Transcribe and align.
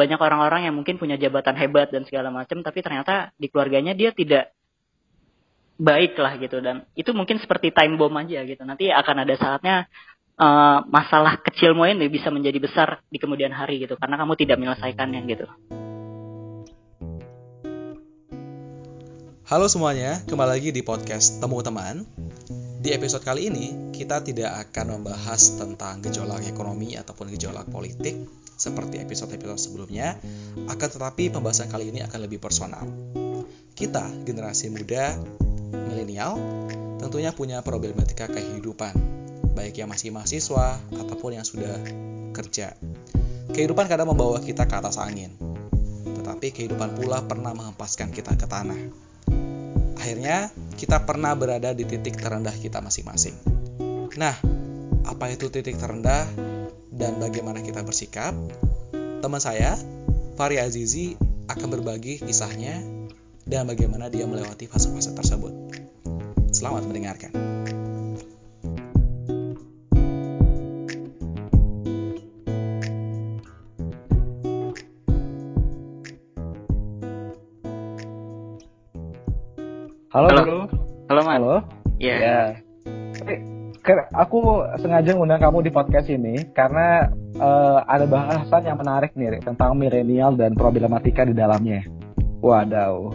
banyak 0.00 0.16
orang-orang 0.16 0.64
yang 0.64 0.72
mungkin 0.72 0.96
punya 0.96 1.20
jabatan 1.20 1.60
hebat 1.60 1.92
dan 1.92 2.08
segala 2.08 2.32
macam 2.32 2.64
tapi 2.64 2.80
ternyata 2.80 3.36
di 3.36 3.52
keluarganya 3.52 3.92
dia 3.92 4.16
tidak 4.16 4.56
baik 5.76 6.16
lah 6.16 6.40
gitu 6.40 6.64
dan 6.64 6.88
itu 6.96 7.12
mungkin 7.12 7.36
seperti 7.36 7.68
time 7.68 8.00
bomb 8.00 8.16
aja 8.16 8.40
gitu 8.48 8.64
nanti 8.64 8.88
akan 8.88 9.28
ada 9.28 9.34
saatnya 9.36 9.76
uh, 10.40 10.80
masalah 10.88 11.36
kecilmu 11.44 11.84
ini 11.84 12.08
bisa 12.08 12.32
menjadi 12.32 12.56
besar 12.56 12.88
di 13.12 13.20
kemudian 13.20 13.52
hari 13.52 13.84
gitu 13.84 14.00
karena 14.00 14.16
kamu 14.16 14.32
tidak 14.40 14.56
menyelesaikannya 14.56 15.20
gitu. 15.28 15.46
Halo 19.50 19.66
semuanya, 19.66 20.22
kembali 20.30 20.46
lagi 20.46 20.70
di 20.70 20.78
podcast 20.86 21.42
Temu 21.42 21.58
Teman. 21.58 22.06
Di 22.80 22.94
episode 22.94 23.26
kali 23.26 23.50
ini, 23.50 23.90
kita 23.90 24.22
tidak 24.22 24.70
akan 24.70 25.02
membahas 25.02 25.58
tentang 25.58 25.98
gejolak 26.06 26.46
ekonomi 26.46 26.94
ataupun 26.94 27.34
gejolak 27.34 27.66
politik 27.66 28.30
seperti 28.60 29.00
episode-episode 29.00 29.56
sebelumnya, 29.56 30.20
akan 30.68 30.88
tetapi 30.92 31.32
pembahasan 31.32 31.72
kali 31.72 31.88
ini 31.88 32.04
akan 32.04 32.28
lebih 32.28 32.36
personal. 32.36 32.84
Kita, 33.72 34.04
generasi 34.28 34.68
muda, 34.68 35.16
milenial, 35.72 36.36
tentunya 37.00 37.32
punya 37.32 37.64
problematika 37.64 38.28
kehidupan, 38.28 38.92
baik 39.56 39.80
yang 39.80 39.88
masih 39.88 40.12
mahasiswa 40.12 40.76
ataupun 40.92 41.40
yang 41.40 41.46
sudah 41.48 41.80
kerja. 42.36 42.76
Kehidupan 43.56 43.88
kadang 43.88 44.12
membawa 44.12 44.44
kita 44.44 44.68
ke 44.68 44.74
atas 44.76 45.00
angin, 45.00 45.32
tetapi 46.20 46.52
kehidupan 46.52 47.00
pula 47.00 47.24
pernah 47.24 47.56
menghempaskan 47.56 48.12
kita 48.12 48.36
ke 48.36 48.44
tanah 48.44 49.08
Akhirnya, 50.00 50.48
kita 50.80 51.04
pernah 51.04 51.36
berada 51.36 51.76
di 51.76 51.84
titik 51.84 52.16
terendah 52.16 52.56
kita 52.56 52.80
masing-masing. 52.80 53.36
Nah, 54.16 54.32
apa 55.04 55.28
itu 55.28 55.52
titik 55.52 55.76
terendah 55.76 56.24
dan 57.00 57.16
bagaimana 57.16 57.64
kita 57.64 57.80
bersikap? 57.80 58.36
Teman 59.24 59.40
saya, 59.40 59.72
Fari 60.36 60.60
Azizi, 60.60 61.16
akan 61.48 61.80
berbagi 61.80 62.20
kisahnya 62.20 62.76
dan 63.48 63.64
bagaimana 63.64 64.12
dia 64.12 64.28
melewati 64.28 64.68
fase-fase 64.68 65.16
tersebut. 65.16 65.50
Selamat 66.52 66.84
mendengarkan. 66.84 67.32
Halo, 80.10 80.26
Halo. 80.26 80.42
Bro. 80.42 80.60
Halo, 81.06 81.20
Mas. 81.22 81.38
Halo. 81.38 81.54
Iya. 82.02 82.16
Ya. 82.18 82.38
Tapi, 82.42 82.60
ke- 82.60 82.69
aku 84.12 84.66
sengaja 84.78 85.14
ngundang 85.14 85.40
kamu 85.40 85.66
di 85.66 85.70
podcast 85.72 86.08
ini 86.08 86.44
karena 86.52 87.08
eh, 87.34 87.78
ada 87.86 88.04
bahasan 88.06 88.62
yang 88.66 88.78
menarik 88.78 89.14
nih 89.14 89.38
Rik, 89.38 89.42
tentang 89.46 89.74
milenial 89.74 90.36
dan 90.36 90.54
problematika 90.54 91.24
di 91.24 91.32
dalamnya. 91.32 91.82
Wadaw. 92.40 93.10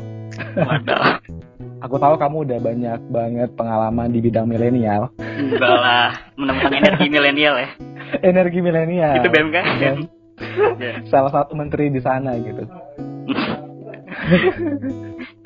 Waduh. 0.56 1.04
Aku 1.86 2.02
tahu 2.02 2.18
kamu 2.18 2.50
udah 2.50 2.60
banyak 2.66 3.00
banget 3.14 3.50
pengalaman 3.54 4.10
di 4.10 4.18
bidang 4.24 4.50
milenial. 4.50 5.14
Enggak 5.22 5.76
lah, 5.78 6.10
menemukan 6.34 6.72
energi 6.74 7.08
milenial 7.14 7.56
ya. 7.62 7.70
Energi 8.32 8.60
milenial. 8.64 9.22
Itu 9.22 9.30
BMKM. 9.30 9.76
Dan 9.86 9.98
Ya. 10.76 11.00
salah 11.08 11.32
satu 11.32 11.56
menteri 11.56 11.88
di 11.88 12.04
sana 12.04 12.36
gitu. 12.36 12.68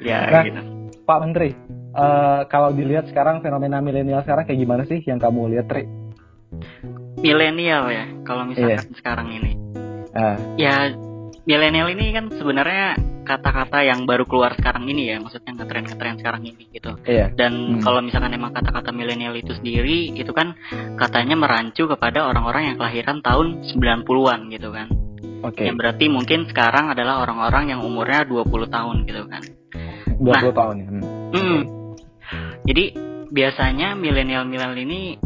ya, 0.02 0.20
Nah. 0.30 0.44
gitu. 0.46 0.62
Pak 1.06 1.20
Menteri, 1.22 1.50
eh, 1.92 2.42
kalau 2.48 2.70
dilihat 2.74 3.10
sekarang 3.10 3.42
fenomena 3.42 3.82
milenial 3.82 4.22
sekarang 4.22 4.46
kayak 4.46 4.60
gimana 4.60 4.84
sih 4.86 5.00
yang 5.06 5.18
kamu 5.18 5.54
lihat, 5.58 5.66
Tri? 5.70 5.86
Milenial 7.20 7.84
ya, 7.92 8.06
kalau 8.24 8.48
misalkan 8.48 8.96
sekarang 8.96 9.28
ini. 9.30 9.52
Ah, 10.16 10.38
Ya, 10.58 10.90
milenial 11.46 11.92
ini 11.94 12.16
kan 12.16 12.32
sebenarnya 12.34 12.98
kata-kata 13.28 13.86
yang 13.86 14.10
baru 14.10 14.26
keluar 14.26 14.58
sekarang 14.58 14.90
ini 14.90 15.14
ya, 15.14 15.22
maksudnya 15.22 15.54
ngetren-ngetren 15.54 16.18
sekarang 16.18 16.42
ini 16.50 16.66
gitu. 16.74 16.98
iya. 17.06 17.30
Dan 17.30 17.78
Hmm. 17.78 17.82
kalau 17.86 18.02
misalkan 18.02 18.34
emang 18.34 18.56
kata-kata 18.58 18.90
milenial 18.90 19.38
itu 19.38 19.54
sendiri, 19.54 20.10
itu 20.18 20.32
kan 20.34 20.58
katanya 20.98 21.38
merancu 21.38 21.86
kepada 21.86 22.26
orang-orang 22.26 22.74
yang 22.74 22.78
kelahiran 22.82 23.22
tahun 23.22 23.62
90-an 23.70 24.50
gitu 24.50 24.74
kan. 24.74 24.90
Oke. 25.46 25.62
Yang 25.70 25.76
berarti 25.78 26.06
mungkin 26.10 26.40
sekarang 26.50 26.90
adalah 26.92 27.22
orang-orang 27.22 27.78
yang 27.78 27.82
umurnya 27.86 28.26
20 28.26 28.66
tahun 28.68 29.06
gitu 29.06 29.24
kan. 29.30 29.44
20 30.20 30.52
tahun 30.52 30.76
ya. 30.82 30.88
Hmm. 30.90 31.04
Hmm. 31.30 31.62
Jadi 32.70 32.94
biasanya 33.34 33.98
milenial-milenial 33.98 34.78
ini 34.78 35.18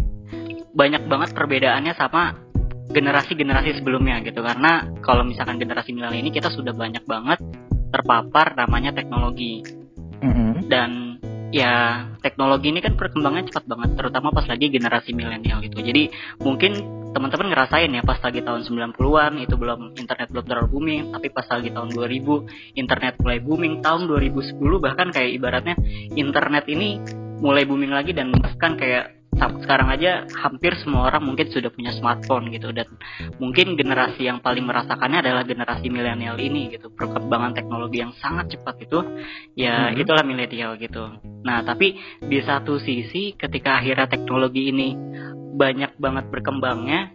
banyak 0.71 1.11
banget 1.11 1.35
perbedaannya 1.35 1.91
sama 1.99 2.39
generasi-generasi 2.87 3.83
sebelumnya 3.83 4.23
gitu. 4.23 4.39
Karena 4.39 4.87
kalau 5.03 5.27
misalkan 5.27 5.59
generasi 5.59 5.91
milenial 5.91 6.23
ini 6.23 6.31
kita 6.31 6.47
sudah 6.47 6.71
banyak 6.71 7.03
banget 7.03 7.43
terpapar 7.91 8.55
namanya 8.55 8.95
teknologi. 8.95 9.83
Mm-mm. 10.23 10.71
dan 10.71 11.19
ya 11.51 12.07
teknologi 12.23 12.71
ini 12.71 12.79
kan 12.79 12.95
perkembangannya 12.95 13.51
cepat 13.51 13.67
banget 13.67 13.89
terutama 13.99 14.31
pas 14.31 14.47
lagi 14.47 14.71
generasi 14.71 15.11
milenial 15.11 15.59
gitu. 15.59 15.83
Jadi 15.83 16.09
mungkin 16.39 17.03
teman-teman 17.13 17.53
ngerasain 17.53 17.93
ya 17.93 18.01
pas 18.01 18.17
lagi 18.23 18.41
tahun 18.41 18.65
90-an 18.65 19.33
itu 19.37 19.53
belum 19.53 19.93
internet 19.93 20.33
belum 20.33 20.45
terlalu 20.49 20.67
booming 20.73 21.01
tapi 21.13 21.29
pas 21.29 21.45
lagi 21.45 21.69
tahun 21.69 21.93
2000 21.93 22.73
internet 22.73 23.13
mulai 23.21 23.37
booming 23.37 23.85
tahun 23.85 24.09
2010 24.09 24.57
bahkan 24.81 25.13
kayak 25.13 25.31
ibaratnya 25.37 25.77
internet 26.17 26.65
ini 26.73 26.97
mulai 27.43 27.67
booming 27.67 27.91
lagi 27.91 28.15
dan 28.15 28.31
bahkan 28.31 28.79
kayak 28.79 29.19
sekarang 29.33 29.89
aja 29.89 30.29
hampir 30.39 30.77
semua 30.79 31.09
orang 31.09 31.25
mungkin 31.25 31.49
sudah 31.49 31.73
punya 31.73 31.91
smartphone 31.97 32.53
gitu 32.53 32.69
dan 32.69 32.85
mungkin 33.41 33.73
generasi 33.75 34.29
yang 34.29 34.39
paling 34.39 34.63
merasakannya 34.63 35.25
adalah 35.25 35.43
generasi 35.43 35.89
milenial 35.89 36.37
ini 36.37 36.71
gitu 36.71 36.93
perkembangan 36.93 37.57
teknologi 37.57 37.99
yang 38.05 38.13
sangat 38.21 38.53
cepat 38.55 38.85
itu 38.85 38.99
ya 39.57 39.89
Mhm. 39.89 39.99
itulah 39.99 40.23
milenial 40.23 40.77
gitu 40.79 41.17
nah 41.43 41.65
tapi 41.65 41.97
di 42.23 42.39
satu 42.45 42.77
sisi 42.79 43.35
ketika 43.35 43.81
akhirnya 43.81 44.07
teknologi 44.07 44.69
ini 44.69 44.95
banyak 45.57 45.97
banget 45.97 46.29
berkembangnya 46.29 47.11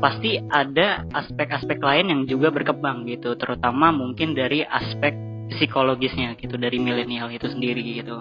pasti 0.00 0.36
ada 0.38 1.08
aspek-aspek 1.12 1.80
lain 1.80 2.12
yang 2.12 2.22
juga 2.28 2.52
berkembang 2.52 3.08
gitu 3.08 3.34
terutama 3.36 3.90
mungkin 3.90 4.36
dari 4.36 4.62
aspek 4.62 5.35
psikologisnya 5.46 6.34
gitu 6.38 6.58
dari 6.58 6.78
milenial 6.82 7.30
itu 7.30 7.46
sendiri 7.46 7.82
gitu. 7.82 8.16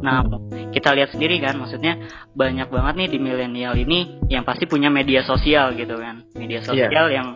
Nah 0.00 0.22
kita 0.70 0.94
lihat 0.94 1.10
sendiri 1.14 1.42
kan 1.42 1.58
maksudnya 1.58 1.98
banyak 2.32 2.70
banget 2.70 2.94
nih 3.02 3.08
di 3.10 3.18
milenial 3.18 3.74
ini 3.74 4.22
yang 4.30 4.46
pasti 4.46 4.70
punya 4.70 4.88
media 4.88 5.26
sosial 5.26 5.74
gitu 5.74 5.98
kan. 5.98 6.22
Media 6.38 6.62
sosial 6.62 7.06
yang 7.10 7.28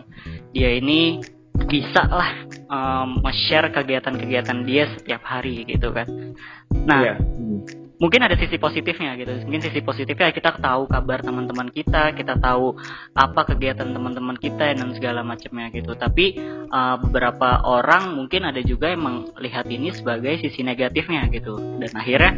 dia 0.55 0.71
ini 0.75 1.19
bisa 1.67 2.05
lah 2.07 2.31
um, 2.71 3.19
share 3.49 3.67
kegiatan-kegiatan 3.73 4.63
dia 4.63 4.87
setiap 4.95 5.21
hari 5.27 5.67
gitu 5.67 5.91
kan. 5.91 6.07
Nah 6.87 7.01
Iya. 7.03 7.15
Mungkin 7.97 8.21
ada 8.21 8.37
sisi 8.37 8.61
positifnya 8.61 9.17
gitu 9.17 9.33
mungkin 9.41 9.57
sisi 9.57 9.81
positifnya 9.81 10.29
kita 10.29 10.61
tahu 10.61 10.85
kabar 10.85 11.25
teman-teman 11.25 11.73
kita 11.73 12.13
kita 12.13 12.37
tahu 12.37 12.77
apa 13.17 13.41
kegiatan 13.49 13.89
teman-teman 13.89 14.37
kita 14.37 14.77
dan 14.77 14.93
segala 14.93 15.25
macamnya 15.25 15.73
gitu 15.73 15.97
tapi 15.97 16.37
uh, 16.69 17.01
beberapa 17.01 17.65
orang 17.65 18.13
mungkin 18.13 18.45
ada 18.45 18.61
juga 18.61 18.93
yang 18.93 19.25
melihat 19.33 19.65
ini 19.65 19.89
sebagai 19.97 20.37
sisi 20.45 20.61
negatifnya 20.61 21.25
gitu 21.33 21.57
dan 21.81 21.89
akhirnya 21.97 22.33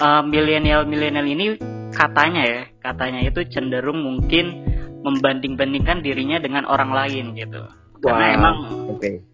uh, 0.00 0.24
milenial 0.24 0.88
milenial 0.88 1.28
ini 1.28 1.60
katanya 1.92 2.42
ya 2.48 2.62
katanya 2.80 3.20
itu 3.20 3.44
cenderung 3.52 4.00
mungkin 4.00 4.64
membanding-bandingkan 5.04 6.00
dirinya 6.00 6.40
dengan 6.40 6.64
orang 6.64 6.96
lain 6.96 7.36
gitu 7.36 7.68
karena 8.00 8.24
Wah. 8.32 8.36
emang 8.36 8.56
Oke. 8.96 9.29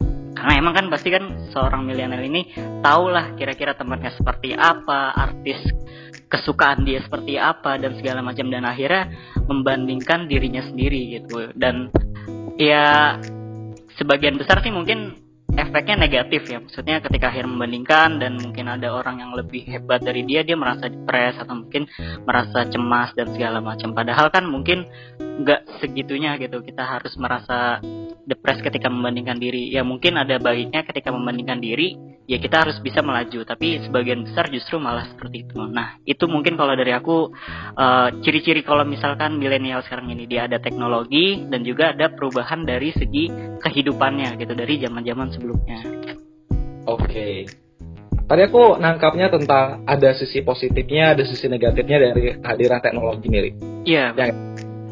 Karena 0.46 0.62
emang 0.62 0.78
kan 0.78 0.86
pasti 0.94 1.10
kan 1.10 1.50
seorang 1.50 1.82
milenial 1.82 2.22
ini 2.22 2.54
tahulah 2.78 3.34
kira-kira 3.34 3.74
temannya 3.74 4.14
seperti 4.14 4.54
apa, 4.54 5.10
artis 5.10 5.58
kesukaan 6.30 6.86
dia 6.86 7.02
seperti 7.02 7.34
apa 7.34 7.74
dan 7.82 7.98
segala 7.98 8.22
macam 8.22 8.46
dan 8.46 8.62
akhirnya 8.62 9.10
membandingkan 9.50 10.30
dirinya 10.30 10.62
sendiri 10.62 11.18
gitu. 11.18 11.50
Dan 11.50 11.90
ya 12.62 13.18
sebagian 13.98 14.38
besar 14.38 14.62
sih 14.62 14.70
mungkin 14.70 15.18
efeknya 15.50 16.06
negatif 16.06 16.46
ya. 16.46 16.62
Maksudnya 16.62 17.02
ketika 17.02 17.34
akhirnya 17.34 17.50
membandingkan 17.50 18.22
dan 18.22 18.38
mungkin 18.38 18.70
ada 18.70 18.94
orang 18.94 19.18
yang 19.18 19.34
lebih 19.34 19.66
hebat 19.66 19.98
dari 19.98 20.22
dia, 20.22 20.46
dia 20.46 20.54
merasa 20.54 20.86
depres 20.86 21.42
atau 21.42 21.58
mungkin 21.58 21.90
merasa 22.22 22.70
cemas 22.70 23.10
dan 23.18 23.34
segala 23.34 23.58
macam. 23.58 23.90
Padahal 23.98 24.30
kan 24.30 24.46
mungkin 24.46 24.86
nggak 25.18 25.82
segitunya 25.82 26.38
gitu. 26.38 26.62
Kita 26.62 26.86
harus 26.86 27.18
merasa 27.18 27.82
depres 28.26 28.58
ketika 28.58 28.90
membandingkan 28.90 29.38
diri. 29.38 29.70
Ya 29.70 29.86
mungkin 29.86 30.18
ada 30.18 30.36
baiknya 30.42 30.82
ketika 30.82 31.14
membandingkan 31.14 31.62
diri, 31.62 31.94
ya 32.26 32.36
kita 32.42 32.66
harus 32.66 32.76
bisa 32.82 33.00
melaju. 33.00 33.46
Tapi 33.46 33.86
sebagian 33.86 34.26
besar 34.26 34.50
justru 34.50 34.82
malah 34.82 35.06
seperti 35.06 35.46
itu. 35.46 35.62
Nah 35.62 36.02
itu 36.02 36.26
mungkin 36.26 36.58
kalau 36.58 36.74
dari 36.74 36.90
aku 36.90 37.30
eh, 37.78 38.08
ciri-ciri 38.20 38.66
kalau 38.66 38.82
misalkan 38.82 39.38
milenial 39.38 39.80
sekarang 39.86 40.10
ini 40.10 40.26
dia 40.26 40.50
ada 40.50 40.58
teknologi 40.58 41.46
dan 41.46 41.62
juga 41.62 41.94
ada 41.94 42.10
perubahan 42.10 42.66
dari 42.66 42.90
segi 42.90 43.30
kehidupannya 43.62 44.34
gitu 44.42 44.52
dari 44.52 44.74
zaman-zaman 44.82 45.30
sebelumnya. 45.30 45.78
Oke. 46.90 47.46
Tadi 48.26 48.42
aku 48.42 48.74
nangkapnya 48.82 49.30
tentang 49.30 49.86
ada 49.86 50.10
sisi 50.18 50.42
positifnya, 50.42 51.14
ada 51.14 51.22
sisi 51.22 51.46
negatifnya 51.46 52.10
dari 52.10 52.42
kehadiran 52.42 52.82
teknologi 52.82 53.26
nih. 53.30 53.40
Rik. 53.46 53.54
Iya. 53.86 54.04
Ya. 54.18 54.34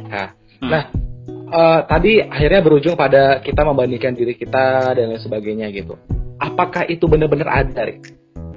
Nah, 0.06 0.28
Hmm. 0.64 0.70
nah 0.70 0.84
uh, 1.54 1.80
tadi 1.86 2.18
akhirnya 2.18 2.60
berujung 2.60 2.98
pada 2.98 3.38
kita 3.38 3.62
membandingkan 3.62 4.18
diri 4.18 4.34
kita 4.34 4.90
dan 4.98 5.14
lain 5.14 5.22
sebagainya 5.22 5.70
gitu. 5.70 5.94
Apakah 6.42 6.84
itu 6.90 7.06
benar-benar 7.06 7.46
ada 7.46 7.94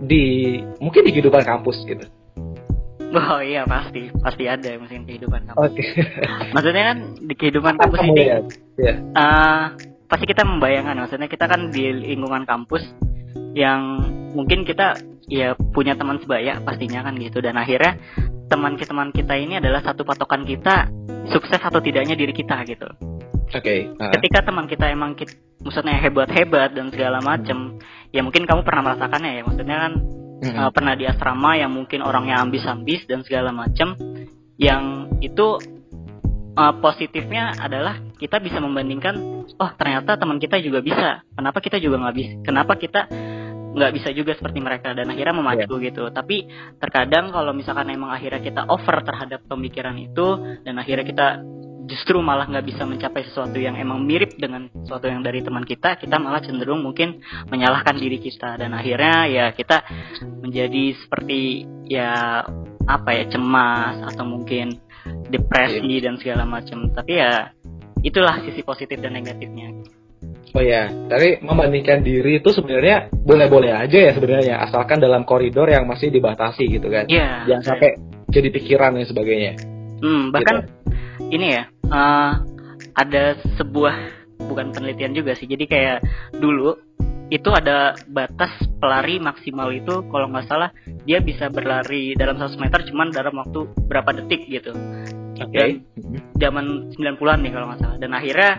di 0.02 0.58
mungkin 0.82 1.06
di 1.06 1.12
kehidupan 1.14 1.46
kampus 1.46 1.78
gitu? 1.86 2.06
Oh 3.08 3.40
iya 3.40 3.64
pasti 3.64 4.12
pasti 4.20 4.50
ada 4.50 4.68
mungkin 4.76 5.08
kehidupan 5.08 5.48
kampus. 5.48 5.62
Oke. 5.64 5.80
Okay. 5.80 5.88
Maksudnya 6.58 6.84
kan 6.92 6.98
di 7.24 7.34
kehidupan 7.38 7.74
kampus 7.80 8.00
ini 8.04 8.24
ya. 8.26 8.40
Yeah. 8.76 8.98
Uh, 9.16 9.64
pasti 10.08 10.26
kita 10.28 10.48
membayangkan 10.48 11.04
maksudnya 11.04 11.28
kita 11.28 11.52
kan 11.52 11.68
di 11.68 11.92
lingkungan 11.92 12.48
kampus 12.48 12.80
yang 13.52 14.00
mungkin 14.32 14.64
kita 14.64 14.96
ya 15.28 15.52
punya 15.76 16.00
teman 16.00 16.24
sebaya 16.24 16.64
pastinya 16.64 17.04
kan 17.04 17.20
gitu 17.20 17.44
dan 17.44 17.60
akhirnya 17.60 18.00
teman 18.48 18.80
teman 18.80 19.12
kita 19.12 19.36
ini 19.36 19.60
adalah 19.60 19.84
satu 19.84 20.08
patokan 20.08 20.48
kita 20.48 20.88
sukses 21.32 21.60
atau 21.60 21.84
tidaknya 21.84 22.16
diri 22.16 22.32
kita 22.32 22.64
gitu. 22.64 22.88
Oke. 23.48 23.64
Okay. 23.64 23.80
Uh. 23.96 24.12
Ketika 24.20 24.44
teman 24.44 24.68
kita 24.68 24.92
emang 24.92 25.16
kita, 25.16 25.36
maksudnya 25.64 25.96
hebat-hebat 26.00 26.76
dan 26.76 26.92
segala 26.92 27.24
macam, 27.24 27.80
ya 28.12 28.20
mungkin 28.24 28.44
kamu 28.44 28.64
pernah 28.64 28.92
merasakannya 28.92 29.32
ya. 29.40 29.42
Maksudnya 29.48 29.78
kan 29.80 29.94
mm-hmm. 30.44 30.58
uh, 30.60 30.72
pernah 30.72 30.94
di 31.00 31.06
asrama 31.08 31.56
yang 31.56 31.72
mungkin 31.72 32.04
orangnya 32.04 32.44
ambis-ambis 32.44 33.08
dan 33.08 33.24
segala 33.24 33.56
macam, 33.56 33.96
yang 34.60 35.16
itu 35.24 35.60
uh, 36.60 36.74
positifnya 36.84 37.56
adalah 37.56 38.04
kita 38.20 38.44
bisa 38.44 38.60
membandingkan, 38.60 39.16
oh 39.48 39.72
ternyata 39.80 40.20
teman 40.20 40.44
kita 40.44 40.60
juga 40.60 40.84
bisa. 40.84 41.24
Kenapa 41.32 41.64
kita 41.64 41.80
juga 41.80 42.04
nggak 42.04 42.16
bisa? 42.20 42.32
Kenapa 42.44 42.76
kita 42.76 43.08
nggak 43.74 43.92
bisa 43.94 44.10
juga 44.16 44.36
seperti 44.38 44.60
mereka 44.64 44.96
dan 44.96 45.10
akhirnya 45.12 45.36
memacu 45.36 45.76
yeah. 45.78 45.86
gitu 45.92 46.04
tapi 46.14 46.48
terkadang 46.80 47.30
kalau 47.34 47.52
misalkan 47.52 47.90
emang 47.92 48.14
akhirnya 48.14 48.42
kita 48.42 48.62
over 48.70 49.04
terhadap 49.04 49.44
pemikiran 49.46 49.96
itu 50.00 50.60
dan 50.64 50.76
akhirnya 50.80 51.06
kita 51.06 51.28
justru 51.88 52.20
malah 52.20 52.46
nggak 52.52 52.68
bisa 52.68 52.84
mencapai 52.84 53.24
sesuatu 53.24 53.56
yang 53.58 53.80
emang 53.80 54.04
mirip 54.04 54.36
dengan 54.36 54.68
sesuatu 54.84 55.08
yang 55.08 55.24
dari 55.24 55.40
teman 55.40 55.64
kita, 55.64 55.96
kita 55.96 56.20
malah 56.20 56.44
cenderung 56.44 56.84
mungkin 56.84 57.24
menyalahkan 57.48 57.96
diri 57.96 58.20
kita 58.20 58.60
dan 58.60 58.76
akhirnya 58.76 59.26
ya 59.32 59.46
kita 59.56 59.88
menjadi 60.44 61.00
seperti 61.00 61.64
ya 61.88 62.44
apa 62.88 63.10
ya 63.16 63.26
cemas 63.32 64.04
atau 64.14 64.28
mungkin 64.28 64.76
depresi 65.32 65.80
yeah. 65.88 66.04
dan 66.12 66.20
segala 66.20 66.44
macam. 66.44 66.92
Tapi 66.92 67.14
ya 67.16 67.56
itulah 68.04 68.44
sisi 68.44 68.62
positif 68.62 69.00
dan 69.00 69.16
negatifnya. 69.16 69.72
Oh 70.56 70.64
ya, 70.64 70.90
tapi 71.12 71.38
membandingkan 71.44 72.02
diri 72.02 72.42
itu 72.42 72.50
sebenarnya 72.50 73.14
boleh-boleh 73.14 73.72
aja 73.78 74.10
ya 74.10 74.12
sebenarnya, 74.16 74.64
asalkan 74.66 74.98
dalam 74.98 75.22
koridor 75.28 75.70
yang 75.70 75.86
masih 75.86 76.10
dibatasi 76.10 76.66
gitu 76.72 76.90
kan. 76.90 77.06
Iya. 77.06 77.46
Jangan 77.46 77.64
sampai 77.64 77.90
jadi 78.32 78.50
pikiran 78.50 78.98
dan 78.98 79.06
sebagainya. 79.06 79.54
Hmm, 80.02 80.34
bahkan 80.34 80.66
gitu. 80.66 81.36
ini 81.38 81.48
ya, 81.62 81.64
uh, 81.94 82.42
ada 82.98 83.38
sebuah 83.62 84.18
bukan 84.48 84.74
penelitian 84.74 85.14
juga 85.14 85.34
sih 85.34 85.50
jadi 85.50 85.66
kayak 85.66 85.98
dulu 86.38 86.78
itu 87.28 87.50
ada 87.52 87.92
batas 88.08 88.56
pelari 88.80 89.20
maksimal 89.20 89.68
itu 89.76 90.08
kalau 90.08 90.32
nggak 90.32 90.48
salah 90.48 90.72
dia 91.04 91.20
bisa 91.20 91.52
berlari 91.52 92.16
dalam 92.16 92.40
100 92.40 92.56
meter 92.56 92.88
cuman 92.88 93.12
dalam 93.12 93.36
waktu 93.36 93.68
berapa 93.84 94.16
detik 94.24 94.48
gitu 94.48 94.72
okay. 95.36 95.84
dan 95.84 95.84
zaman 96.40 96.66
90-an 96.96 97.40
nih 97.44 97.52
kalau 97.52 97.66
nggak 97.68 97.82
salah 97.84 97.98
dan 98.00 98.12
akhirnya 98.16 98.52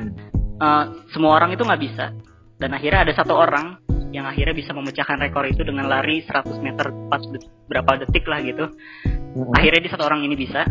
uh, 0.58 0.84
semua 1.14 1.38
orang 1.38 1.54
itu 1.54 1.62
nggak 1.64 1.82
bisa. 1.82 2.14
Dan 2.58 2.74
akhirnya 2.74 3.06
ada 3.06 3.14
satu 3.14 3.38
orang 3.38 3.78
yang 4.10 4.24
akhirnya 4.24 4.56
bisa 4.56 4.72
memecahkan 4.72 5.20
rekor 5.20 5.44
itu 5.46 5.62
dengan 5.62 5.86
lari 5.86 6.24
100 6.24 6.48
meter 6.64 6.90
pas 7.06 7.22
berapa 7.68 7.90
detik 8.04 8.24
lah 8.26 8.40
gitu. 8.42 8.64
Akhirnya 9.54 9.80
di 9.84 9.90
satu 9.90 10.02
orang 10.06 10.26
ini 10.26 10.34
bisa. 10.34 10.66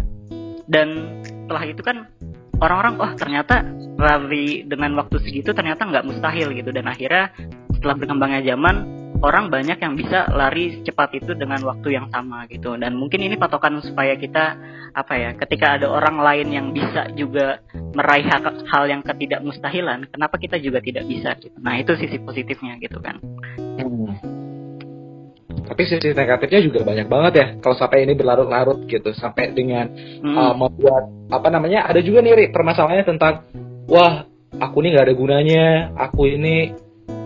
Dan 0.67 1.21
setelah 1.23 1.63
itu 1.63 1.79
kan 1.79 2.11
orang-orang 2.59 2.93
wah 2.99 3.11
ternyata 3.15 3.63
lari 3.97 4.67
dengan 4.67 4.99
waktu 4.99 5.21
segitu 5.23 5.55
ternyata 5.55 5.87
nggak 5.87 6.03
mustahil 6.03 6.51
gitu. 6.51 6.69
Dan 6.75 6.91
akhirnya 6.91 7.31
setelah 7.71 7.95
berkembangnya 7.95 8.41
zaman 8.43 8.96
orang 9.21 9.49
banyak 9.49 9.77
yang 9.81 9.97
bisa 9.97 10.29
lari 10.29 10.85
cepat 10.85 11.17
itu 11.17 11.33
dengan 11.33 11.57
waktu 11.65 11.97
yang 11.97 12.07
sama 12.13 12.45
gitu 12.49 12.77
dan 12.77 12.93
mungkin 12.93 13.25
ini 13.25 13.33
patokan 13.37 13.81
supaya 13.81 14.13
kita 14.13 14.57
apa 14.93 15.13
ya 15.17 15.29
ketika 15.33 15.77
ada 15.77 15.89
orang 15.89 16.21
lain 16.21 16.47
yang 16.53 16.67
bisa 16.73 17.09
juga 17.17 17.61
meraih 17.93 18.25
hal, 18.29 18.83
yang 18.89 19.01
ketidakmustahilan 19.01 20.09
kenapa 20.09 20.35
kita 20.37 20.61
juga 20.61 20.81
tidak 20.81 21.05
bisa 21.09 21.33
gitu. 21.41 21.57
nah 21.57 21.77
itu 21.77 21.97
sisi 21.97 22.17
positifnya 22.21 22.77
gitu 22.77 23.01
kan 23.01 23.17
hmm 23.81 24.37
tapi 25.67 25.83
sisi 25.83 26.15
negatifnya 26.15 26.63
juga 26.63 26.79
banyak 26.87 27.07
banget 27.11 27.33
ya 27.35 27.47
kalau 27.59 27.75
sampai 27.75 28.07
ini 28.07 28.15
berlarut-larut 28.15 28.87
gitu 28.87 29.11
sampai 29.11 29.51
dengan 29.51 29.91
hmm. 30.23 30.31
uh, 30.31 30.55
membuat 30.55 31.11
apa 31.27 31.51
namanya 31.51 31.91
ada 31.91 31.99
juga 31.99 32.23
nih 32.23 32.55
permasalahannya 32.55 33.03
tentang 33.03 33.43
wah 33.91 34.23
aku 34.55 34.79
ini 34.79 34.95
nggak 34.95 35.05
ada 35.11 35.15
gunanya 35.15 35.65
aku 35.99 36.23
ini 36.31 36.71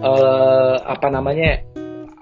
uh, 0.01 0.75
apa 0.89 1.07
namanya 1.13 1.70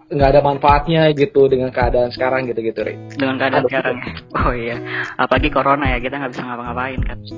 nggak 0.10 0.30
ada 0.34 0.42
manfaatnya 0.42 1.14
gitu 1.14 1.46
dengan 1.46 1.70
keadaan 1.70 2.10
sekarang 2.10 2.50
gitu 2.50 2.66
gitu 2.66 2.82
Ri. 2.82 2.98
dengan 3.14 3.38
keadaan 3.38 3.62
ada 3.62 3.70
sekarang 3.70 3.96
juga. 4.02 4.42
oh 4.42 4.54
iya 4.58 4.76
apalagi 5.22 5.50
corona 5.54 5.86
ya 5.86 5.98
kita 6.02 6.18
nggak 6.18 6.32
bisa 6.34 6.44
ngapa-ngapain 6.50 7.02
kan 7.06 7.18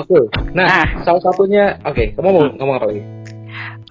oke 0.00 0.08
okay. 0.08 0.22
nah, 0.56 0.64
nah 0.64 0.84
salah 1.04 1.20
satunya 1.20 1.76
oke 1.84 1.92
okay, 1.92 2.06
kamu 2.16 2.28
mau 2.32 2.40
hmm. 2.48 2.56
ngomong 2.56 2.76
apa 2.80 2.86
lagi 2.88 3.02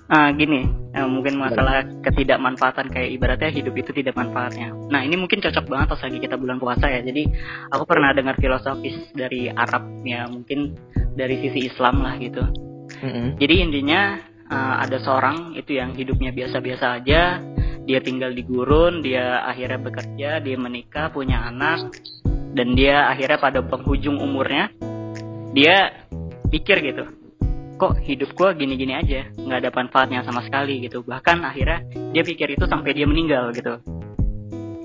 uh, 0.10 0.30
gini 0.34 0.62
uh, 0.98 1.06
mungkin 1.06 1.38
masalah 1.38 1.86
ketidakmanfaatan 2.02 2.90
kayak 2.90 3.10
ibaratnya 3.22 3.54
hidup 3.54 3.78
itu 3.78 3.94
tidak 3.94 4.18
manfaatnya 4.18 4.74
nah 4.90 5.06
ini 5.06 5.14
mungkin 5.22 5.38
cocok 5.38 5.70
banget 5.70 5.88
pas 5.94 6.02
lagi 6.02 6.18
kita 6.18 6.34
bulan 6.34 6.58
puasa 6.58 6.90
ya 6.90 7.06
jadi 7.06 7.30
aku 7.70 7.84
pernah 7.86 8.10
dengar 8.18 8.42
filosofis 8.42 8.98
dari 9.14 9.54
Arab 9.54 9.86
ya 10.02 10.26
mungkin 10.26 10.74
dari 11.14 11.38
sisi 11.46 11.70
Islam 11.70 12.02
lah 12.02 12.18
gitu 12.18 12.42
mm-hmm. 13.06 13.38
jadi 13.38 13.56
intinya 13.70 14.31
uh, 14.52 14.76
ada 14.84 15.00
seorang 15.00 15.56
itu 15.56 15.80
yang 15.80 15.96
hidupnya 15.96 16.36
biasa-biasa 16.36 17.02
aja. 17.02 17.40
Dia 17.82 18.00
tinggal 18.04 18.38
di 18.38 18.46
gurun 18.46 19.02
dia 19.02 19.42
akhirnya 19.42 19.82
bekerja 19.82 20.38
dia 20.38 20.54
menikah 20.60 21.10
punya 21.10 21.50
anak 21.50 21.90
dan 22.54 22.78
dia 22.78 23.10
akhirnya 23.10 23.42
pada 23.42 23.66
penghujung 23.66 24.22
umurnya 24.22 24.70
dia 25.58 26.06
pikir 26.54 26.78
gitu 26.86 27.10
kok 27.82 27.98
hidup 28.06 28.38
gue 28.38 28.50
gini-gini 28.62 28.94
aja? 28.94 29.26
Nggak 29.34 29.58
ada 29.66 29.72
manfaatnya 29.74 30.22
sama 30.22 30.46
sekali 30.46 30.86
gitu. 30.86 31.02
Bahkan 31.02 31.42
akhirnya 31.42 31.82
dia 32.14 32.22
pikir 32.22 32.54
itu 32.54 32.70
sampai 32.70 32.94
dia 32.94 33.10
meninggal 33.10 33.50
gitu. 33.58 33.82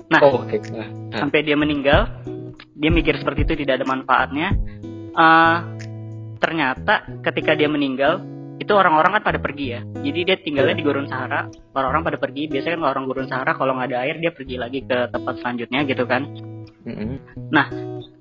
Nah 0.09 0.19
oh, 0.25 0.41
okay. 0.41 0.57
nah, 0.73 0.89
nah. 1.13 1.19
sampai 1.21 1.45
dia 1.45 1.53
meninggal 1.53 2.09
dia 2.73 2.89
mikir 2.89 3.13
seperti 3.21 3.45
itu 3.45 3.53
tidak 3.61 3.83
ada 3.83 3.85
manfaatnya. 3.85 4.49
Uh, 5.13 5.57
ternyata 6.41 7.21
ketika 7.21 7.53
dia 7.53 7.69
meninggal 7.69 8.17
itu 8.57 8.71
orang-orang 8.73 9.21
kan 9.21 9.23
pada 9.23 9.39
pergi 9.41 9.65
ya. 9.77 9.81
Jadi 10.01 10.19
dia 10.25 10.37
tinggalnya 10.41 10.73
di 10.73 10.83
gurun 10.85 11.05
Sahara. 11.05 11.45
Orang-orang 11.77 12.03
pada 12.03 12.17
pergi. 12.17 12.49
Biasanya 12.49 12.81
kan 12.81 12.85
orang 12.89 13.03
gurun 13.05 13.27
Sahara 13.29 13.53
kalau 13.53 13.77
nggak 13.77 13.93
ada 13.93 13.97
air 14.05 14.17
dia 14.17 14.33
pergi 14.33 14.55
lagi 14.57 14.81
ke 14.81 15.13
tempat 15.13 15.33
selanjutnya 15.41 15.85
gitu 15.85 16.05
kan. 16.09 16.23
Mm-hmm. 16.87 17.51
nah 17.51 17.67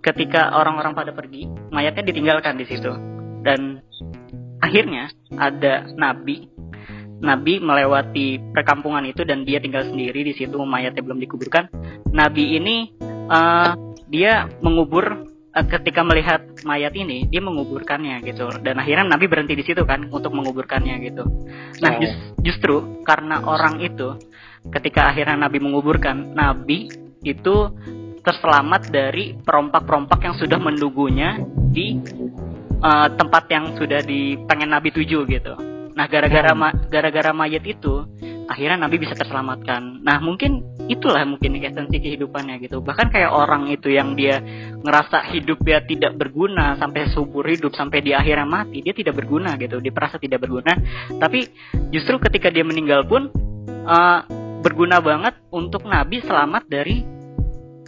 ketika 0.02 0.50
orang-orang 0.58 0.90
pada 0.90 1.14
pergi 1.14 1.46
mayatnya 1.70 2.04
ditinggalkan 2.04 2.58
di 2.58 2.66
situ. 2.68 2.92
Dan 3.40 3.80
akhirnya 4.60 5.08
ada 5.38 5.86
nabi. 5.94 6.50
Nabi 7.16 7.64
melewati 7.64 8.52
perkampungan 8.52 9.06
itu 9.08 9.24
dan 9.24 9.48
dia 9.48 9.56
tinggal 9.56 9.88
sendiri 9.88 10.20
di 10.20 10.36
situ. 10.36 10.58
Mayatnya 10.60 11.00
belum 11.00 11.16
dikuburkan. 11.22 11.72
Nabi 12.12 12.60
ini 12.60 12.92
uh, 13.32 13.72
dia 14.12 14.50
mengubur 14.60 15.35
ketika 15.56 16.04
melihat 16.04 16.44
mayat 16.68 16.92
ini 16.92 17.24
dia 17.32 17.40
menguburkannya 17.40 18.20
gitu 18.28 18.52
dan 18.60 18.76
akhirnya 18.76 19.08
nabi 19.08 19.24
berhenti 19.24 19.56
di 19.56 19.64
situ 19.64 19.88
kan 19.88 20.04
untuk 20.12 20.36
menguburkannya 20.36 21.00
gitu 21.00 21.24
nah 21.80 21.96
just, 21.96 22.16
justru 22.44 23.00
karena 23.08 23.40
orang 23.40 23.80
itu 23.80 24.20
ketika 24.68 25.08
akhirnya 25.08 25.48
nabi 25.48 25.58
menguburkan 25.64 26.36
nabi 26.36 26.92
itu 27.24 27.72
terselamat 28.26 28.90
dari 28.90 29.38
perompak-perompak 29.38 30.18
yang 30.18 30.34
sudah 30.34 30.58
mendugunya 30.58 31.38
di 31.70 31.94
uh, 32.82 33.08
tempat 33.14 33.44
yang 33.46 33.78
sudah 33.78 34.02
di 34.02 34.34
pengen 34.50 34.74
Nabi 34.74 34.90
tuju 34.90 35.22
gitu. 35.30 35.54
Nah, 35.96 36.10
gara-gara 36.10 36.50
hmm. 36.52 36.60
ma 36.60 36.68
gara-gara 36.90 37.30
mayat 37.30 37.62
itu 37.62 38.04
akhirnya 38.46 38.86
Nabi 38.86 38.96
bisa 39.02 39.14
terselamatkan. 39.18 40.02
Nah, 40.06 40.22
mungkin 40.22 40.62
itulah 40.86 41.22
mungkin 41.26 41.58
esensi 41.58 41.98
kehidupannya 41.98 42.62
gitu. 42.62 42.78
Bahkan 42.80 43.10
kayak 43.10 43.30
orang 43.34 43.68
itu 43.68 43.90
yang 43.90 44.14
dia 44.14 44.38
ngerasa 44.80 45.34
hidup 45.34 45.60
ya 45.66 45.82
tidak 45.82 46.14
berguna 46.14 46.78
sampai 46.78 47.10
subur 47.10 47.42
hidup 47.46 47.74
sampai 47.74 48.02
di 48.02 48.14
akhirnya 48.14 48.46
mati, 48.46 48.80
dia 48.82 48.94
tidak 48.94 49.18
berguna 49.18 49.58
gitu. 49.58 49.82
Dia 49.82 49.92
merasa 49.92 50.16
tidak 50.22 50.46
berguna. 50.46 50.72
Tapi 51.18 51.50
justru 51.90 52.16
ketika 52.22 52.48
dia 52.48 52.62
meninggal 52.62 53.04
pun 53.04 53.28
uh, 53.86 54.20
berguna 54.62 55.02
banget 55.02 55.34
untuk 55.50 55.84
Nabi 55.86 56.22
selamat 56.22 56.64
dari 56.70 57.16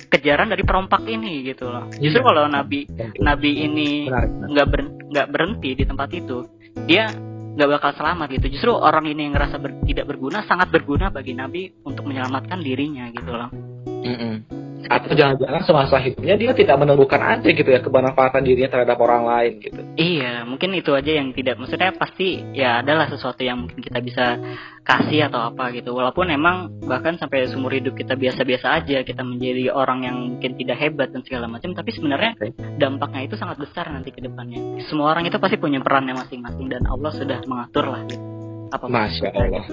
kejaran 0.08 0.48
dari 0.50 0.62
perompak 0.62 1.02
ini 1.06 1.42
gitu 1.46 1.68
loh. 1.68 1.90
Justru 1.98 2.22
iya. 2.22 2.26
kalau 2.26 2.44
nabi 2.48 2.86
okay. 2.88 3.18
nabi 3.20 3.50
ini 3.66 4.08
nggak 4.48 4.66
ber, 4.70 4.80
nggak 5.10 5.28
berhenti 5.28 5.70
di 5.74 5.84
tempat 5.84 6.08
itu, 6.14 6.46
dia 6.86 7.10
nggak 7.56 7.68
bakal 7.78 7.90
selamat 7.96 8.26
gitu. 8.36 8.46
Justru 8.58 8.70
orang 8.74 9.06
ini 9.08 9.28
yang 9.28 9.34
ngerasa 9.38 9.56
ber, 9.62 9.80
tidak 9.86 10.10
berguna 10.10 10.44
sangat 10.44 10.68
berguna 10.68 11.08
bagi 11.08 11.32
nabi 11.32 11.72
untuk 11.86 12.04
menyelamatkan 12.04 12.60
dirinya 12.60 13.08
gitu 13.14 13.30
loh. 13.32 13.50
Mm 13.88 14.16
-mm. 14.16 14.67
Atau 14.86 15.10
jangan-jangan 15.10 15.62
semasa 15.66 15.98
hidupnya 15.98 16.38
dia 16.38 16.52
tidak 16.54 16.76
menemukan 16.78 17.18
aja 17.18 17.48
gitu 17.50 17.66
ya 17.66 17.82
kebermanfaatan 17.82 18.46
dirinya 18.46 18.70
terhadap 18.70 18.98
orang 19.02 19.26
lain 19.26 19.52
gitu. 19.58 19.80
Iya 19.98 20.46
mungkin 20.46 20.70
itu 20.78 20.94
aja 20.94 21.18
yang 21.18 21.34
tidak 21.34 21.58
maksudnya 21.58 21.90
pasti 21.98 22.38
ya 22.54 22.86
adalah 22.86 23.10
sesuatu 23.10 23.42
yang 23.42 23.66
mungkin 23.66 23.82
kita 23.82 23.98
bisa 23.98 24.38
kasih 24.86 25.28
atau 25.28 25.50
apa 25.50 25.74
gitu. 25.74 25.90
Walaupun 25.92 26.30
emang 26.30 26.70
bahkan 26.86 27.18
sampai 27.18 27.50
seumur 27.50 27.74
hidup 27.74 27.98
kita 27.98 28.14
biasa-biasa 28.14 28.84
aja 28.84 29.02
kita 29.02 29.26
menjadi 29.26 29.74
orang 29.74 30.06
yang 30.06 30.16
mungkin 30.38 30.54
tidak 30.54 30.78
hebat 30.78 31.10
dan 31.10 31.26
segala 31.26 31.50
macam 31.50 31.74
tapi 31.74 31.90
sebenarnya 31.90 32.38
dampaknya 32.78 33.26
itu 33.26 33.34
sangat 33.34 33.58
besar 33.58 33.90
nanti 33.90 34.14
ke 34.14 34.22
depannya. 34.22 34.78
Semua 34.86 35.10
orang 35.10 35.26
itu 35.26 35.36
pasti 35.42 35.58
punya 35.58 35.82
perannya 35.82 36.14
masing-masing 36.14 36.70
dan 36.70 36.86
Allah 36.86 37.10
sudah 37.10 37.42
mengatur 37.50 37.90
lah 37.90 38.06
gitu 38.06 38.37
apa 38.68 38.86
Masya 38.86 39.28
Allah. 39.32 39.64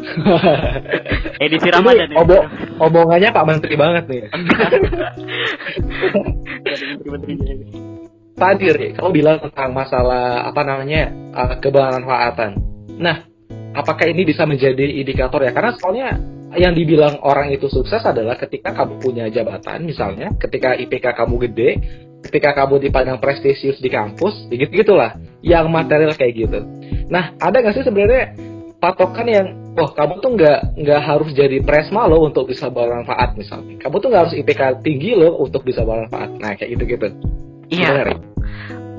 Edisi 1.44 1.68
Ramadan 1.72 2.10
ya. 2.12 2.18
Obo, 2.20 2.38
omongannya 2.80 3.30
Pak 3.36 3.46
Menteri 3.48 3.76
banget 3.76 4.04
nih. 4.08 4.24
Tadi 8.36 8.68
Ri, 8.68 8.92
kamu 8.92 9.10
bilang 9.16 9.40
tentang 9.40 9.72
masalah 9.72 10.44
apa 10.44 10.62
namanya 10.68 11.08
uh, 11.32 11.56
kebermanfaatan. 11.56 12.60
Nah, 13.00 13.24
apakah 13.72 14.12
ini 14.12 14.28
bisa 14.28 14.44
menjadi 14.44 14.84
indikator 14.92 15.40
ya? 15.40 15.56
Karena 15.56 15.72
soalnya 15.80 16.20
yang 16.56 16.76
dibilang 16.76 17.20
orang 17.24 17.52
itu 17.56 17.72
sukses 17.72 18.04
adalah 18.04 18.36
ketika 18.36 18.76
kamu 18.76 19.00
punya 19.00 19.26
jabatan, 19.32 19.88
misalnya, 19.88 20.36
ketika 20.36 20.76
IPK 20.76 21.16
kamu 21.16 21.48
gede, 21.48 21.70
ketika 22.28 22.52
kamu 22.60 22.84
dipandang 22.84 23.24
prestisius 23.24 23.80
di 23.80 23.88
kampus, 23.88 24.52
gitu 24.52 24.84
gitulah, 24.84 25.16
yang 25.40 25.72
material 25.72 26.12
kayak 26.16 26.34
gitu. 26.36 26.60
Nah, 27.08 27.40
ada 27.40 27.56
nggak 27.64 27.76
sih 27.80 27.86
sebenarnya 27.88 28.55
patokan 28.86 29.26
yang 29.26 29.48
oh 29.82 29.90
kamu 29.90 30.22
tuh 30.22 30.32
nggak 30.38 30.60
nggak 30.78 31.02
harus 31.02 31.30
jadi 31.34 31.58
presma 31.66 32.06
lo 32.06 32.22
untuk 32.30 32.46
bisa 32.46 32.70
bermanfaat 32.70 33.34
misalnya. 33.34 33.82
Kamu 33.82 33.96
tuh 33.98 34.08
nggak 34.14 34.22
harus 34.30 34.36
IPK 34.38 34.62
tinggi 34.86 35.18
lo 35.18 35.42
untuk 35.42 35.66
bisa 35.66 35.82
bermanfaat. 35.82 36.38
Nah 36.38 36.54
kayak 36.54 36.70
gitu 36.78 36.84
gitu 36.86 37.08
iya. 37.74 37.90
Bener, 37.90 38.08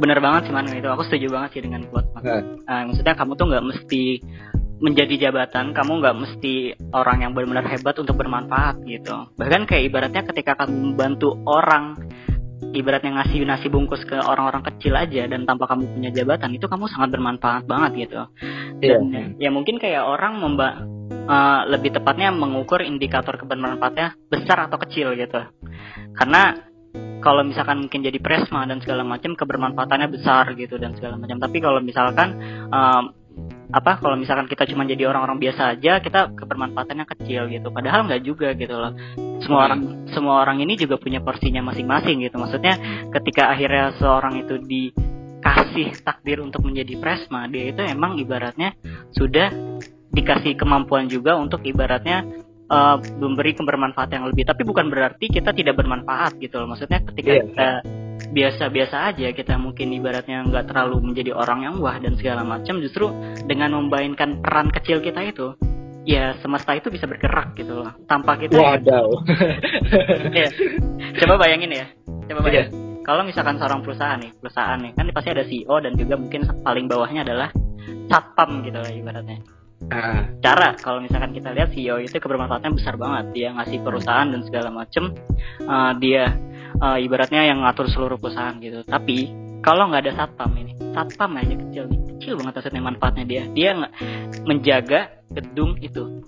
bener 0.03 0.19
banget 0.19 0.51
sih 0.51 0.53
man 0.53 0.67
itu. 0.67 0.89
Aku 0.91 1.07
setuju 1.07 1.27
banget 1.31 1.51
sih 1.55 1.63
dengan 1.63 1.87
quote 1.87 2.11
nah. 2.19 2.43
uh, 2.67 2.83
maksudnya 2.91 3.15
kamu 3.15 3.33
tuh 3.39 3.47
nggak 3.47 3.65
mesti 3.71 4.03
menjadi 4.77 5.15
jabatan 5.29 5.73
kamu 5.73 6.05
nggak 6.05 6.17
mesti 6.21 6.55
orang 6.93 7.25
yang 7.25 7.33
benar-benar 7.33 7.65
hebat 7.71 7.97
untuk 7.97 8.19
bermanfaat 8.19 8.83
gitu. 8.85 9.33
Bahkan 9.39 9.65
kayak 9.65 9.83
ibaratnya 9.89 10.23
ketika 10.29 10.67
kamu 10.67 10.93
membantu 10.93 11.41
orang 11.49 11.97
ibaratnya 12.73 13.21
ngasih 13.21 13.45
nasi 13.45 13.67
bungkus 13.69 14.05
ke 14.09 14.17
orang-orang 14.17 14.65
kecil 14.73 14.97
aja 14.97 15.29
dan 15.29 15.45
tanpa 15.45 15.69
kamu 15.69 15.93
punya 15.93 16.11
jabatan 16.13 16.57
itu 16.57 16.67
kamu 16.69 16.89
sangat 16.89 17.09
bermanfaat 17.13 17.65
banget 17.69 18.09
gitu 18.09 18.23
iya. 18.81 18.97
dan 18.97 19.03
yeah. 19.13 19.29
ya 19.49 19.51
mungkin 19.53 19.77
kayak 19.77 20.05
orang 20.05 20.41
memba 20.41 20.85
uh, 21.29 21.69
lebih 21.69 21.93
tepatnya 21.93 22.33
mengukur 22.33 22.81
indikator 22.81 23.37
kebermanfaatnya 23.37 24.17
besar 24.33 24.69
atau 24.69 24.81
kecil 24.81 25.13
gitu 25.17 25.41
karena 26.17 26.73
kalau 27.21 27.45
misalkan 27.45 27.85
mungkin 27.85 28.01
jadi 28.07 28.17
presma 28.23 28.65
dan 28.65 28.81
segala 28.81 29.05
macam 29.05 29.37
kebermanfaatannya 29.37 30.09
besar 30.09 30.53
gitu 30.57 30.81
dan 30.81 30.97
segala 30.97 31.21
macam 31.21 31.37
tapi 31.37 31.59
kalau 31.61 31.81
misalkan 31.85 32.41
uh, 32.73 33.05
apa 33.71 33.99
kalau 33.99 34.15
misalkan 34.15 34.47
kita 34.47 34.63
cuma 34.71 34.87
jadi 34.87 35.11
orang-orang 35.11 35.43
biasa 35.43 35.75
aja 35.75 35.99
kita 35.99 36.35
kebermanfaatannya 36.39 37.07
kecil 37.17 37.51
gitu. 37.51 37.69
Padahal 37.75 38.07
nggak 38.07 38.23
juga 38.23 38.55
gitu 38.55 38.75
loh. 38.75 38.95
Semua 39.43 39.71
orang 39.71 40.07
semua 40.15 40.43
orang 40.43 40.63
ini 40.63 40.79
juga 40.79 40.97
punya 40.99 41.19
porsinya 41.19 41.63
masing-masing 41.67 42.23
gitu. 42.23 42.39
Maksudnya 42.39 42.79
ketika 43.11 43.51
akhirnya 43.51 43.95
seorang 43.99 44.39
itu 44.39 44.55
dikasih 44.63 45.99
takdir 46.07 46.39
untuk 46.43 46.63
menjadi 46.63 46.95
presma 47.03 47.51
dia 47.51 47.75
itu 47.75 47.83
emang 47.83 48.19
ibaratnya 48.23 48.79
sudah 49.11 49.51
dikasih 50.15 50.57
kemampuan 50.57 51.11
juga 51.11 51.37
untuk 51.37 51.61
ibaratnya 51.67 52.25
uh, 52.71 52.97
memberi 53.19 53.53
kebermanfaatan 53.59 54.23
yang 54.23 54.27
lebih. 54.31 54.47
Tapi 54.47 54.63
bukan 54.63 54.87
berarti 54.89 55.27
kita 55.29 55.51
tidak 55.53 55.75
bermanfaat 55.75 56.39
gitu 56.39 56.63
loh. 56.63 56.71
Maksudnya 56.71 57.03
ketika 57.03 57.31
yeah. 57.35 57.45
kita 57.45 57.69
biasa-biasa 58.37 59.17
aja 59.17 59.33
kita 59.33 59.57
mungkin 59.57 59.97
ibaratnya 59.97 60.45
nggak 60.45 60.69
terlalu 60.69 61.01
menjadi 61.01 61.33
orang 61.33 61.65
yang 61.65 61.75
wah 61.81 61.97
dan 61.97 62.13
segala 62.21 62.45
macam 62.45 62.85
justru 62.85 63.09
dengan 63.49 63.73
membainkan 63.73 64.45
peran 64.45 64.69
kecil 64.69 65.01
kita 65.01 65.25
itu 65.25 65.57
ya 66.05 66.37
semesta 66.45 66.77
itu 66.77 66.93
bisa 66.93 67.09
bergerak 67.09 67.57
gitu 67.57 67.81
loh 67.81 67.97
tanpa 68.05 68.37
kita 68.37 68.61
wadaw 68.61 69.09
ya. 70.37 70.49
coba 71.25 71.35
bayangin 71.41 71.73
ya 71.81 71.87
coba 72.29 72.45
iya. 72.45 72.45
bayangin 72.45 72.69
yeah. 72.69 73.01
kalau 73.09 73.23
misalkan 73.25 73.57
seorang 73.57 73.81
perusahaan 73.81 74.21
nih 74.21 74.31
perusahaan 74.37 74.79
nih 74.85 74.93
kan 74.93 75.05
pasti 75.17 75.29
ada 75.33 75.45
CEO 75.49 75.77
dan 75.81 75.93
juga 75.97 76.15
mungkin 76.21 76.41
paling 76.61 76.87
bawahnya 76.93 77.25
adalah 77.25 77.49
satpam 78.13 78.61
gitu 78.69 78.77
lah 78.77 78.93
ibaratnya 78.93 79.41
Uh. 79.77 80.25
cara 80.41 80.73
kalau 80.81 81.05
misalkan 81.05 81.37
kita 81.37 81.53
lihat 81.53 81.69
CEO 81.69 82.01
itu 82.01 82.17
kebermanfaatannya 82.17 82.81
besar 82.81 82.97
banget 82.97 83.37
dia 83.37 83.49
ngasih 83.53 83.85
perusahaan 83.85 84.25
dan 84.25 84.41
segala 84.49 84.73
macem 84.73 85.13
uh, 85.69 85.93
dia 86.01 86.33
uh, 86.81 86.99
ibaratnya 87.01 87.49
yang 87.49 87.65
ngatur 87.65 87.89
seluruh 87.89 88.19
perusahaan 88.21 88.57
gitu. 88.61 88.85
Tapi 88.85 89.33
kalau 89.65 89.91
nggak 89.91 90.03
ada 90.07 90.13
satpam 90.25 90.53
ini 90.57 90.77
satpam 90.97 91.37
aja 91.37 91.55
kecil 91.55 91.85
nih. 91.93 92.01
Kecil 92.17 92.33
banget 92.41 92.55
maksudnya 92.57 92.83
manfaatnya 92.83 93.25
dia. 93.29 93.43
Dia 93.53 93.71
nggak 93.77 93.93
menjaga 94.49 95.01
gedung 95.33 95.77
itu. 95.85 96.25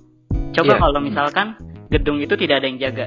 Coba 0.52 0.72
yeah. 0.76 0.80
kalau 0.80 1.00
misalkan 1.00 1.46
gedung 1.88 2.20
itu 2.20 2.36
tidak 2.36 2.60
ada 2.60 2.66
yang 2.68 2.80
jaga. 2.80 3.06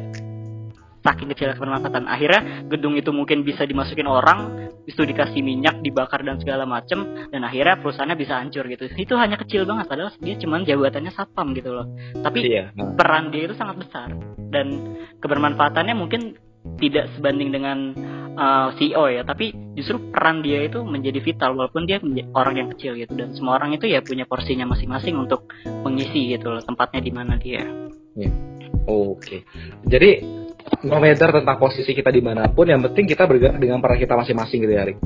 Saking 1.02 1.34
kecil 1.34 1.58
kebermanfaatan 1.58 2.06
akhirnya 2.06 2.42
gedung 2.70 2.94
itu 2.94 3.10
mungkin 3.10 3.42
bisa 3.42 3.66
dimasukin 3.66 4.06
orang 4.06 4.70
itu 4.86 5.02
dikasih 5.02 5.42
minyak 5.42 5.82
dibakar 5.82 6.22
dan 6.22 6.38
segala 6.38 6.66
macem 6.70 7.30
dan 7.34 7.42
akhirnya 7.42 7.82
perusahaannya 7.82 8.18
bisa 8.18 8.38
hancur 8.38 8.70
gitu. 8.70 8.86
Itu 8.98 9.18
hanya 9.18 9.38
kecil 9.38 9.66
banget 9.66 9.90
padahal 9.90 10.14
dia 10.22 10.38
cuma 10.38 10.62
jabatannya 10.62 11.10
satpam 11.14 11.58
gitu 11.58 11.74
loh. 11.74 11.90
Tapi 12.22 12.40
yeah. 12.46 12.70
peran 12.98 13.34
dia 13.34 13.50
itu 13.50 13.58
sangat 13.58 13.82
besar. 13.82 14.14
Dan 14.52 14.98
kebermanfaatannya 15.22 15.96
mungkin 15.98 16.38
tidak 16.82 17.14
sebanding 17.14 17.54
dengan 17.54 17.94
uh, 18.36 18.74
CEO 18.76 19.08
ya 19.08 19.22
tapi 19.22 19.54
justru 19.78 20.02
peran 20.10 20.42
dia 20.42 20.66
itu 20.66 20.82
menjadi 20.82 21.22
vital 21.22 21.54
walaupun 21.56 21.86
dia 21.86 22.02
orang 22.34 22.58
yang 22.58 22.68
kecil 22.74 22.98
gitu 22.98 23.14
dan 23.14 23.32
semua 23.38 23.62
orang 23.62 23.78
itu 23.78 23.86
ya 23.86 24.02
punya 24.02 24.26
porsinya 24.26 24.66
masing-masing 24.68 25.16
untuk 25.16 25.48
mengisi 25.86 26.34
gitu 26.34 26.52
loh 26.52 26.64
tempatnya 26.66 27.02
di 27.06 27.12
mana 27.14 27.38
dia. 27.38 27.64
Yeah. 28.18 28.34
Oke, 28.90 29.14
okay. 29.22 29.40
jadi 29.86 30.26
no 30.82 30.98
matter 30.98 31.30
tentang 31.30 31.58
posisi 31.62 31.94
kita 31.94 32.10
di 32.10 32.18
mana 32.18 32.50
pun, 32.50 32.66
yang 32.66 32.82
penting 32.82 33.06
kita 33.06 33.30
bergerak 33.30 33.62
dengan 33.62 33.78
peran 33.78 34.02
kita 34.02 34.18
masing-masing 34.18 34.60
gitu 34.66 34.74
ya, 34.74 34.84
Rik. 34.90 34.98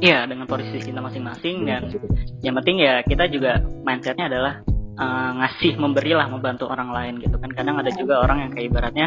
Iya, 0.00 0.24
dengan 0.24 0.48
posisi 0.48 0.80
kita 0.80 1.00
masing-masing 1.04 1.68
dan 1.68 1.92
yang 2.40 2.56
penting 2.56 2.80
ya 2.80 3.04
kita 3.04 3.28
juga 3.28 3.60
mindsetnya 3.84 4.32
adalah 4.32 4.64
uh, 5.00 5.30
ngasih 5.40 5.80
memberilah 5.80 6.28
membantu 6.28 6.68
orang 6.68 6.92
lain 6.92 7.14
gitu 7.24 7.40
kan. 7.40 7.50
Kadang 7.50 7.80
ada 7.80 7.90
juga 7.96 8.20
orang 8.20 8.46
yang 8.46 8.50
kayak 8.52 8.66
ibaratnya 8.68 9.06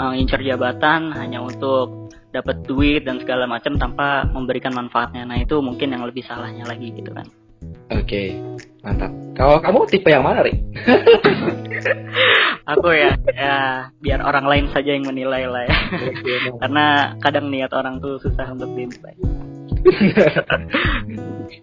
uh, 0.00 0.16
incer 0.16 0.40
jabatan 0.40 1.12
hanya 1.12 1.44
untuk 1.44 2.08
dapat 2.32 2.64
duit 2.64 3.04
dan 3.04 3.20
segala 3.20 3.44
macam 3.44 3.76
tanpa 3.76 4.24
memberikan 4.32 4.72
manfaatnya. 4.72 5.28
Nah 5.28 5.36
itu 5.36 5.60
mungkin 5.60 5.92
yang 5.92 6.08
lebih 6.08 6.24
salahnya 6.24 6.64
lagi 6.64 6.90
gitu 6.96 7.12
kan. 7.12 7.28
Oke 7.92 8.02
okay, 8.02 8.28
mantap. 8.82 9.12
Kalau 9.36 9.60
kamu 9.60 9.78
tipe 9.92 10.08
yang 10.08 10.24
mana 10.24 10.42
Ri? 10.42 10.56
aku 12.72 12.88
ya 12.88 13.12
ya 13.30 13.54
biar 14.00 14.20
orang 14.24 14.48
lain 14.48 14.66
saja 14.72 14.96
yang 14.96 15.06
menilai 15.06 15.44
lah 15.46 15.62
ya. 15.68 15.76
Karena 16.64 17.14
kadang 17.20 17.52
niat 17.52 17.70
orang 17.76 18.00
tuh 18.00 18.16
susah 18.20 18.52
untuk 18.52 18.72
dinilai 18.74 19.45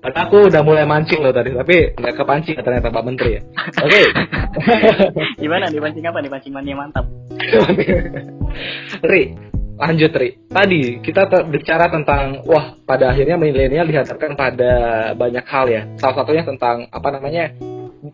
Karena 0.03 0.19
aku 0.27 0.51
udah 0.51 0.61
mulai 0.63 0.83
mancing 0.87 1.23
loh 1.23 1.31
tadi, 1.31 1.55
tapi 1.55 1.95
nggak 1.95 2.15
kepancing 2.15 2.59
ternyata 2.59 2.91
Pak 2.91 3.05
Menteri 3.07 3.39
ya. 3.39 3.41
Oke. 3.83 3.87
Okay. 3.87 4.05
Gimana 5.43 5.71
nih 5.71 5.79
pancing 5.79 6.03
apa 6.07 6.19
nih 6.19 6.31
pancing 6.31 6.53
mania 6.55 6.75
mantap? 6.75 7.05
Ri, 9.11 9.23
lanjut 9.79 10.11
Ri. 10.11 10.29
Tadi 10.51 10.81
kita 11.03 11.21
bicara 11.47 11.87
tentang 11.91 12.43
wah 12.47 12.75
pada 12.83 13.15
akhirnya 13.15 13.39
milenial 13.39 13.87
dihadapkan 13.87 14.35
pada 14.35 14.71
banyak 15.15 15.45
hal 15.47 15.65
ya. 15.71 15.81
Salah 15.99 16.23
satunya 16.23 16.43
tentang 16.43 16.87
apa 16.91 17.09
namanya 17.11 17.55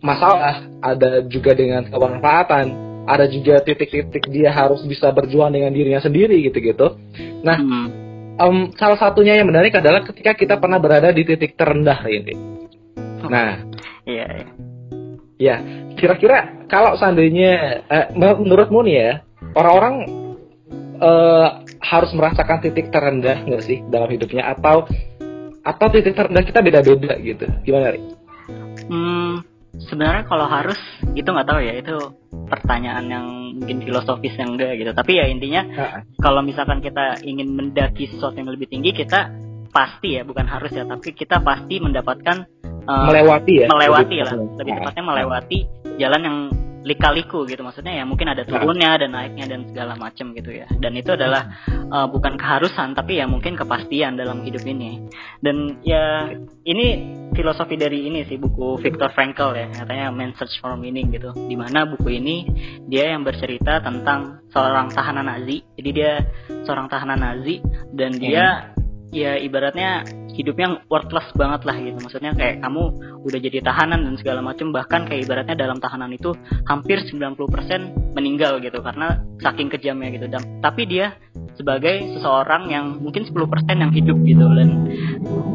masalah, 0.05 0.69
ada 0.85 1.25
juga 1.25 1.57
dengan 1.57 1.89
kebermanfaatan, 1.89 2.65
ada 3.09 3.25
juga 3.25 3.65
titik-titik 3.65 4.29
dia 4.29 4.53
harus 4.53 4.85
bisa 4.85 5.09
berjuang 5.09 5.49
dengan 5.49 5.73
dirinya 5.73 6.01
sendiri 6.01 6.37
gitu-gitu. 6.45 7.01
Nah, 7.41 7.57
hmm 7.57 7.98
um, 8.39 8.71
salah 8.79 8.97
satunya 8.97 9.37
yang 9.37 9.51
menarik 9.51 9.75
adalah 9.75 10.01
ketika 10.07 10.33
kita 10.33 10.55
pernah 10.57 10.79
berada 10.79 11.11
di 11.11 11.27
titik 11.27 11.59
terendah 11.59 11.99
ini. 12.07 12.33
Nah, 13.27 13.67
iya. 14.07 14.25
iya. 14.25 14.47
Ya, 15.39 15.55
kira-kira 15.95 16.67
kalau 16.67 16.99
seandainya 16.99 17.83
eh, 17.87 18.07
menurutmu 18.15 18.83
nih 18.83 18.95
ya, 18.95 19.13
orang-orang 19.55 19.95
eh, 20.99 21.47
harus 21.79 22.11
merasakan 22.11 22.59
titik 22.59 22.91
terendah 22.91 23.47
nggak 23.47 23.63
sih 23.63 23.79
dalam 23.87 24.11
hidupnya 24.11 24.51
atau 24.51 24.83
atau 25.63 25.87
titik 25.91 26.15
terendah 26.15 26.43
kita 26.43 26.59
beda-beda 26.59 27.15
gitu? 27.23 27.45
Gimana, 27.63 27.95
Ri? 27.95 28.01
Hmm, 28.89 29.45
sebenarnya 29.77 30.25
kalau 30.25 30.49
harus 30.49 30.79
itu 31.13 31.29
nggak 31.29 31.47
tahu 31.47 31.61
ya 31.61 31.73
itu 31.77 31.95
pertanyaan 32.49 33.05
yang 33.05 33.25
mungkin 33.59 33.85
filosofis 33.85 34.33
yang 34.39 34.57
enggak 34.57 34.79
gitu. 34.81 34.91
Tapi 34.95 35.11
ya 35.19 35.25
intinya 35.29 35.61
uh. 35.77 36.01
kalau 36.17 36.41
misalkan 36.41 36.81
kita 36.81 37.21
ingin 37.21 37.53
mendaki 37.53 38.09
sesuatu 38.09 38.39
yang 38.39 38.49
lebih 38.49 38.71
tinggi 38.71 38.95
kita 38.95 39.29
pasti 39.69 40.17
ya 40.17 40.25
bukan 40.25 40.49
harus 40.49 40.73
ya 40.73 40.81
tapi 40.81 41.13
kita 41.13 41.45
pasti 41.45 41.77
mendapatkan 41.77 42.49
uh, 42.89 43.05
melewati 43.05 43.53
ya 43.65 43.67
melewati 43.69 44.17
lebih 44.17 44.25
lah. 44.25 44.33
Lebih 44.57 44.73
tepatnya 44.81 45.03
melewati 45.05 45.59
jalan 46.01 46.21
yang 46.25 46.37
lika-liku 46.83 47.43
gitu 47.43 47.59
maksudnya 47.59 47.99
ya 47.99 48.03
mungkin 48.07 48.31
ada 48.31 48.47
turunnya 48.47 48.95
dan 48.95 49.11
naiknya 49.11 49.45
dan 49.51 49.67
segala 49.67 49.93
macam 49.99 50.31
gitu 50.31 50.51
ya. 50.51 50.67
Dan 50.79 50.95
itu 50.95 51.11
adalah 51.11 51.51
uh, 51.91 52.07
bukan 52.07 52.39
keharusan 52.39 52.95
tapi 52.95 53.19
ya 53.19 53.27
mungkin 53.27 53.59
kepastian 53.59 54.15
dalam 54.15 54.43
hidup 54.47 54.63
ini. 54.63 55.07
Dan 55.43 55.83
ya 55.83 56.31
ini 56.63 57.17
filosofi 57.35 57.75
dari 57.75 58.07
ini 58.07 58.23
sih 58.27 58.39
buku 58.39 58.79
Viktor 58.79 59.11
Frankl 59.15 59.55
ya 59.55 59.67
katanya 59.71 60.11
Man 60.11 60.35
Search 60.35 60.59
for 60.63 60.75
Meaning 60.79 61.11
gitu. 61.15 61.35
Di 61.35 61.55
mana 61.55 61.87
buku 61.87 62.15
ini 62.15 62.47
dia 62.87 63.11
yang 63.11 63.27
bercerita 63.27 63.83
tentang 63.83 64.43
seorang 64.51 64.91
tahanan 64.91 65.27
Nazi. 65.27 65.63
Jadi 65.75 65.89
dia 65.91 66.23
seorang 66.63 66.87
tahanan 66.87 67.19
Nazi 67.19 67.59
dan 67.95 68.15
dia 68.15 68.71
hmm. 68.71 69.15
ya 69.15 69.35
ibaratnya 69.39 70.05
hidupnya 70.39 70.79
worthless 70.87 71.27
banget 71.35 71.67
lah 71.67 71.75
gitu. 71.75 71.99
Maksudnya 71.99 72.31
kayak 72.31 72.63
kamu 72.63 72.83
udah 73.27 73.39
jadi 73.43 73.59
tahanan 73.59 74.07
dan 74.07 74.15
segala 74.15 74.39
macam 74.39 74.71
bahkan 74.71 75.03
kayak 75.03 75.27
ibaratnya 75.27 75.59
dalam 75.59 75.83
tahanan 75.83 76.15
itu 76.15 76.31
hampir 76.63 77.03
90% 77.03 78.15
meninggal 78.15 78.63
gitu 78.63 78.79
karena 78.79 79.19
saking 79.43 79.67
kejamnya 79.67 80.15
gitu. 80.15 80.31
Dan 80.31 80.63
tapi 80.63 80.87
dia 80.87 81.19
sebagai 81.59 81.99
seseorang 82.15 82.71
yang 82.71 83.03
mungkin 83.03 83.27
10% 83.27 83.35
yang 83.67 83.91
hidup 83.91 84.17
gitu. 84.23 84.45
Dan 84.47 84.69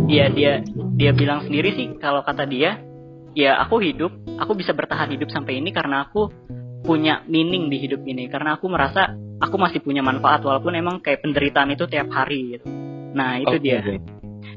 dia 0.05 0.29
dia 0.29 0.61
dia 1.01 1.11
bilang 1.17 1.49
sendiri 1.49 1.73
sih 1.73 1.97
kalau 1.97 2.21
kata 2.21 2.45
dia 2.45 2.77
ya 3.33 3.57
aku 3.65 3.81
hidup 3.81 4.13
aku 4.37 4.53
bisa 4.53 4.77
bertahan 4.77 5.09
hidup 5.17 5.33
sampai 5.33 5.65
ini 5.65 5.73
karena 5.73 6.05
aku 6.05 6.29
punya 6.85 7.25
meaning 7.25 7.73
di 7.73 7.81
hidup 7.81 8.05
ini. 8.05 8.29
Karena 8.29 8.61
aku 8.61 8.69
merasa 8.69 9.17
aku 9.41 9.57
masih 9.57 9.81
punya 9.81 10.05
manfaat 10.05 10.45
walaupun 10.45 10.77
emang 10.77 11.01
kayak 11.01 11.25
penderitaan 11.25 11.73
itu 11.73 11.89
tiap 11.89 12.13
hari 12.13 12.61
gitu. 12.61 12.69
Nah 13.17 13.41
itu 13.41 13.57
okay, 13.57 13.65
dia 13.65 13.81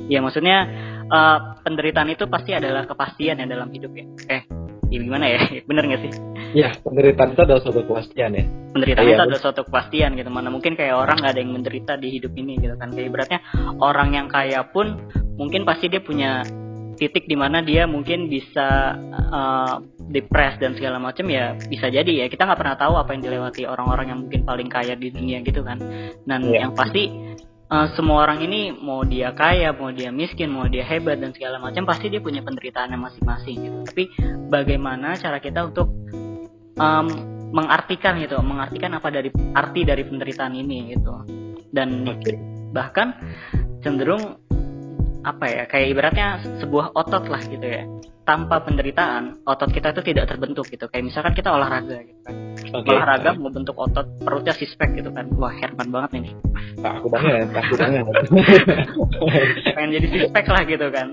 ya 0.06 0.22
maksudnya 0.22 0.70
uh, 1.10 1.58
penderitaan 1.66 2.14
itu 2.14 2.30
pasti 2.30 2.54
adalah 2.54 2.86
kepastian 2.86 3.42
ya 3.42 3.46
dalam 3.50 3.74
hidup 3.74 3.92
ya. 3.98 4.06
Eh 4.30 4.42
ya 4.88 5.00
gimana 5.04 5.26
ya? 5.28 5.40
Bener 5.70 5.84
gak 5.88 6.02
sih? 6.08 6.12
Ya 6.56 6.72
penderitaan 6.80 7.36
itu 7.36 7.42
adalah 7.44 7.62
suatu 7.64 7.82
kepastian 7.84 8.32
ya. 8.36 8.44
Penderitaan 8.72 9.06
ya, 9.08 9.16
itu 9.16 9.24
adalah 9.28 9.42
suatu 9.42 9.62
kepastian 9.68 10.16
gitu. 10.16 10.30
Mana 10.32 10.50
mungkin 10.52 10.80
kayak 10.80 10.96
orang 10.96 11.20
gak 11.24 11.36
ada 11.36 11.42
yang 11.44 11.52
menderita 11.56 11.94
di 12.00 12.08
hidup 12.14 12.34
ini 12.36 12.60
gitu 12.60 12.76
kan. 12.80 12.90
Kayak 12.92 13.12
beratnya 13.12 13.40
orang 13.84 14.10
yang 14.16 14.28
kaya 14.32 14.64
pun 14.68 15.12
mungkin 15.36 15.68
pasti 15.68 15.92
dia 15.92 16.02
punya 16.02 16.44
titik 16.98 17.30
di 17.30 17.38
mana 17.38 17.62
dia 17.62 17.86
mungkin 17.86 18.26
bisa 18.26 18.98
uh, 19.30 19.78
depres 20.10 20.58
dan 20.58 20.74
segala 20.74 20.98
macam 20.98 21.30
ya 21.30 21.54
bisa 21.54 21.92
jadi 21.92 22.26
ya. 22.26 22.26
Kita 22.32 22.48
nggak 22.48 22.60
pernah 22.60 22.78
tahu 22.80 22.94
apa 22.96 23.12
yang 23.14 23.22
dilewati 23.28 23.68
orang-orang 23.68 24.06
yang 24.16 24.20
mungkin 24.26 24.42
paling 24.48 24.70
kaya 24.72 24.96
di 24.96 25.12
dunia 25.12 25.44
gitu 25.44 25.62
kan. 25.62 25.78
Dan 26.26 26.48
yeah. 26.48 26.66
yang 26.66 26.72
pasti 26.74 27.36
uh, 27.72 27.88
semua 27.96 28.28
orang 28.28 28.44
ini 28.44 28.72
mau 28.72 29.04
dia 29.04 29.32
kaya, 29.36 29.76
mau 29.76 29.92
dia 29.92 30.12
miskin, 30.12 30.52
mau 30.52 30.68
dia 30.68 30.84
hebat 30.84 31.20
dan 31.20 31.32
segala 31.36 31.60
macam 31.60 31.84
pasti 31.84 32.08
dia 32.12 32.24
punya 32.24 32.44
penderitaannya 32.44 32.98
masing-masing 32.98 33.56
gitu. 33.64 33.78
Tapi 33.88 34.04
bagaimana 34.48 35.16
cara 35.20 35.38
kita 35.40 35.68
untuk 35.68 35.92
um, 36.80 37.08
mengartikan 37.52 38.20
gitu, 38.20 38.40
mengartikan 38.44 38.96
apa 38.96 39.08
dari 39.12 39.30
arti 39.56 39.82
dari 39.88 40.04
penderitaan 40.04 40.54
ini 40.56 40.96
gitu. 40.96 41.14
Dan 41.72 42.08
okay. 42.08 42.40
bahkan 42.72 43.16
cenderung 43.84 44.40
apa 45.28 45.46
ya 45.52 45.64
kayak 45.68 45.88
ibaratnya 45.92 46.28
sebuah 46.64 46.96
otot 46.96 47.28
lah 47.28 47.44
gitu 47.44 47.68
ya 47.68 47.84
tanpa 48.24 48.64
penderitaan 48.64 49.44
otot 49.44 49.68
kita 49.76 49.92
itu 49.92 50.16
tidak 50.16 50.32
terbentuk 50.32 50.72
gitu 50.72 50.88
kayak 50.88 51.12
misalkan 51.12 51.36
kita 51.36 51.52
olahraga 51.52 52.00
gitu 52.00 52.20
kan 52.24 52.47
okay. 52.74 52.92
olahraga 52.94 53.36
mau 53.38 53.52
bentuk 53.52 53.76
otot 53.78 54.08
perutnya 54.24 54.54
sispek 54.56 54.98
gitu 54.98 55.10
kan. 55.14 55.30
Wah 55.36 55.54
Herman 55.54 55.90
banget 55.92 56.24
ini. 56.24 56.30
Nah, 56.82 57.00
aku 57.00 57.08
banget 57.12 57.50
aku 57.52 57.74
banget. 57.82 58.04
Pengen 59.76 59.90
jadi 59.96 60.08
sispek 60.08 60.46
lah 60.50 60.64
gitu 60.68 60.88
kan. 60.92 61.08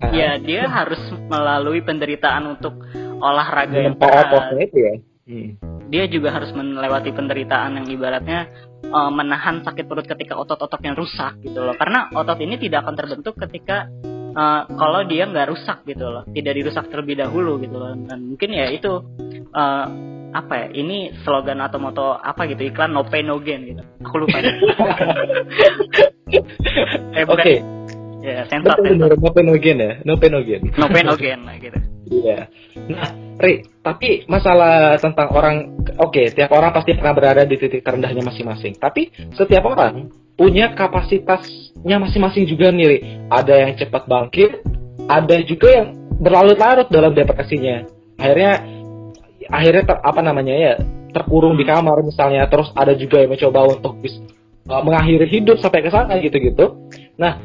Uh 0.00 0.12
ya 0.16 0.40
dia 0.40 0.64
harus 0.64 0.98
melalui 1.28 1.84
penderitaan 1.84 2.56
untuk 2.56 2.72
olahraga 3.20 3.78
yang 3.78 3.96
berat. 4.00 4.32
itu 4.58 4.78
ya? 4.80 4.94
Hmm. 5.30 5.50
dia 5.86 6.10
juga 6.10 6.34
harus 6.34 6.50
melewati 6.50 7.14
penderitaan 7.14 7.78
yang 7.78 7.86
ibaratnya 7.86 8.50
uh, 8.90 9.10
menahan 9.14 9.62
sakit 9.62 9.86
perut 9.86 10.02
ketika 10.02 10.34
otot-ototnya 10.34 10.94
rusak 10.98 11.38
gitu 11.42 11.62
loh. 11.62 11.74
Karena 11.78 12.10
otot 12.10 12.38
ini 12.42 12.58
tidak 12.58 12.86
akan 12.86 12.94
terbentuk 12.98 13.34
ketika 13.38 13.86
uh, 14.34 14.66
kalau 14.74 15.06
dia 15.06 15.30
nggak 15.30 15.50
rusak 15.50 15.86
gitu 15.86 16.06
loh. 16.10 16.26
Tidak 16.26 16.50
dirusak 16.50 16.90
terlebih 16.90 17.22
dahulu 17.22 17.62
gitu 17.62 17.78
loh. 17.78 17.94
Dan 17.94 18.34
mungkin 18.34 18.50
ya 18.50 18.70
itu 18.74 18.90
uh, 19.54 19.86
apa 20.30 20.54
ya 20.54 20.66
ini 20.78 21.10
slogan 21.26 21.58
atau 21.58 21.82
moto 21.82 22.14
apa 22.14 22.46
gitu 22.46 22.70
iklan 22.70 22.94
no 22.94 23.02
pain 23.06 23.26
no 23.26 23.42
gain 23.42 23.66
gitu. 23.66 23.82
Aku 24.06 24.16
lupa. 24.26 24.38
Eh, 27.10 27.26
oke. 27.26 27.42
Okay. 27.42 27.58
ya 28.22 28.46
sensor 28.46 28.78
no 28.78 29.30
pain 29.34 29.46
no 29.50 29.58
gain 29.58 29.78
ya? 29.82 29.92
No 30.06 30.14
pain 30.14 30.30
no 30.30 30.40
gain. 30.46 30.62
No 30.78 30.86
pain 30.86 31.02
no 31.02 31.18
gain 31.18 31.42
lah 31.42 31.58
gitu. 31.58 31.78
Iya. 32.10 32.46
Nah 32.86 33.10
Ri 33.40 33.66
tapi 33.82 34.28
masalah 34.30 34.94
tentang 35.00 35.32
orang 35.34 35.82
oke 35.98 36.14
okay, 36.14 36.30
tiap 36.30 36.54
orang 36.54 36.70
pasti 36.70 36.94
pernah 36.94 37.16
berada 37.16 37.42
di 37.42 37.58
titik 37.58 37.82
terendahnya 37.82 38.22
masing-masing. 38.22 38.78
Tapi 38.78 39.10
setiap 39.34 39.66
orang 39.66 40.14
punya 40.38 40.70
kapasitasnya 40.76 41.96
masing-masing 41.98 42.46
juga 42.46 42.70
nih 42.70 42.86
Ri. 42.86 42.98
ada 43.26 43.54
yang 43.66 43.72
cepat 43.74 44.06
bangkit 44.06 44.50
ada 45.10 45.36
juga 45.42 45.68
yang 45.74 45.88
berlarut-larut 46.20 46.86
dalam 46.92 47.10
depresinya. 47.16 47.88
Akhirnya 48.20 48.79
akhirnya 49.50 49.82
ter, 49.84 49.96
apa 49.98 50.20
namanya 50.22 50.54
ya 50.54 50.74
terkurung 51.10 51.58
di 51.58 51.66
kamar 51.66 52.00
misalnya 52.06 52.46
terus 52.46 52.70
ada 52.72 52.94
juga 52.94 53.20
yang 53.20 53.34
mencoba 53.34 53.76
untuk 53.76 53.98
bis, 53.98 54.14
uh, 54.70 54.82
mengakhiri 54.82 55.26
hidup 55.26 55.58
sampai 55.58 55.82
ke 55.82 55.90
sana 55.90 56.16
gitu-gitu. 56.22 56.78
Nah 57.18 57.42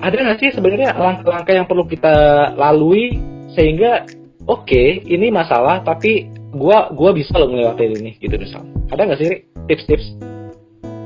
ada 0.00 0.16
nggak 0.16 0.38
sih 0.40 0.50
sebenarnya 0.54 0.96
langkah-langkah 0.96 1.52
yang 1.52 1.66
perlu 1.68 1.84
kita 1.84 2.14
lalui 2.56 3.18
sehingga 3.52 4.06
oke 4.46 4.64
okay, 4.64 5.02
ini 5.10 5.28
masalah 5.28 5.82
tapi 5.82 6.30
gua 6.54 6.88
gua 6.94 7.10
bisa 7.12 7.34
loh 7.36 7.50
ngelewatin 7.50 7.98
ini 7.98 8.10
gitu 8.22 8.34
misal. 8.38 8.62
Ada 8.88 9.02
nggak 9.10 9.20
sih 9.20 9.30
tips-tips? 9.66 10.06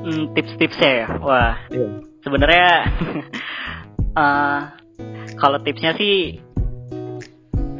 Hmm, 0.05 0.25
tips-tipsnya 0.37 0.91
ya? 0.93 1.07
Wah. 1.25 1.57
Yeah. 1.73 2.05
sebenarnya 2.25 2.69
uh, 4.17 4.61
kalau 5.41 5.59
tipsnya 5.65 5.97
sih 5.97 6.41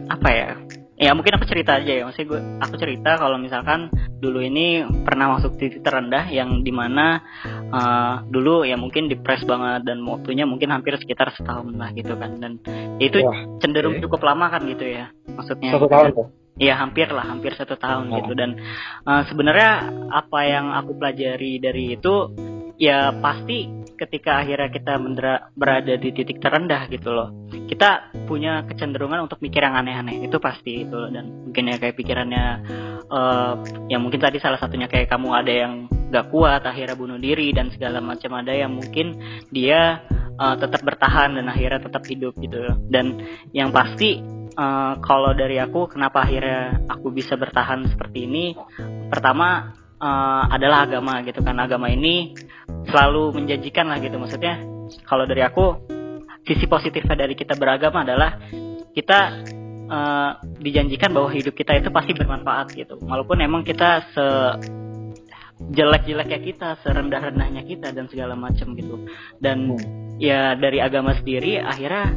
apa 0.09 0.29
ya 0.33 0.49
ya 1.05 1.13
mungkin 1.13 1.37
aku 1.37 1.45
cerita 1.45 1.77
aja 1.77 1.93
ya. 1.93 2.03
Maksudnya 2.09 2.29
gue 2.33 2.41
aku 2.65 2.75
cerita 2.81 3.21
kalau 3.21 3.37
misalkan 3.37 3.93
dulu 4.25 4.41
ini 4.41 4.89
pernah 5.05 5.37
masuk 5.37 5.61
titik 5.61 5.85
terendah 5.85 6.33
yang 6.33 6.65
di 6.65 6.73
mana 6.73 7.21
uh, 7.69 8.25
dulu 8.25 8.65
ya 8.65 8.81
mungkin 8.81 9.13
depres 9.13 9.45
banget 9.45 9.85
dan 9.85 10.01
waktunya 10.09 10.49
mungkin 10.49 10.73
hampir 10.73 10.97
sekitar 10.97 11.37
setahun 11.37 11.77
lah 11.77 11.93
gitu 11.93 12.17
kan. 12.17 12.41
Dan 12.41 12.57
itu 12.97 13.21
Wah, 13.21 13.61
cenderung 13.61 14.01
okay. 14.01 14.09
cukup 14.09 14.25
lama 14.25 14.49
kan 14.49 14.65
gitu 14.65 14.89
ya 14.89 15.13
maksudnya. 15.29 15.77
Satu 15.77 15.89
tahun 15.93 16.09
tuh? 16.17 16.29
Iya 16.55 16.79
hampir 16.79 17.11
lah, 17.11 17.27
hampir 17.35 17.53
satu 17.59 17.75
tahun 17.75 18.15
oh. 18.15 18.17
gitu 18.23 18.33
dan 18.39 18.55
uh, 19.05 19.27
sebenarnya 19.27 19.91
apa 20.09 20.41
yang 20.47 20.71
aku 20.71 20.95
pelajari 20.97 21.59
dari 21.59 21.99
itu 21.99 22.31
ya 22.79 23.11
pasti 23.19 23.84
ketika 23.95 24.43
akhirnya 24.43 24.69
kita 24.71 24.99
berada 25.55 25.95
di 25.95 26.11
titik 26.11 26.39
terendah 26.43 26.87
gitu 26.91 27.15
loh. 27.15 27.49
Kita 27.51 28.15
punya 28.27 28.67
kecenderungan 28.67 29.25
untuk 29.25 29.41
mikir 29.41 29.63
yang 29.63 29.79
aneh-aneh 29.79 30.27
itu 30.27 30.37
pasti 30.43 30.87
itu. 30.87 31.01
Dan 31.11 31.49
mungkin 31.49 31.71
ya 31.71 31.77
kayak 31.79 31.97
pikirannya 31.97 32.45
uh, 33.09 33.55
yang 33.89 34.03
mungkin 34.03 34.21
tadi 34.21 34.43
salah 34.43 34.59
satunya 34.59 34.91
kayak 34.91 35.11
kamu 35.11 35.29
ada 35.33 35.53
yang 35.53 35.73
gak 36.15 36.31
kuat 36.31 36.63
akhirnya 36.63 36.95
bunuh 36.95 37.19
diri 37.19 37.51
dan 37.51 37.75
segala 37.75 37.99
macam 37.99 38.39
ada 38.39 38.55
yang 38.55 38.71
mungkin 38.79 39.19
dia 39.51 40.07
uh, 40.39 40.55
tetap 40.55 40.87
bertahan 40.87 41.35
dan 41.35 41.47
akhirnya 41.51 41.81
tetap 41.83 42.03
hidup 42.07 42.35
gitu. 42.39 42.71
Dan 42.91 43.19
yang 43.51 43.75
pasti 43.75 44.23
uh, 44.55 44.95
kalau 45.03 45.35
dari 45.35 45.59
aku 45.59 45.91
kenapa 45.91 46.23
akhirnya 46.27 46.87
aku 46.91 47.11
bisa 47.11 47.35
bertahan 47.35 47.87
seperti 47.91 48.27
ini? 48.31 48.55
Pertama 49.11 49.75
uh, 49.99 50.45
adalah 50.51 50.87
agama 50.87 51.21
gitu 51.27 51.41
kan. 51.43 51.59
Agama 51.59 51.91
ini 51.91 52.35
selalu 52.89 53.37
menjanjikan 53.43 53.89
lah 53.89 53.99
gitu. 54.01 54.17
Maksudnya 54.17 54.61
kalau 55.09 55.25
dari 55.25 55.43
aku 55.45 55.81
sisi 56.45 56.69
positifnya 56.69 57.17
dari 57.17 57.35
kita 57.35 57.57
beragama 57.57 58.05
adalah 58.05 58.37
kita 58.93 59.19
uh, 59.89 60.31
dijanjikan 60.61 61.11
bahwa 61.11 61.33
hidup 61.33 61.57
kita 61.57 61.81
itu 61.81 61.89
pasti 61.91 62.13
bermanfaat 62.13 62.77
gitu. 62.77 63.01
Walaupun 63.01 63.41
emang 63.41 63.65
kita 63.65 64.05
se 64.13 64.27
jelek-jeleknya 65.55 66.39
kita 66.45 66.69
serendah-rendahnya 66.83 67.63
kita 67.65 67.95
dan 67.95 68.11
segala 68.11 68.35
macam 68.37 68.75
gitu. 68.77 69.09
Dan 69.41 69.75
hmm. 69.75 70.21
ya 70.21 70.59
dari 70.59 70.83
agama 70.83 71.17
sendiri 71.17 71.63
akhirnya 71.63 72.13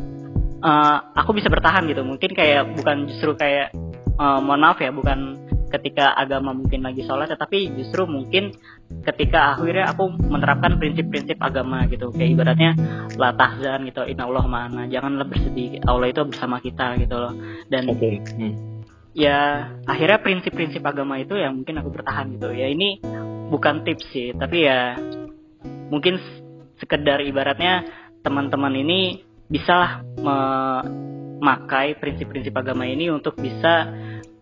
uh, 0.62 0.97
aku 1.15 1.38
bisa 1.38 1.47
bertahan 1.47 1.88
gitu. 1.88 2.03
Mungkin 2.03 2.36
kayak 2.36 2.75
bukan 2.75 3.07
justru 3.07 3.38
kayak 3.39 3.71
uh, 4.19 4.39
mohon 4.43 4.62
maaf 4.62 4.81
ya 4.81 4.91
bukan 4.91 5.46
ketika 5.67 6.15
agama 6.15 6.56
mungkin 6.56 6.84
lagi 6.84 7.03
sholat 7.03 7.27
tetapi 7.27 7.75
justru 7.75 8.08
mungkin 8.08 8.56
ketika 9.03 9.60
akhirnya 9.60 9.91
aku 9.91 10.08
menerapkan 10.15 10.80
prinsip-prinsip 10.80 11.36
agama 11.43 11.84
gitu. 11.91 12.12
Kayak 12.15 12.30
ibaratnya 12.39 12.71
la 13.19 13.36
tahzan 13.36 13.84
gitu. 13.88 14.08
Inna 14.08 14.23
Allah 14.27 14.45
mana 14.47 14.84
janganlah 14.88 15.27
bersedih. 15.27 15.84
Allah 15.84 16.08
itu 16.08 16.21
bersama 16.23 16.63
kita 16.63 16.95
gitu 17.03 17.15
loh. 17.19 17.34
Dan 17.67 17.91
okay. 17.91 18.23
hmm. 18.23 18.53
ya 19.12 19.69
akhirnya 19.84 20.23
prinsip-prinsip 20.23 20.80
agama 20.84 21.19
itu 21.19 21.36
yang 21.36 21.60
mungkin 21.60 21.84
aku 21.84 21.91
bertahan 21.91 22.39
gitu. 22.39 22.56
Ya 22.56 22.71
ini 22.71 23.03
bukan 23.51 23.84
tips 23.84 24.08
sih. 24.15 24.32
Tapi 24.32 24.58
ya 24.63 24.95
mungkin 25.91 26.19
sekedar 26.80 27.19
ibaratnya 27.27 27.84
teman-teman 28.23 28.71
ini 28.75 29.23
bisalah 29.47 30.03
memakai 30.19 31.95
prinsip-prinsip 31.99 32.56
agama 32.56 32.88
ini 32.88 33.12
untuk 33.12 33.39
bisa 33.39 33.88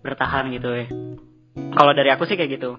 bertahan 0.06 0.54
gitu 0.54 0.70
ya 0.70 0.86
kalau 1.76 1.92
dari 1.96 2.10
aku 2.12 2.28
sih 2.28 2.36
kayak 2.36 2.60
gitu 2.60 2.76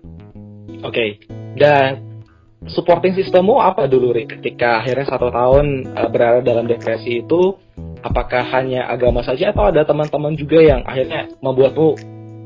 Oke. 0.85 1.23
Dan 1.57 2.21
supporting 2.69 3.17
sistemmu 3.17 3.63
apa 3.63 3.87
dulu 3.89 4.13
Rik 4.13 4.39
ketika 4.39 4.83
akhirnya 4.85 5.07
satu 5.09 5.33
tahun 5.33 5.95
uh, 5.95 6.09
berada 6.11 6.43
dalam 6.45 6.67
depresi 6.67 7.25
itu 7.25 7.57
apakah 8.03 8.45
hanya 8.53 8.91
agama 8.91 9.23
saja 9.25 9.55
atau 9.55 9.71
ada 9.71 9.87
teman-teman 9.87 10.35
juga 10.37 10.61
yang 10.61 10.83
akhirnya 10.85 11.31
membuatmu 11.41 11.97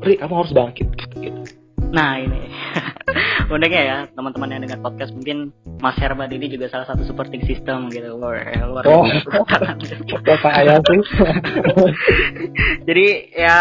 Rik 0.01 0.23
kamu 0.23 0.33
harus 0.33 0.53
bangkit 0.55 0.87
gitu. 1.19 1.41
Nah 1.91 2.23
ini 2.23 2.47
uniknya 3.53 3.83
ya 3.83 3.97
teman-teman 4.15 4.47
yang 4.55 4.61
dengar 4.63 4.79
podcast 4.79 5.11
mungkin 5.11 5.51
Mas 5.83 5.99
Herman 5.99 6.31
ini 6.31 6.47
juga 6.47 6.71
salah 6.71 6.87
satu 6.87 7.03
supporting 7.03 7.43
system 7.43 7.91
gitu 7.91 8.15
luar 8.15 8.47
luar 8.63 8.83
Oh. 8.87 9.03
biasa. 9.03 10.37
saya 10.45 10.75
sih. 10.79 11.01
Jadi 12.87 13.05
ya 13.35 13.59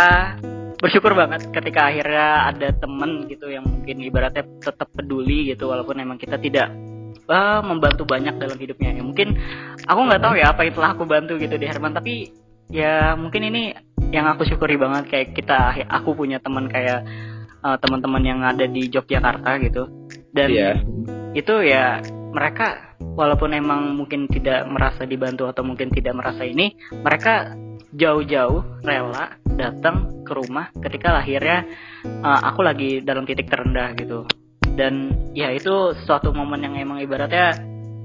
bersyukur 0.80 1.12
banget 1.12 1.52
ketika 1.52 1.92
akhirnya 1.92 2.48
ada 2.48 2.68
temen 2.72 3.28
gitu 3.28 3.52
yang 3.52 3.68
mungkin 3.68 4.00
ibaratnya 4.00 4.48
tetap 4.64 4.88
peduli 4.96 5.52
gitu 5.52 5.68
walaupun 5.68 6.00
emang 6.00 6.16
kita 6.16 6.40
tidak 6.40 6.72
ah, 7.28 7.60
membantu 7.60 8.08
banyak 8.08 8.40
dalam 8.40 8.56
hidupnya 8.56 8.96
ya 8.96 9.02
mungkin 9.04 9.36
aku 9.84 10.00
nggak 10.08 10.22
tahu 10.24 10.34
ya 10.40 10.46
apa 10.50 10.60
yang 10.64 10.74
telah 10.74 10.90
aku 10.96 11.04
bantu 11.04 11.36
gitu 11.36 11.54
di 11.60 11.66
Herman 11.68 11.92
tapi 11.92 12.32
ya 12.72 13.12
mungkin 13.14 13.52
ini 13.52 13.76
yang 14.10 14.26
aku 14.26 14.48
syukuri 14.48 14.80
banget 14.80 15.06
kayak 15.12 15.28
kita 15.36 15.84
aku 15.86 16.16
punya 16.16 16.40
teman 16.40 16.66
kayak 16.66 17.04
eh, 17.60 17.76
teman-teman 17.78 18.22
yang 18.24 18.40
ada 18.40 18.64
di 18.64 18.88
Yogyakarta 18.88 19.60
gitu 19.60 19.84
dan 20.32 20.48
Iya. 20.48 20.70
itu 21.36 21.54
ya 21.62 22.00
mereka 22.30 22.96
walaupun 23.18 23.52
emang 23.52 23.98
mungkin 23.98 24.30
tidak 24.30 24.64
merasa 24.70 25.02
dibantu 25.04 25.50
atau 25.50 25.66
mungkin 25.66 25.90
tidak 25.90 26.14
merasa 26.14 26.46
ini 26.46 26.78
mereka 27.02 27.54
jauh-jauh 27.90 28.82
rela 28.86 29.34
datang 29.58 30.22
ke 30.22 30.32
rumah 30.32 30.70
ketika 30.78 31.10
lahirnya 31.10 31.66
uh, 32.22 32.40
aku 32.50 32.62
lagi 32.62 33.02
dalam 33.02 33.26
titik 33.26 33.50
terendah 33.50 33.92
gitu. 33.98 34.24
Dan 34.70 35.12
ya 35.34 35.50
itu 35.50 35.92
suatu 36.06 36.30
momen 36.30 36.62
yang 36.62 36.74
emang 36.78 37.02
ibaratnya 37.02 37.58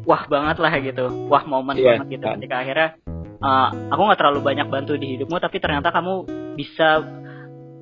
wah 0.04 0.26
banget 0.26 0.58
lah 0.58 0.74
gitu. 0.82 1.06
Wah 1.30 1.46
momen 1.46 1.78
Iya, 1.78 2.02
banget 2.02 2.20
gitu 2.20 2.26
kan. 2.26 2.36
ketika 2.42 2.56
akhirnya 2.66 2.90
uh, 3.40 3.70
aku 3.94 4.02
nggak 4.10 4.20
terlalu 4.20 4.40
banyak 4.42 4.68
bantu 4.68 4.94
di 4.98 5.16
hidupmu 5.16 5.38
tapi 5.38 5.62
ternyata 5.62 5.94
kamu 5.94 6.14
bisa 6.58 7.06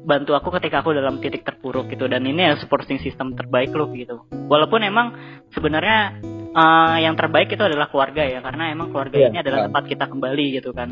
bantu 0.03 0.35
aku 0.35 0.51
ketika 0.59 0.83
aku 0.83 0.91
dalam 0.91 1.23
titik 1.23 1.47
terpuruk 1.47 1.87
gitu. 1.87 2.11
Dan 2.11 2.27
ini 2.27 2.51
ya 2.51 2.59
supporting 2.59 2.99
system 2.99 3.33
terbaik 3.39 3.71
lo 3.71 3.87
gitu. 3.95 4.27
Walaupun 4.51 4.83
emang 4.83 5.15
sebenarnya 5.55 6.19
uh, 6.51 6.99
yang 6.99 7.15
terbaik 7.15 7.47
itu 7.47 7.63
adalah 7.63 7.87
keluarga 7.87 8.27
ya 8.27 8.43
karena 8.43 8.75
emang 8.75 8.91
keluarga 8.91 9.15
Iya, 9.15 9.27
ini 9.31 9.39
adalah 9.39 9.59
kan. 9.63 9.65
tempat 9.71 9.83
kita 9.87 10.05
kembali 10.11 10.45
gitu 10.59 10.71
kan 10.75 10.89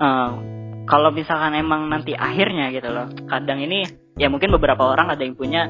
Uh, 0.00 0.32
kalau 0.88 1.12
misalkan 1.12 1.52
emang 1.54 1.92
nanti 1.92 2.16
akhirnya 2.16 2.72
gitu 2.72 2.88
loh 2.88 3.12
kadang 3.28 3.60
ini 3.60 3.84
ya 4.16 4.32
mungkin 4.32 4.48
beberapa 4.56 4.88
orang 4.88 5.12
ada 5.12 5.22
yang 5.22 5.36
punya 5.36 5.68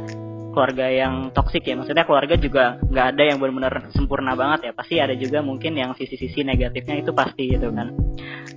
keluarga 0.51 0.91
yang 0.91 1.31
toksik 1.31 1.65
ya. 1.65 1.79
Maksudnya 1.79 2.05
keluarga 2.05 2.35
juga 2.35 2.77
nggak 2.83 3.07
ada 3.17 3.23
yang 3.23 3.39
benar-benar 3.39 3.95
sempurna 3.95 4.35
banget 4.35 4.71
ya. 4.71 4.73
Pasti 4.75 4.99
ada 4.99 5.15
juga 5.15 5.41
mungkin 5.41 5.79
yang 5.79 5.95
sisi-sisi 5.95 6.43
negatifnya 6.43 7.01
itu 7.01 7.15
pasti 7.15 7.55
gitu 7.55 7.71
kan. 7.71 7.95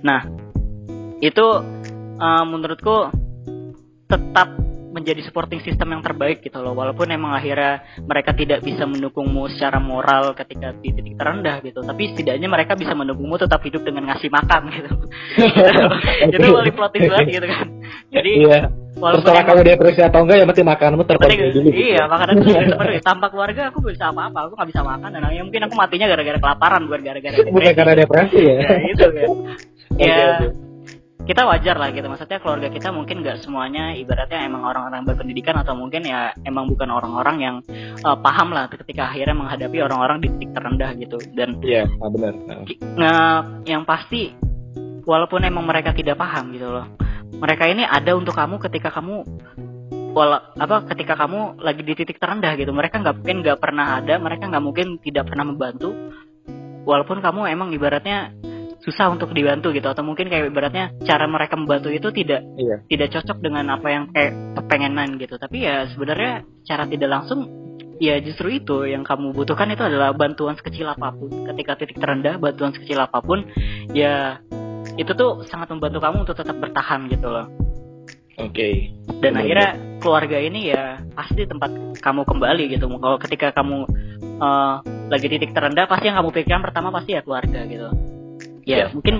Nah 0.02 0.20
itu 1.22 1.46
uh, 2.18 2.44
menurutku 2.44 3.14
tetap 4.10 4.48
menjadi 4.94 5.26
supporting 5.26 5.58
system 5.66 5.90
yang 5.90 6.06
terbaik 6.06 6.38
gitu 6.38 6.62
loh 6.62 6.70
walaupun 6.72 7.10
emang 7.10 7.34
akhirnya 7.34 7.82
mereka 8.06 8.30
tidak 8.30 8.62
bisa 8.62 8.86
mendukungmu 8.86 9.50
secara 9.50 9.82
moral 9.82 10.38
ketika 10.38 10.70
di 10.78 10.94
titik 10.94 11.18
terendah 11.18 11.58
gitu 11.66 11.82
tapi 11.82 12.14
setidaknya 12.14 12.46
mereka 12.46 12.78
bisa 12.78 12.94
mendukungmu 12.94 13.34
tetap 13.34 13.58
hidup 13.66 13.82
dengan 13.82 14.06
ngasih 14.14 14.30
makan 14.30 14.62
gitu 14.70 14.90
itu 16.30 16.46
paling 16.46 16.74
plot 16.78 16.90
twist 16.94 17.10
banget 17.10 17.26
gitu 17.34 17.46
kan 17.50 17.66
jadi 18.14 18.30
Iya. 18.34 18.60
walaupun 18.94 19.26
Terserah 19.26 19.44
kamu 19.44 19.62
depresi 19.66 20.00
atau 20.00 20.20
enggak 20.22 20.36
yang 20.38 20.48
penting 20.54 20.66
makanmu 20.70 21.02
terpenuhi 21.02 21.36
dulu. 21.50 21.66
gitu. 21.66 21.70
iya 21.74 22.02
makanan 22.06 22.34
itu 22.38 22.46
terpenuhi 22.70 23.00
tanpa 23.02 23.26
keluarga 23.28 23.62
aku 23.74 23.78
bisa 23.82 24.14
apa 24.14 24.30
apa 24.30 24.38
aku 24.46 24.52
nggak 24.54 24.70
bisa 24.70 24.82
makan 24.86 25.08
dan 25.10 25.22
akhirnya 25.26 25.44
mungkin 25.44 25.62
aku 25.66 25.74
matinya 25.74 26.06
gara-gara 26.06 26.38
kelaparan 26.38 26.80
bukan 26.86 27.00
gara-gara 27.02 27.34
Bukan 27.34 27.50
depresi. 27.50 27.74
karena 27.74 27.94
depresi 27.98 28.38
ya. 28.38 28.56
ya 28.62 28.76
itu 28.86 29.06
ya 29.10 29.26
Oke, 29.94 30.02
ya. 30.06 30.63
Kita 31.24 31.48
wajar 31.48 31.76
lah 31.80 31.88
gitu 31.88 32.04
maksudnya 32.04 32.36
keluarga 32.36 32.68
kita 32.68 32.92
mungkin 32.92 33.24
nggak 33.24 33.40
semuanya 33.40 33.96
ibaratnya 33.96 34.44
emang 34.44 34.68
orang-orang 34.68 35.08
berpendidikan 35.08 35.56
atau 35.56 35.72
mungkin 35.72 36.04
ya 36.04 36.36
emang 36.44 36.68
bukan 36.68 36.92
orang-orang 36.92 37.36
yang 37.40 37.56
uh, 38.04 38.16
paham 38.20 38.52
lah 38.52 38.68
ketika 38.68 39.08
akhirnya 39.08 39.32
menghadapi 39.32 39.80
orang-orang 39.80 40.20
di 40.20 40.28
titik 40.36 40.52
terendah 40.52 40.90
gitu 41.00 41.16
dan 41.32 41.56
Iya, 41.64 41.88
ah, 41.88 42.10
benar. 42.12 42.32
Nah. 42.44 42.60
nah, 43.00 43.34
yang 43.64 43.88
pasti 43.88 44.36
walaupun 45.08 45.48
emang 45.48 45.64
mereka 45.64 45.96
tidak 45.96 46.20
paham 46.20 46.52
gitu 46.52 46.68
loh 46.68 46.86
mereka 47.40 47.68
ini 47.72 47.88
ada 47.88 48.12
untuk 48.12 48.36
kamu 48.36 48.60
ketika 48.60 48.92
kamu 48.92 49.24
wala 50.14 50.54
apa 50.54 50.86
ketika 50.94 51.18
kamu 51.18 51.58
lagi 51.58 51.82
di 51.82 51.92
titik 51.98 52.22
terendah 52.22 52.54
gitu 52.54 52.70
mereka 52.70 53.02
nggak 53.02 53.18
mungkin 53.18 53.36
nggak 53.42 53.58
pernah 53.58 53.98
ada 53.98 54.14
mereka 54.22 54.46
nggak 54.46 54.64
mungkin 54.64 54.86
tidak 55.02 55.26
pernah 55.26 55.44
membantu 55.50 55.90
walaupun 56.86 57.18
kamu 57.18 57.50
emang 57.50 57.74
ibaratnya 57.74 58.30
susah 58.84 59.08
untuk 59.08 59.32
dibantu 59.32 59.72
gitu. 59.72 59.88
Atau 59.88 60.04
mungkin 60.04 60.28
kayak 60.28 60.52
ibaratnya 60.52 60.92
cara 61.02 61.24
mereka 61.24 61.56
membantu 61.56 61.88
itu 61.88 62.12
tidak 62.12 62.44
Iya. 62.60 62.84
tidak 62.86 63.08
cocok 63.18 63.38
dengan 63.40 63.64
apa 63.72 63.88
yang 63.88 64.04
kayak 64.12 64.32
kepengenan 64.60 65.16
gitu. 65.16 65.34
Tapi 65.40 65.64
ya 65.64 65.88
sebenarnya 65.88 66.44
cara 66.68 66.84
tidak 66.84 67.08
langsung 67.08 67.48
ya 67.96 68.20
justru 68.20 68.60
itu 68.60 68.84
yang 68.84 69.06
kamu 69.06 69.32
butuhkan 69.32 69.70
itu 69.72 69.80
adalah 69.80 70.12
bantuan 70.12 70.54
sekecil 70.60 70.92
apa 70.92 71.16
pun. 71.16 71.32
Ketika 71.48 71.80
titik 71.80 71.96
terendah 71.96 72.36
bantuan 72.36 72.76
sekecil 72.76 73.00
apa 73.00 73.24
pun 73.24 73.48
ya 73.96 74.38
itu 75.00 75.10
tuh 75.16 75.42
sangat 75.48 75.72
membantu 75.72 75.98
kamu 76.04 76.16
untuk 76.28 76.36
tetap 76.36 76.56
bertahan 76.60 77.08
gitu 77.08 77.26
loh. 77.32 77.48
Oke. 78.34 78.90
dan 79.22 79.38
Benar, 79.38 79.46
akhirnya 79.46 79.70
keluarga 80.02 80.38
ini 80.42 80.74
ya 80.74 80.98
pasti 81.14 81.46
tempat 81.46 81.70
kamu 82.02 82.26
kembali 82.26 82.64
gitu. 82.76 82.90
Kalau 82.90 83.16
ketika 83.22 83.54
kamu 83.54 83.88
eh, 84.20 84.74
lagi 85.08 85.26
titik 85.30 85.54
terendah 85.54 85.86
pasti 85.86 86.10
yang 86.10 86.18
kamu 86.20 86.28
pikirkan 86.34 86.60
pertama 86.66 86.90
pasti 86.92 87.14
ya 87.14 87.22
keluarga 87.22 87.62
gitu 87.64 88.13
ya 88.64 88.76
Iya. 88.76 88.86
mungkin 88.92 89.14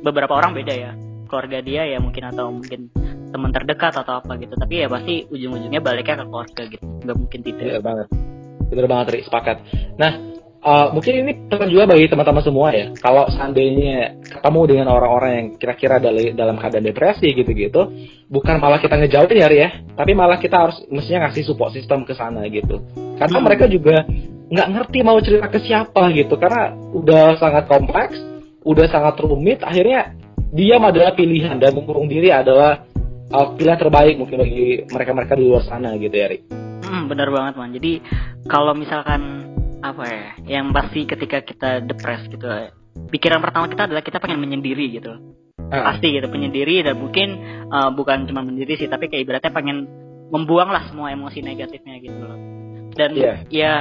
beberapa 0.00 0.32
orang 0.36 0.52
beda 0.56 0.74
ya 0.76 0.92
keluarga 1.28 1.58
dia 1.60 1.82
ya 1.86 1.98
mungkin 2.00 2.24
atau 2.26 2.50
mungkin 2.50 2.90
teman 3.30 3.50
terdekat 3.54 3.94
atau 3.94 4.18
apa 4.18 4.34
gitu 4.36 4.54
tapi 4.58 4.82
ya 4.82 4.90
pasti 4.90 5.22
ujung-ujungnya 5.30 5.78
baliknya 5.78 6.20
ke 6.20 6.24
keluarga 6.26 6.62
gitu 6.66 6.84
nggak 6.84 7.16
mungkin 7.16 7.40
tidak 7.46 7.62
Bener 7.62 7.82
banget. 7.82 8.06
Bener 8.70 8.86
banget, 8.86 9.06
Ri. 9.10 9.20
Sepakat. 9.26 9.56
Nah, 9.98 10.12
uh, 10.62 10.94
mungkin 10.94 11.26
ini 11.26 11.32
pesan 11.50 11.74
juga 11.74 11.90
bagi 11.90 12.06
teman-teman 12.06 12.38
semua 12.38 12.70
ya. 12.70 12.94
Kalau 13.02 13.26
seandainya 13.26 14.14
ketemu 14.22 14.60
dengan 14.70 14.86
orang-orang 14.94 15.30
yang 15.34 15.46
kira-kira 15.58 15.98
dalam 15.98 16.54
keadaan 16.54 16.86
depresi 16.86 17.34
gitu-gitu, 17.34 17.90
bukan 18.30 18.62
malah 18.62 18.78
kita 18.78 18.94
ngejauhin 18.94 19.42
ya, 19.42 19.50
Ri 19.50 19.58
ya. 19.58 19.70
Tapi 19.98 20.14
malah 20.14 20.38
kita 20.38 20.70
harus 20.70 20.78
mestinya 20.86 21.26
ngasih 21.26 21.50
support 21.50 21.74
system 21.74 22.06
ke 22.06 22.14
sana 22.14 22.46
gitu. 22.46 22.78
Karena 23.18 23.38
Hmm. 23.42 23.46
mereka 23.50 23.66
juga 23.66 24.06
nggak 24.50 24.68
ngerti 24.70 24.98
mau 25.02 25.18
cerita 25.18 25.50
ke 25.50 25.58
siapa 25.66 26.02
gitu. 26.14 26.34
Karena 26.38 26.70
udah 26.94 27.42
sangat 27.42 27.66
kompleks, 27.66 28.14
udah 28.64 28.86
sangat 28.88 29.20
rumit. 29.24 29.60
Akhirnya 29.64 30.14
diam 30.50 30.82
adalah 30.84 31.14
pilihan 31.14 31.56
dan 31.56 31.72
mengurung 31.72 32.10
diri 32.10 32.32
adalah 32.34 32.84
uh, 33.30 33.54
pilihan 33.54 33.78
terbaik 33.78 34.18
mungkin 34.18 34.42
bagi 34.42 34.84
mereka-mereka 34.90 35.32
di 35.38 35.44
luar 35.46 35.64
sana 35.64 35.94
gitu 35.96 36.14
ya, 36.14 36.26
Ri. 36.30 36.38
Hmm, 36.84 37.06
benar 37.06 37.30
banget 37.30 37.54
man. 37.54 37.70
Jadi 37.70 38.02
kalau 38.50 38.74
misalkan 38.74 39.46
apa 39.80 40.04
ya, 40.04 40.26
yang 40.60 40.74
pasti 40.74 41.06
ketika 41.08 41.40
kita 41.40 41.80
depres 41.86 42.26
gitu, 42.28 42.44
ya, 42.44 42.74
pikiran 43.08 43.40
pertama 43.40 43.70
kita 43.70 43.88
adalah 43.88 44.02
kita 44.04 44.18
pengen 44.20 44.42
menyendiri 44.42 45.00
gitu. 45.00 45.14
Ah. 45.70 45.94
Pasti 45.94 46.10
gitu, 46.10 46.26
menyendiri 46.26 46.82
dan 46.82 46.98
mungkin 46.98 47.38
uh, 47.70 47.94
bukan 47.94 48.26
cuma 48.26 48.42
menyendiri 48.42 48.74
sih, 48.74 48.90
tapi 48.90 49.06
kayak 49.06 49.22
ibaratnya 49.22 49.54
pengen 49.54 49.86
membuang 50.34 50.70
lah 50.74 50.90
semua 50.90 51.14
emosi 51.14 51.42
negatifnya 51.42 52.02
gitu 52.02 52.22
loh. 52.22 52.38
Dan 52.90 53.10
Iya. 53.14 53.34
ya 53.48 53.74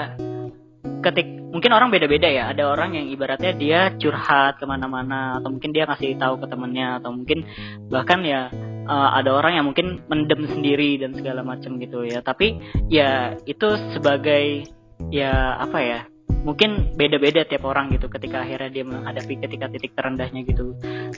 ketik 0.99 1.27
mungkin 1.49 1.71
orang 1.73 1.89
beda-beda 1.89 2.29
ya. 2.29 2.51
Ada 2.53 2.69
orang 2.69 2.95
yang 2.95 3.05
ibaratnya 3.09 3.51
dia 3.57 3.79
curhat 3.97 4.62
ke 4.62 4.65
mana-mana 4.69 5.41
atau 5.41 5.49
mungkin 5.49 5.73
dia 5.73 5.89
ngasih 5.89 6.19
tahu 6.19 6.39
ke 6.43 6.47
temennya 6.47 7.01
atau 7.01 7.09
mungkin 7.15 7.43
bahkan 7.89 8.21
ya 8.21 8.53
uh, 8.89 9.09
ada 9.13 9.29
orang 9.33 9.57
yang 9.57 9.65
mungkin 9.69 10.01
mendem 10.09 10.49
sendiri 10.49 10.97
dan 10.97 11.13
segala 11.13 11.45
macam 11.45 11.77
gitu 11.77 12.03
ya 12.03 12.25
tapi 12.25 12.57
ya 12.89 13.38
itu 13.45 13.67
sebagai 13.93 14.65
ya 15.13 15.57
apa 15.62 15.79
ya 15.79 15.99
mungkin 16.43 16.95
beda-beda 16.95 17.43
tiap 17.43 17.67
orang 17.67 17.91
gitu 17.91 18.07
ketika 18.07 18.43
akhirnya 18.43 18.69
dia 18.71 18.83
menghadapi 18.88 19.33
ketika 19.43 19.67
titik 19.67 19.91
terendahnya 19.93 20.41
gitu 20.47 20.75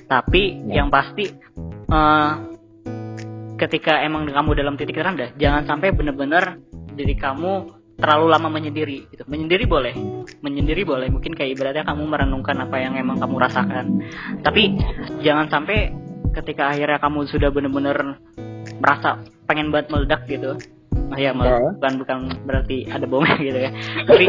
tapi 0.09 0.61
Ya. 0.67 0.81
yang 0.81 0.89
pasti 0.89 1.29
uh, 1.89 2.31
ketika 3.57 4.01
emang 4.01 4.25
kamu 4.25 4.57
dalam 4.57 4.75
titik 4.75 4.97
terendah 4.97 5.29
jangan 5.37 5.69
sampai 5.69 5.93
bener-bener 5.93 6.57
diri 6.97 7.13
kamu 7.13 7.80
terlalu 8.01 8.25
lama 8.33 8.49
menyendiri 8.49 9.05
gitu. 9.13 9.23
Menyendiri 9.29 9.69
boleh. 9.69 9.93
Menyendiri 10.41 10.81
boleh. 10.83 11.07
Mungkin 11.13 11.37
kayak 11.37 11.53
ibaratnya 11.55 11.85
kamu 11.85 12.03
merenungkan 12.09 12.57
apa 12.59 12.81
yang 12.81 12.97
emang 12.97 13.21
kamu 13.21 13.37
rasakan. 13.37 14.01
Tapi 14.41 14.75
jangan 15.21 15.47
sampai 15.47 15.93
ketika 16.33 16.73
akhirnya 16.73 16.97
kamu 16.97 17.29
sudah 17.29 17.53
bener-bener 17.53 18.17
merasa 18.81 19.21
pengen 19.45 19.69
banget 19.69 19.93
meledak 19.93 20.21
gitu. 20.25 20.57
Nah 20.91 21.19
ya 21.19 21.31
meledak 21.31 21.61
Ah. 21.61 21.71
bukan 21.77 21.93
bukan 22.01 22.17
berarti 22.47 22.77
ada 22.89 23.05
bomnya 23.05 23.35
gitu 23.47 23.59
ya. 23.61 23.71
Tapi 24.09 24.25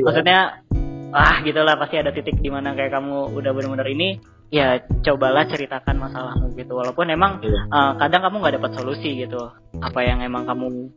maksudnya 0.00 0.38
ah 1.14 1.38
gitulah 1.46 1.78
pasti 1.78 2.00
ada 2.00 2.10
titik 2.10 2.40
di 2.42 2.50
mana 2.50 2.74
kayak 2.74 2.90
kamu 2.90 3.38
udah 3.38 3.50
bener-bener 3.54 3.86
ini 3.92 4.08
ya 4.50 4.78
cobalah 5.02 5.46
ceritakan 5.46 5.98
masalahmu 5.98 6.54
gitu. 6.56 6.74
Walaupun 6.78 7.10
emang 7.10 7.42
Iya. 7.42 7.60
uh, 7.70 7.92
kadang 7.98 8.22
kamu 8.24 8.36
nggak 8.40 8.54
dapat 8.62 8.70
solusi 8.78 9.18
gitu. 9.18 9.50
Apa 9.82 10.00
yang 10.06 10.22
emang 10.22 10.46
kamu 10.46 10.90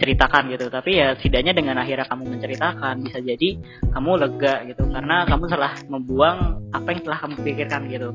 ceritakan 0.00 0.50
gitu. 0.52 0.66
Tapi 0.70 0.90
ya 0.98 1.14
setidaknya 1.18 1.52
dengan 1.54 1.80
akhirnya 1.80 2.06
kamu 2.08 2.22
menceritakan 2.38 2.94
bisa 3.04 3.18
jadi 3.22 3.48
kamu 3.90 4.10
lega 4.20 4.54
gitu. 4.68 4.82
Karena 4.90 5.16
kamu 5.26 5.44
telah 5.50 5.72
membuang 5.86 6.38
apa 6.74 6.88
yang 6.92 7.02
telah 7.02 7.18
kamu 7.22 7.34
pikirkan 7.42 7.82
gitu. 7.90 8.08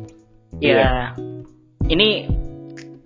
Ya 0.59 1.13
ini 1.89 2.27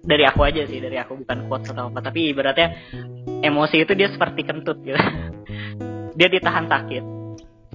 dari 0.03 0.23
aku 0.27 0.43
aja 0.43 0.67
sih 0.67 0.83
dari 0.83 0.99
aku 0.99 1.21
bukan 1.21 1.49
quotes 1.51 1.71
atau 1.71 1.93
apa. 1.93 1.99
Tapi 2.01 2.33
ibaratnya 2.33 2.73
emosi 3.41 3.83
itu 3.83 3.93
dia 3.93 4.09
seperti 4.09 4.45
kentut 4.45 4.79
gitu. 4.81 4.97
Dia 6.13 6.29
ditahan 6.29 6.69
sakit 6.69 7.23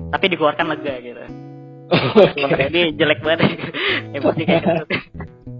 tapi 0.08 0.24
dikeluarkan 0.32 0.66
lega 0.72 0.94
gitu. 1.04 1.22
Jadi 2.60 2.80
jelek 2.96 3.20
banget. 3.24 3.56
Emosi 4.16 4.42
kayak 4.44 4.62
kentut 4.64 4.88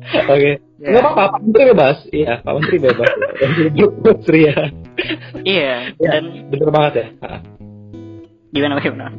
Oke. 0.09 0.63
Ya. 0.79 0.89
Nggak 0.95 1.03
apa-apa, 1.05 1.23
Pak 1.35 1.41
Menteri 1.43 1.65
bebas. 1.75 1.97
Iya, 2.09 2.33
Pak 2.41 2.53
Menteri 2.55 2.77
bebas. 2.81 3.11
Ya. 4.29 4.55
iya 5.47 5.95
Ya, 5.99 6.09
dan 6.19 6.51
bener 6.51 6.71
banget 6.75 6.93
ya. 6.95 7.07
Gimana 8.51 8.81
gimana 8.81 9.13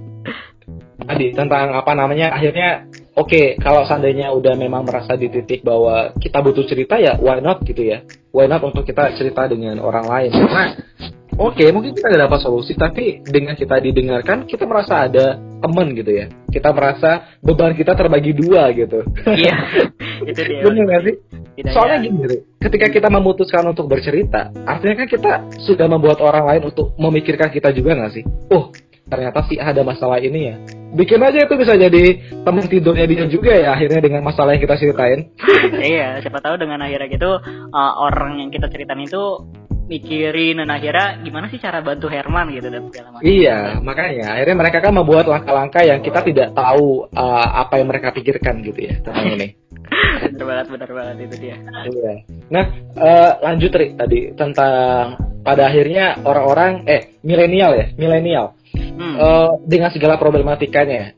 Tadi 0.99 1.31
tentang 1.31 1.71
apa 1.71 1.91
namanya 1.95 2.35
akhirnya 2.35 2.85
oke 3.15 3.57
kalau 3.63 3.87
seandainya 3.87 4.35
udah 4.35 4.53
memang 4.59 4.83
merasa 4.83 5.15
di 5.15 5.31
titik 5.31 5.63
bahwa 5.63 6.11
kita 6.19 6.43
butuh 6.43 6.67
cerita 6.67 6.99
ya 6.99 7.15
why 7.17 7.39
not 7.39 7.63
gitu 7.63 7.81
ya. 7.87 8.03
Why 8.35 8.51
not 8.51 8.61
untuk 8.61 8.83
kita 8.83 9.15
cerita 9.15 9.47
dengan 9.47 9.79
orang 9.79 10.05
lain. 10.05 10.31
Karena 10.35 10.65
oke 11.39 11.63
mungkin 11.71 11.95
kita 11.95 12.11
nggak 12.11 12.23
dapat 12.27 12.39
solusi 12.43 12.75
tapi 12.75 13.23
dengan 13.23 13.55
kita 13.55 13.79
didengarkan 13.79 14.43
kita 14.43 14.67
merasa 14.67 15.07
ada 15.07 15.39
temen 15.59 15.87
gitu 15.93 16.11
ya. 16.11 16.25
Kita 16.49 16.71
merasa 16.71 17.39
beban 17.43 17.75
kita 17.75 17.93
terbagi 17.93 18.31
dua 18.33 18.71
gitu. 18.73 19.03
iya 19.35 19.55
itu 20.29 20.41
dia 20.43 20.63
Bener 20.63 20.83
nggak 20.87 21.01
sih? 21.05 21.15
Tidak 21.59 21.71
Soalnya 21.75 21.97
ya. 21.99 22.05
gini, 22.07 22.37
ketika 22.63 22.87
kita 22.87 23.07
memutuskan 23.11 23.67
untuk 23.67 23.91
bercerita, 23.91 24.47
artinya 24.63 25.03
kan 25.03 25.07
kita 25.11 25.31
sudah 25.67 25.91
membuat 25.91 26.23
orang 26.23 26.47
lain 26.47 26.71
untuk 26.71 26.95
memikirkan 26.95 27.51
kita 27.51 27.75
juga 27.75 27.99
nggak 27.99 28.13
sih? 28.15 28.23
Oh, 28.55 28.71
ternyata 29.11 29.43
sih 29.51 29.59
ada 29.59 29.83
masalah 29.83 30.23
ini 30.23 30.55
ya. 30.55 30.55
Bikin 30.89 31.21
aja 31.21 31.45
itu 31.45 31.53
bisa 31.59 31.75
jadi 31.75 32.17
teman 32.47 32.65
tidurnya 32.65 33.05
dia 33.05 33.27
juga 33.27 33.53
ya 33.53 33.75
akhirnya 33.75 33.99
dengan 33.99 34.23
masalah 34.23 34.55
yang 34.55 34.63
kita 34.63 34.79
ceritain. 34.79 35.35
iya 35.93 36.23
siapa 36.23 36.39
tahu 36.39 36.55
dengan 36.55 36.79
akhirnya 36.79 37.11
gitu 37.11 37.29
uh, 37.75 37.93
orang 38.07 38.39
yang 38.39 38.49
kita 38.49 38.71
ceritain 38.71 39.03
itu 39.03 39.43
mikirin 39.89 40.61
dan 40.61 40.69
akhirnya 40.69 41.17
gimana 41.25 41.49
sih 41.49 41.57
cara 41.57 41.81
bantu 41.81 42.05
Herman 42.07 42.53
gitu 42.53 42.69
dan 42.69 42.85
segala 42.87 43.07
macam 43.17 43.25
Iya, 43.25 43.81
makanya 43.81 44.37
akhirnya 44.37 44.57
mereka 44.61 44.77
kan 44.85 44.93
membuat 44.93 45.25
langkah-langkah 45.25 45.81
yang 45.81 45.99
kita 46.05 46.21
tidak 46.21 46.53
tahu 46.53 47.09
uh, 47.09 47.47
apa 47.65 47.81
yang 47.81 47.89
mereka 47.89 48.13
pikirkan 48.13 48.61
gitu 48.61 48.79
ya 48.85 48.93
tentang 49.01 49.33
ini. 49.33 49.49
bener 50.29 50.45
banget 50.45 50.65
bener 50.69 50.91
banget 50.93 51.15
itu 51.25 51.35
dia 51.41 51.55
Iya. 51.89 52.13
Nah, 52.53 52.65
eh, 52.93 53.31
lanjut 53.41 53.71
Ri 53.73 53.87
tadi 53.97 54.19
tentang 54.37 55.17
pada 55.41 55.65
akhirnya 55.65 56.21
orang-orang 56.21 56.85
eh 56.85 57.17
milenial 57.25 57.73
ya, 57.73 57.87
milenial 57.97 58.53
hmm. 58.77 59.15
Eh, 59.17 59.51
dengan 59.65 59.89
segala 59.89 60.21
problematikanya. 60.21 61.17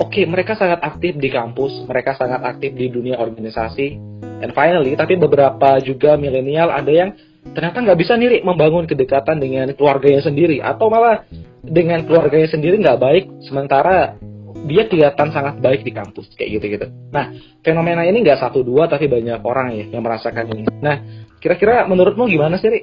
Oke, 0.00 0.24
mereka 0.24 0.56
sangat 0.56 0.80
aktif 0.80 1.20
di 1.20 1.28
kampus, 1.28 1.84
mereka 1.84 2.16
sangat 2.16 2.40
aktif 2.48 2.72
di 2.72 2.88
dunia 2.88 3.20
organisasi, 3.20 3.92
and 4.40 4.56
finally, 4.56 4.96
tapi 4.96 5.20
beberapa 5.20 5.76
juga 5.84 6.16
milenial 6.16 6.72
ada 6.72 6.88
yang 6.88 7.10
ternyata 7.52 7.78
nggak 7.84 7.98
bisa 7.98 8.16
nih 8.16 8.40
membangun 8.44 8.84
kedekatan 8.84 9.40
dengan 9.40 9.70
keluarganya 9.76 10.24
sendiri, 10.24 10.60
atau 10.60 10.88
malah 10.88 11.24
dengan 11.62 12.04
keluarganya 12.04 12.48
sendiri 12.50 12.80
nggak 12.80 12.98
baik, 13.00 13.24
sementara 13.46 14.16
dia 14.62 14.86
kelihatan 14.86 15.34
sangat 15.34 15.58
baik 15.58 15.82
di 15.82 15.92
kampus, 15.94 16.32
kayak 16.38 16.60
gitu-gitu. 16.60 16.86
Nah, 17.10 17.34
fenomena 17.66 18.06
ini 18.06 18.22
nggak 18.22 18.40
satu 18.42 18.62
dua, 18.62 18.86
tapi 18.86 19.10
banyak 19.10 19.42
orang 19.42 19.74
ya 19.74 19.84
yang 19.90 20.02
merasakan 20.02 20.46
ini. 20.54 20.62
Nah, 20.78 20.96
kira-kira 21.42 21.86
menurutmu 21.90 22.30
gimana 22.30 22.58
sih, 22.62 22.70
Ri? 22.70 22.80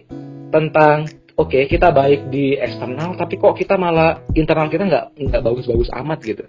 Tentang 0.49 1.05
oke 1.39 1.60
kita 1.71 1.95
baik 1.95 2.27
di 2.27 2.60
eksternal 2.60 3.15
tapi 3.15 3.39
kok 3.39 3.55
kita 3.55 3.79
malah 3.79 4.19
internal 4.36 4.67
kita 4.67 4.84
nggak 4.84 5.05
nggak 5.15 5.39
bagus-bagus 5.39 5.88
amat 6.03 6.19
gitu 6.19 6.43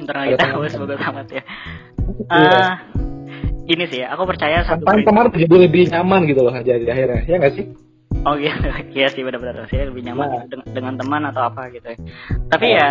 internal 0.00 0.32
kita 0.32 0.40
teman. 0.40 0.54
bagus 0.56 0.72
bagus 0.80 1.00
amat 1.12 1.26
ya 1.28 1.42
Iya. 2.30 2.62
Ini 3.62 3.84
sih 3.86 4.02
ya 4.02 4.10
aku 4.10 4.26
percaya 4.26 4.62
satu 4.62 4.82
prinsip- 4.82 5.06
kemarin 5.06 5.30
jadi 5.32 5.54
lebih 5.60 5.84
nyaman 5.88 6.20
gitu 6.26 6.40
loh 6.40 6.54
jadi 6.56 6.82
akhirnya 6.84 7.20
ya 7.24 7.36
nggak 7.38 7.54
sih 7.54 7.66
Oh 8.22 8.38
iya, 8.38 8.54
iya 8.94 9.08
sih 9.08 9.22
benar-benar 9.22 9.66
saya 9.66 9.90
lebih 9.90 10.04
nyaman 10.04 10.22
Nah. 10.24 10.34
gitu 10.38 10.46
dengan, 10.52 10.66
dengan 10.70 10.94
teman 10.94 11.22
atau 11.26 11.42
apa 11.42 11.66
gitu. 11.70 11.86
ya. 11.86 11.98
Tapi 12.46 12.66
Oh. 12.68 12.76
ya 12.76 12.88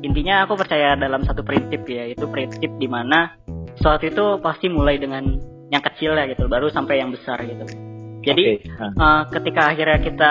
intinya 0.00 0.34
aku 0.42 0.54
percaya 0.54 0.94
dalam 0.94 1.24
satu 1.24 1.42
prinsip 1.42 1.84
ya, 1.84 2.08
itu 2.08 2.24
prinsip 2.24 2.70
di 2.72 2.88
mana 2.88 3.36
sesuatu 3.74 4.06
itu 4.06 4.24
pasti 4.40 4.70
mulai 4.70 4.96
dengan 4.96 5.36
yang 5.68 5.82
kecil 5.82 6.14
ya 6.14 6.24
gitu, 6.26 6.46
baru 6.46 6.70
sampai 6.70 7.00
yang 7.00 7.12
besar 7.12 7.42
gitu. 7.42 7.68
Jadi 8.22 8.44
Oke. 8.56 8.70
Nah, 8.70 8.92
eh, 8.96 9.22
ketika 9.30 9.62
akhirnya 9.68 9.98
kita 10.00 10.30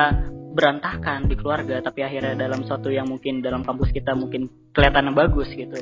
berantakan 0.56 1.28
di 1.28 1.36
keluarga, 1.36 1.84
tapi 1.84 2.02
akhirnya 2.02 2.34
dalam 2.34 2.64
suatu 2.64 2.88
yang 2.88 3.06
mungkin 3.06 3.44
dalam 3.44 3.62
kampus 3.62 3.92
kita 3.92 4.16
mungkin 4.16 4.48
kelihatan 4.72 5.12
bagus 5.12 5.52
gitu. 5.52 5.76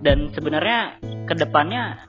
Dan 0.00 0.32
sebenarnya 0.32 0.98
ke 1.28 1.36
depannya 1.36 2.00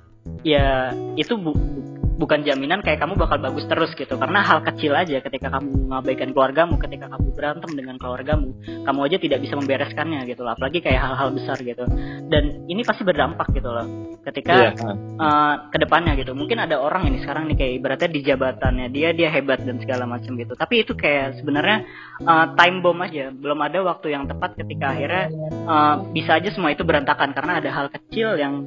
ya 0.45 0.93
itu 1.15 1.37
bu- 1.37 1.55
bu- 1.55 1.85
bukan 2.15 2.47
jaminan 2.47 2.79
kayak 2.79 3.03
kamu 3.03 3.19
bakal 3.19 3.37
bagus 3.43 3.67
terus 3.67 3.91
gitu 3.93 4.15
karena 4.15 4.39
hal 4.39 4.63
kecil 4.63 4.95
aja 4.95 5.19
ketika 5.19 5.51
kamu 5.51 5.91
mengabaikan 5.91 6.31
keluargamu 6.31 6.79
ketika 6.79 7.11
kamu 7.11 7.27
berantem 7.35 7.71
dengan 7.75 7.95
keluargamu 7.99 8.55
kamu 8.63 8.99
aja 9.03 9.17
tidak 9.19 9.39
bisa 9.43 9.53
membereskannya 9.59 10.23
gitu 10.23 10.47
loh 10.47 10.55
apalagi 10.55 10.79
kayak 10.79 11.03
hal-hal 11.03 11.35
besar 11.35 11.59
gitu 11.59 11.83
dan 12.31 12.63
ini 12.71 12.87
pasti 12.87 13.03
berdampak 13.03 13.51
gitu 13.51 13.67
loh 13.67 14.15
ketika 14.25 14.53
iya. 14.57 14.69
nah. 14.73 14.97
uh, 15.21 15.55
ke 15.69 15.77
depannya 15.77 16.17
gitu. 16.17 16.33
Mungkin 16.33 16.57
ada 16.57 16.81
orang 16.81 17.05
ini 17.07 17.21
sekarang 17.21 17.45
nih 17.47 17.57
kayak 17.61 17.73
ibaratnya 17.77 18.09
di 18.09 18.21
jabatannya 18.25 18.87
dia 18.89 19.13
dia 19.13 19.29
hebat 19.29 19.61
dan 19.61 19.77
segala 19.77 20.09
macam 20.09 20.33
gitu. 20.35 20.57
Tapi 20.57 20.81
itu 20.81 20.97
kayak 20.97 21.39
sebenarnya 21.39 21.85
uh, 22.25 22.57
time 22.57 22.81
bomb 22.81 23.05
aja. 23.05 23.29
Belum 23.29 23.61
ada 23.61 23.79
waktu 23.85 24.17
yang 24.17 24.25
tepat 24.25 24.57
ketika 24.57 24.97
akhirnya 24.97 25.29
uh, 25.69 25.95
bisa 26.09 26.41
aja 26.41 26.49
semua 26.49 26.73
itu 26.73 26.81
berantakan 26.81 27.37
karena 27.37 27.61
ada 27.61 27.69
hal 27.69 27.87
kecil 27.93 28.33
yang 28.35 28.65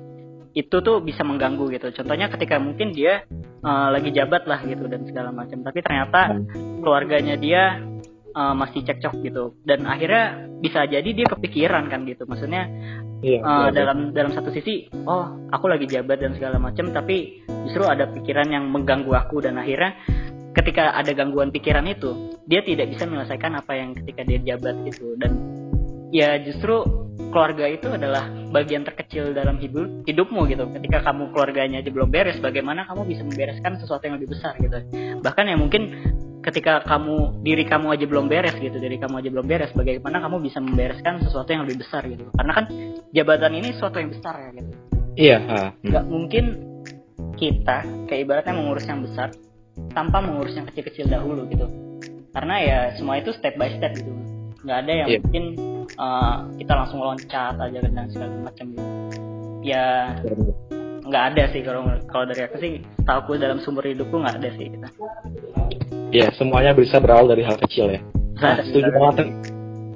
itu 0.59 0.77
tuh 0.83 0.99
bisa 0.99 1.23
mengganggu 1.23 1.71
gitu. 1.71 1.95
Contohnya 1.95 2.27
ketika 2.27 2.59
mungkin 2.59 2.91
dia 2.91 3.23
uh, 3.63 3.95
lagi 3.95 4.11
jabat 4.11 4.43
lah 4.51 4.59
gitu 4.67 4.91
dan 4.91 5.07
segala 5.07 5.31
macam. 5.31 5.63
Tapi 5.63 5.79
ternyata 5.79 6.35
keluarganya 6.83 7.39
dia 7.39 7.79
uh, 8.35 8.59
masih 8.59 8.83
cekcok 8.83 9.23
gitu. 9.23 9.55
Dan 9.63 9.87
akhirnya 9.87 10.51
bisa 10.59 10.83
jadi 10.91 11.07
dia 11.07 11.27
kepikiran 11.31 11.87
kan 11.87 12.03
gitu. 12.11 12.27
Maksudnya 12.27 12.67
Iya, 13.19 13.43
Uh, 13.43 13.67
iya, 13.67 13.83
dalam 13.83 14.15
dalam 14.15 14.31
satu 14.31 14.55
sisi 14.55 14.87
oh 15.11 15.51
aku 15.51 15.67
lagi 15.67 15.91
jabat 15.91 16.23
dan 16.23 16.39
segala 16.39 16.63
macam 16.63 16.95
tapi 16.95 17.43
justru 17.67 17.83
ada 17.83 18.07
pikiran 18.07 18.47
yang 18.47 18.71
mengganggu 18.71 19.11
aku 19.11 19.43
dan 19.43 19.59
akhirnya 19.59 19.99
ketika 20.55 20.95
ada 20.95 21.11
gangguan 21.19 21.51
pikiran 21.51 21.83
itu 21.91 22.39
dia 22.47 22.63
tidak 22.63 22.95
bisa 22.95 23.11
menyelesaikan 23.11 23.59
apa 23.59 23.75
yang 23.75 23.91
ketika 23.99 24.23
dia 24.23 24.39
jabat 24.55 24.79
itu 24.87 25.19
dan 25.19 25.35
ya 26.15 26.39
justru 26.47 27.08
keluarga 27.31 27.65
itu 27.69 27.89
adalah 27.91 28.29
bagian 28.53 28.83
terkecil 28.85 29.37
dalam 29.37 29.61
hidup 29.61 30.05
hidupmu 30.09 30.49
gitu 30.49 30.65
ketika 30.81 31.05
kamu 31.13 31.31
keluarganya 31.33 31.85
aja 31.85 31.91
belum 31.93 32.09
beres 32.09 32.41
bagaimana 32.41 32.89
kamu 32.89 33.05
bisa 33.09 33.23
membereskan 33.25 33.77
sesuatu 33.81 34.03
yang 34.09 34.17
lebih 34.17 34.33
besar 34.37 34.57
gitu 34.61 34.79
bahkan 35.21 35.45
ya 35.49 35.57
mungkin 35.57 35.83
ketika 36.43 36.81
kamu 36.87 37.45
diri 37.45 37.65
kamu 37.69 37.93
aja 37.93 38.05
belum 38.09 38.27
beres 38.31 38.57
gitu 38.57 38.77
diri 38.81 38.97
kamu 38.97 39.21
aja 39.21 39.29
belum 39.29 39.47
beres 39.47 39.73
bagaimana 39.77 40.17
kamu 40.23 40.37
bisa 40.41 40.59
membereskan 40.63 41.21
sesuatu 41.21 41.51
yang 41.53 41.69
lebih 41.69 41.85
besar 41.85 42.03
gitu 42.09 42.25
karena 42.33 42.53
kan 42.57 42.65
jabatan 43.13 43.53
ini 43.59 43.69
sesuatu 43.77 43.97
yang 44.01 44.11
besar 44.15 44.35
ya 44.39 44.51
gitu 44.57 44.73
iya. 45.19 45.39
Hmm. 45.43 45.71
nggak 45.85 46.05
mungkin 46.09 46.45
kita 47.37 47.85
kayak 48.11 48.21
ibaratnya 48.25 48.55
mengurus 48.57 48.87
yang 48.87 49.03
besar 49.05 49.35
tanpa 49.95 50.19
mengurus 50.25 50.55
yang 50.59 50.67
kecil-kecil 50.67 51.07
dahulu 51.07 51.47
gitu 51.53 51.67
karena 52.33 52.55
ya 52.63 52.79
semua 52.99 53.19
itu 53.19 53.31
step 53.35 53.55
by 53.59 53.71
step 53.77 53.93
gitu 53.99 54.11
nggak 54.63 54.79
ada 54.85 54.93
yang 54.93 55.09
Iya. 55.09 55.19
mungkin 55.23 55.45
uh, 55.99 56.47
kita 56.57 56.73
langsung 56.73 57.03
loncat 57.03 57.59
aja 57.59 57.79
dan 57.83 58.07
segala 58.09 58.33
macam 58.47 58.65
gitu. 58.73 58.89
Ya 59.67 60.15
nggak 61.09 61.25
ada 61.35 61.43
sih 61.51 61.61
kalau 61.67 61.83
kalau 62.09 62.25
dari 62.29 62.43
aku 62.47 62.57
sih 62.63 62.73
tahu 63.03 63.37
dalam 63.37 63.59
sumber 63.61 63.91
hidupku 63.91 64.17
nggak 64.17 64.37
ada 64.39 64.51
sih 64.55 64.67
kita. 64.71 64.89
Iya, 66.09 66.33
semuanya 66.41 66.73
bisa 66.73 66.97
berawal 67.05 67.29
dari 67.29 67.45
hal 67.45 67.61
kecil 67.61 67.93
ya. 67.93 68.01
Nah, 68.39 68.65
setuju 68.65 68.89
banget. 68.95 69.27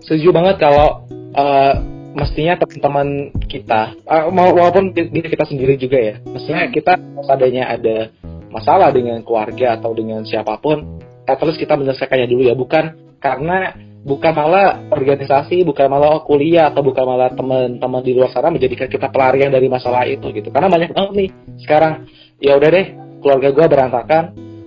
setuju 0.02 0.28
banget 0.34 0.56
kalau 0.58 1.06
eh, 1.32 1.74
mestinya 2.12 2.58
teman-teman 2.60 3.32
kita 3.48 3.96
mau- 4.34 4.52
walaupun 4.52 4.92
di- 4.92 5.08
diri 5.08 5.32
kita 5.32 5.48
sendiri 5.48 5.80
juga 5.80 5.96
ya 5.96 6.14
mestinya 6.28 6.68
Hmm. 6.68 6.74
kita 6.74 6.92
adanya 7.30 7.72
ada 7.72 8.12
masalah 8.52 8.92
dengan 8.92 9.24
keluarga 9.24 9.80
atau 9.80 9.96
dengan 9.96 10.20
siapa 10.28 10.60
pun 10.60 11.00
at 11.24 11.40
least 11.40 11.56
kita 11.56 11.78
menyelesaikannya 11.78 12.28
dulu 12.28 12.42
ya. 12.50 12.54
Bukan 12.58 12.84
karena 13.22 13.72
bukan 14.02 14.32
malah 14.34 14.82
organisasi 14.90 15.62
bukan 15.62 15.86
malah 15.86 16.26
kuliah 16.26 16.74
atau 16.74 16.82
bukan 16.82 17.06
malah 17.06 17.30
teman-teman 17.32 18.02
di 18.02 18.12
luar 18.18 18.34
sana 18.34 18.50
menjadikan 18.50 18.90
kita 18.90 19.08
pelarian 19.08 19.54
dari 19.54 19.70
masalah 19.70 20.02
itu 20.10 20.26
gitu. 20.34 20.50
Karena 20.50 20.66
banyak 20.66 20.90
banget 20.90 21.12
nih 21.14 21.28
sekarang 21.62 22.10
ya 22.42 22.58
udah 22.58 22.70
deh 22.70 22.86
keluarga 23.22 23.48
gua 23.54 23.66
berantakan 23.70 24.24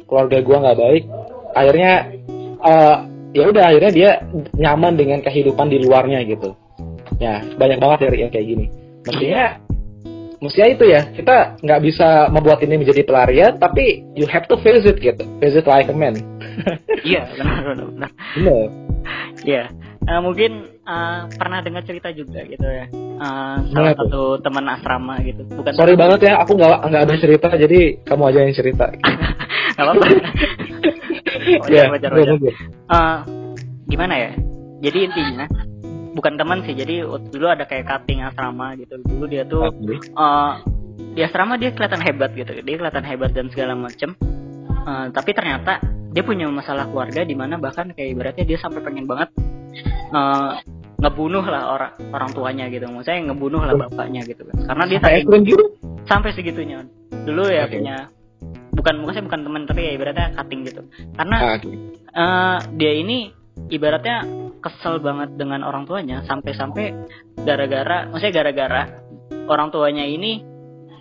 keluarga 0.08 0.38
gua 0.40 0.58
nggak 0.64 0.80
baik. 0.80 1.04
Akhirnya 1.52 1.92
eh, 2.64 2.96
ya 3.36 3.44
udah 3.52 3.64
akhirnya 3.68 3.92
dia 3.92 4.12
nyaman 4.56 4.96
dengan 4.96 5.20
kehidupan 5.20 5.68
di 5.68 5.84
luarnya 5.84 6.24
gitu. 6.24 6.56
Ya 7.20 7.44
banyak 7.44 7.80
banget 7.80 8.00
dari 8.08 8.18
yang 8.24 8.32
kayak 8.32 8.48
gini. 8.48 8.66
Mestinya 9.04 9.60
mestinya 10.40 10.70
itu 10.72 10.86
ya 10.88 11.02
kita 11.12 11.60
nggak 11.60 11.82
bisa 11.84 12.32
membuat 12.32 12.64
ini 12.64 12.80
menjadi 12.80 13.04
pelarian 13.04 13.60
tapi 13.60 14.04
you 14.16 14.28
have 14.32 14.48
to 14.48 14.56
face 14.64 14.88
it 14.88 14.96
gitu. 15.04 15.28
Face 15.44 15.60
it 15.60 15.68
like 15.68 15.92
a 15.92 15.96
man. 15.96 16.16
Iya 17.06 17.28
benar 17.38 17.62
benar 17.62 17.86
benar 17.92 18.85
benar 19.06 19.46
iya. 19.52 19.64
Uh, 20.06 20.22
mungkin 20.22 20.70
uh, 20.86 21.26
pernah 21.34 21.66
dengar 21.66 21.82
cerita 21.82 22.14
juga 22.14 22.46
gitu 22.46 22.62
ya. 22.62 22.86
Uh, 23.18 23.58
salah 23.74 23.94
tuh? 23.98 24.06
satu 24.06 24.22
teman 24.46 24.66
asrama 24.70 25.16
gitu. 25.26 25.42
Bukan 25.50 25.74
sorry 25.74 25.98
banget 25.98 26.30
ya 26.30 26.34
aku 26.42 26.54
nggak 26.54 26.78
nggak 26.94 27.04
ada 27.10 27.16
cerita 27.18 27.48
jadi 27.58 27.80
kamu 28.06 28.24
aja 28.30 28.40
yang 28.46 28.54
cerita. 28.54 28.86
Nggak 29.76 29.86
apa-apa. 29.92 30.06
Wajar 31.36 31.68
Ya, 31.68 31.84
wajar 31.92 32.10
wajar. 32.16 32.54
gimana 33.92 34.14
ya? 34.18 34.32
Jadi 34.82 34.98
intinya 35.04 35.46
bukan 36.16 36.40
teman 36.40 36.64
sih 36.64 36.74
jadi 36.74 37.04
dulu 37.06 37.46
ada 37.52 37.68
kayak 37.68 37.86
cutting 37.86 38.24
asrama 38.24 38.74
gitu. 38.80 38.96
Dulu 39.04 39.26
dia 39.28 39.44
tuh? 39.44 39.68
eh, 39.68 40.54
di 41.12 41.22
asrama 41.22 41.60
dia 41.60 41.76
kelihatan 41.76 42.02
hebat 42.02 42.32
gitu. 42.34 42.56
Dia 42.64 42.76
kelihatan 42.80 43.04
hebat 43.04 43.32
dan 43.36 43.52
segala 43.52 43.76
macem. 43.76 44.16
Eh, 44.86 45.06
tapi 45.12 45.32
ternyata 45.36 45.84
dia 46.16 46.24
punya 46.24 46.48
masalah 46.48 46.88
keluarga 46.88 47.28
di 47.28 47.36
mana 47.36 47.60
bahkan 47.60 47.92
kayak 47.92 48.16
ibaratnya 48.16 48.48
dia 48.48 48.56
sampai 48.56 48.80
pengen 48.80 49.04
banget 49.04 49.36
eh, 50.16 50.52
ngebunuh 50.96 51.44
lah 51.44 51.76
orang 51.76 51.92
orang 52.16 52.30
tuanya 52.32 52.66
gitu. 52.72 52.88
Maksudnya 52.88 53.36
ngebunuh 53.36 53.62
lah 53.68 53.76
bapaknya 53.76 54.24
gitu 54.24 54.48
kan. 54.48 54.56
Karena 54.64 54.84
dia 54.88 55.00
Sampai 55.04 55.44
gitu 55.44 55.64
sampai 56.08 56.30
segitunya. 56.32 56.88
Dulu 57.12 57.44
ya 57.52 57.68
Oke. 57.68 57.76
punya 57.76 57.96
bukan 58.72 58.94
maksudnya 59.04 59.26
bukan 59.28 59.42
teman 59.44 59.62
tapi 59.68 59.82
ya 59.84 59.92
ibaratnya 59.92 60.28
cutting 60.40 60.62
gitu. 60.64 60.82
Karena 61.20 61.36
Ah, 61.36 61.56
oke. 61.60 61.68
eh, 62.16 62.58
dia 62.80 62.92
ini 62.96 63.18
ibaratnya 63.68 64.24
kesel 64.64 65.04
banget 65.04 65.36
dengan 65.36 65.68
orang 65.68 65.84
tuanya 65.84 66.24
sampai-sampai 66.24 66.96
gara-gara 67.44 68.08
maksudnya 68.10 68.34
gara-gara 68.42 68.82
orang 69.52 69.70
tuanya 69.70 70.08
ini 70.08 70.42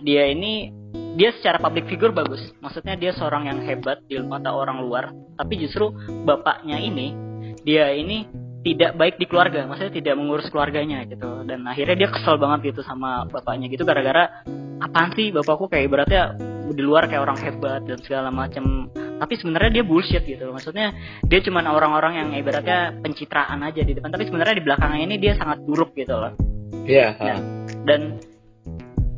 dia 0.05 0.29
ini 0.29 0.69
dia 1.15 1.31
secara 1.39 1.57
public 1.63 1.87
figure 1.87 2.11
bagus. 2.11 2.51
Maksudnya 2.59 2.99
dia 2.99 3.15
seorang 3.15 3.47
yang 3.47 3.59
hebat 3.63 4.03
di 4.05 4.19
mata 4.19 4.51
orang 4.51 4.83
luar. 4.83 5.15
Tapi 5.39 5.53
justru 5.63 5.95
bapaknya 6.27 6.75
ini 6.77 7.15
dia 7.63 7.95
ini 7.95 8.27
tidak 8.67 8.99
baik 8.99 9.15
di 9.15 9.25
keluarga. 9.25 9.63
Maksudnya 9.63 9.95
tidak 9.95 10.15
mengurus 10.19 10.51
keluarganya 10.51 11.07
gitu. 11.07 11.47
Dan 11.47 11.63
akhirnya 11.65 11.95
dia 11.95 12.09
kesel 12.11 12.35
banget 12.35 12.75
gitu 12.75 12.83
sama 12.83 13.23
bapaknya 13.31 13.71
gitu. 13.71 13.87
Gara-gara 13.87 14.43
apaan 14.83 15.15
sih 15.15 15.31
bapakku? 15.31 15.71
Kayak 15.71 15.87
ibaratnya 15.87 16.23
di 16.65 16.83
luar 16.83 17.07
kayak 17.07 17.23
orang 17.23 17.39
hebat 17.39 17.85
dan 17.85 18.01
segala 18.01 18.33
macam 18.33 18.89
tapi 19.15 19.39
sebenarnya 19.39 19.79
dia 19.79 19.83
bullshit 19.87 20.23
gitu. 20.27 20.51
Maksudnya 20.51 20.91
dia 21.23 21.39
cuma 21.39 21.63
orang-orang 21.63 22.19
yang 22.19 22.29
ibaratnya 22.35 22.99
pencitraan 22.99 23.63
aja 23.63 23.79
di 23.79 23.95
depan. 23.95 24.11
Tapi 24.11 24.27
sebenarnya 24.27 24.59
di 24.59 24.63
belakangnya 24.67 25.01
ini 25.07 25.15
dia 25.15 25.39
sangat 25.39 25.63
buruk 25.63 25.95
gitu 25.95 26.11
loh. 26.11 26.35
Iya. 26.83 27.15
Ya. 27.17 27.35
ah. 27.37 27.41
dan 27.87 28.19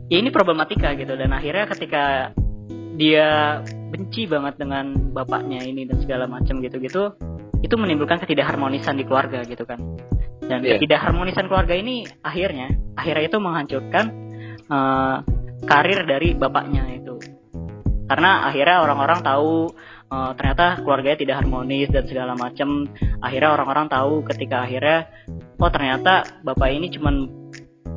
ya 0.08 0.17
ini 0.20 0.30
problematika 0.32 0.91
gitu. 0.96 1.13
Dan 1.15 1.32
akhirnya 1.36 1.65
ketika 1.72 2.32
dia 2.98 3.62
benci 3.93 4.26
banget 4.26 4.58
dengan 4.58 5.13
bapaknya 5.13 5.62
ini 5.63 5.86
dan 5.86 6.02
segala 6.02 6.26
macam 6.26 6.60
gitu-gitu 6.60 7.13
itu 7.62 7.76
menimbulkan 7.78 8.22
ketidakharmonisan 8.22 8.98
di 8.98 9.04
keluarga 9.06 9.46
gitu 9.46 9.63
kan. 9.65 9.80
Dan 10.48 10.63
Iya. 10.63 10.78
ketidakharmonisan 10.78 11.46
keluarga 11.50 11.74
ini 11.78 12.06
akhirnya 12.22 12.74
akhirnya 12.98 13.24
itu 13.28 13.38
menghancurkan 13.38 14.06
eh, 14.67 15.15
karir 15.65 16.00
dari 16.06 16.34
bapaknya 16.38 16.84
itu. 16.98 17.15
Karena 18.08 18.48
akhirnya 18.48 18.84
orang-orang 18.84 19.20
tahu 19.26 19.74
eh, 20.08 20.32
ternyata 20.38 20.82
keluarganya 20.82 21.17
tidak 21.17 21.36
harmonis 21.43 21.89
dan 21.89 22.04
segala 22.06 22.34
macam. 22.38 22.86
Akhirnya 23.22 23.50
orang-orang 23.54 23.88
tahu 23.89 24.26
ketika 24.30 24.65
akhirnya 24.65 25.10
oh 25.58 25.70
ternyata 25.74 26.43
bapak 26.46 26.70
ini 26.74 26.93
cuman 26.93 27.15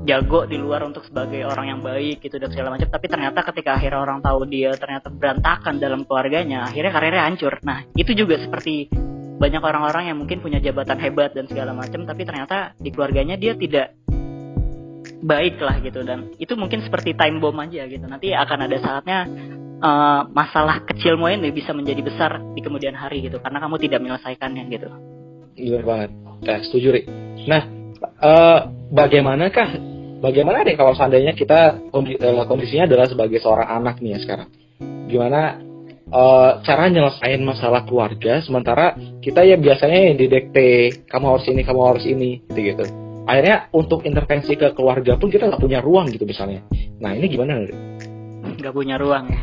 jago 0.04 0.48
di 0.48 0.56
luar 0.56 0.80
untuk 0.86 1.04
sebagai 1.04 1.44
orang 1.44 1.76
yang 1.76 1.80
baik 1.84 2.24
gitu 2.24 2.40
dan 2.40 2.48
segala 2.52 2.76
macam. 2.76 2.88
Tapi 2.88 3.06
ternyata 3.08 3.40
ketika 3.52 3.76
akhirnya 3.76 4.00
orang 4.00 4.20
tahu 4.24 4.48
dia 4.48 4.72
ternyata 4.76 5.12
berantakan 5.12 5.76
dalam 5.76 6.08
keluarganya 6.08 6.68
akhirnya 6.68 6.92
karirnya 6.92 7.24
hancur. 7.28 7.54
Nah 7.64 7.84
itu 7.92 8.12
juga 8.16 8.40
seperti 8.40 8.88
banyak 9.40 9.62
orang-orang 9.64 10.12
yang 10.12 10.16
mungkin 10.20 10.44
punya 10.44 10.60
jabatan 10.60 11.00
hebat 11.00 11.32
dan 11.32 11.48
segala 11.48 11.72
macam 11.72 12.04
tapi 12.04 12.22
ternyata 12.28 12.76
di 12.76 12.92
keluarganya 12.92 13.40
dia 13.40 13.56
tidak 13.56 13.96
baik 15.20 15.60
lah 15.60 15.76
gitu. 15.84 16.00
Dan 16.00 16.32
itu 16.40 16.52
mungkin 16.56 16.80
seperti 16.80 17.12
time 17.12 17.40
bomb 17.40 17.60
aja 17.60 17.84
gitu. 17.84 18.04
Nanti 18.08 18.32
akan 18.32 18.58
ada 18.68 18.76
saatnya 18.80 19.18
eh, 19.80 20.20
masalah 20.32 20.84
kecilmu 20.88 21.28
ini 21.28 21.52
bisa 21.52 21.76
menjadi 21.76 22.00
besar 22.00 22.40
di 22.56 22.60
kemudian 22.64 22.96
hari 22.96 23.24
gitu 23.28 23.36
karena 23.40 23.60
kamu 23.60 23.76
tidak 23.80 24.00
menyelesaikannya 24.00 24.64
gitu. 24.72 24.88
Bener 25.60 25.84
banget. 25.84 26.10
Nah, 26.40 26.58
setuju, 26.64 26.88
Ri. 26.96 27.02
Nah, 27.44 27.62
eh, 28.00 28.58
bagaimanakah, 28.90 29.89
bagaimana 30.20 30.62
deh 30.62 30.76
kalau 30.76 30.92
seandainya 30.94 31.32
kita 31.32 31.80
eh, 31.80 32.44
kondisinya 32.46 32.86
adalah 32.86 33.08
sebagai 33.08 33.40
seorang 33.40 33.68
anak 33.68 33.98
nih 34.04 34.16
ya 34.16 34.18
sekarang? 34.22 34.48
Gimana 35.08 35.58
eh, 36.06 36.50
cara 36.62 36.84
nyelesain 36.86 37.40
masalah 37.42 37.82
keluarga 37.88 38.44
sementara 38.44 38.94
kita 39.24 39.42
ya 39.42 39.56
biasanya 39.56 40.12
yang 40.12 40.16
didekte, 40.20 41.02
kamu 41.08 41.24
harus 41.36 41.44
ini, 41.48 41.60
kamu 41.64 41.80
harus 41.80 42.04
ini, 42.04 42.44
gitu-gitu. 42.52 42.84
Akhirnya 43.24 43.68
untuk 43.72 44.04
intervensi 44.04 44.56
ke 44.56 44.72
keluarga 44.72 45.14
pun 45.20 45.30
kita 45.30 45.46
nggak 45.48 45.62
punya 45.62 45.78
ruang 45.80 46.08
gitu 46.10 46.24
misalnya. 46.26 46.64
Nah, 46.98 47.14
ini 47.14 47.26
gimana? 47.30 47.62
Ri? 47.62 47.74
nggak 48.40 48.74
punya 48.76 48.96
ruang 49.00 49.28
ya 49.28 49.42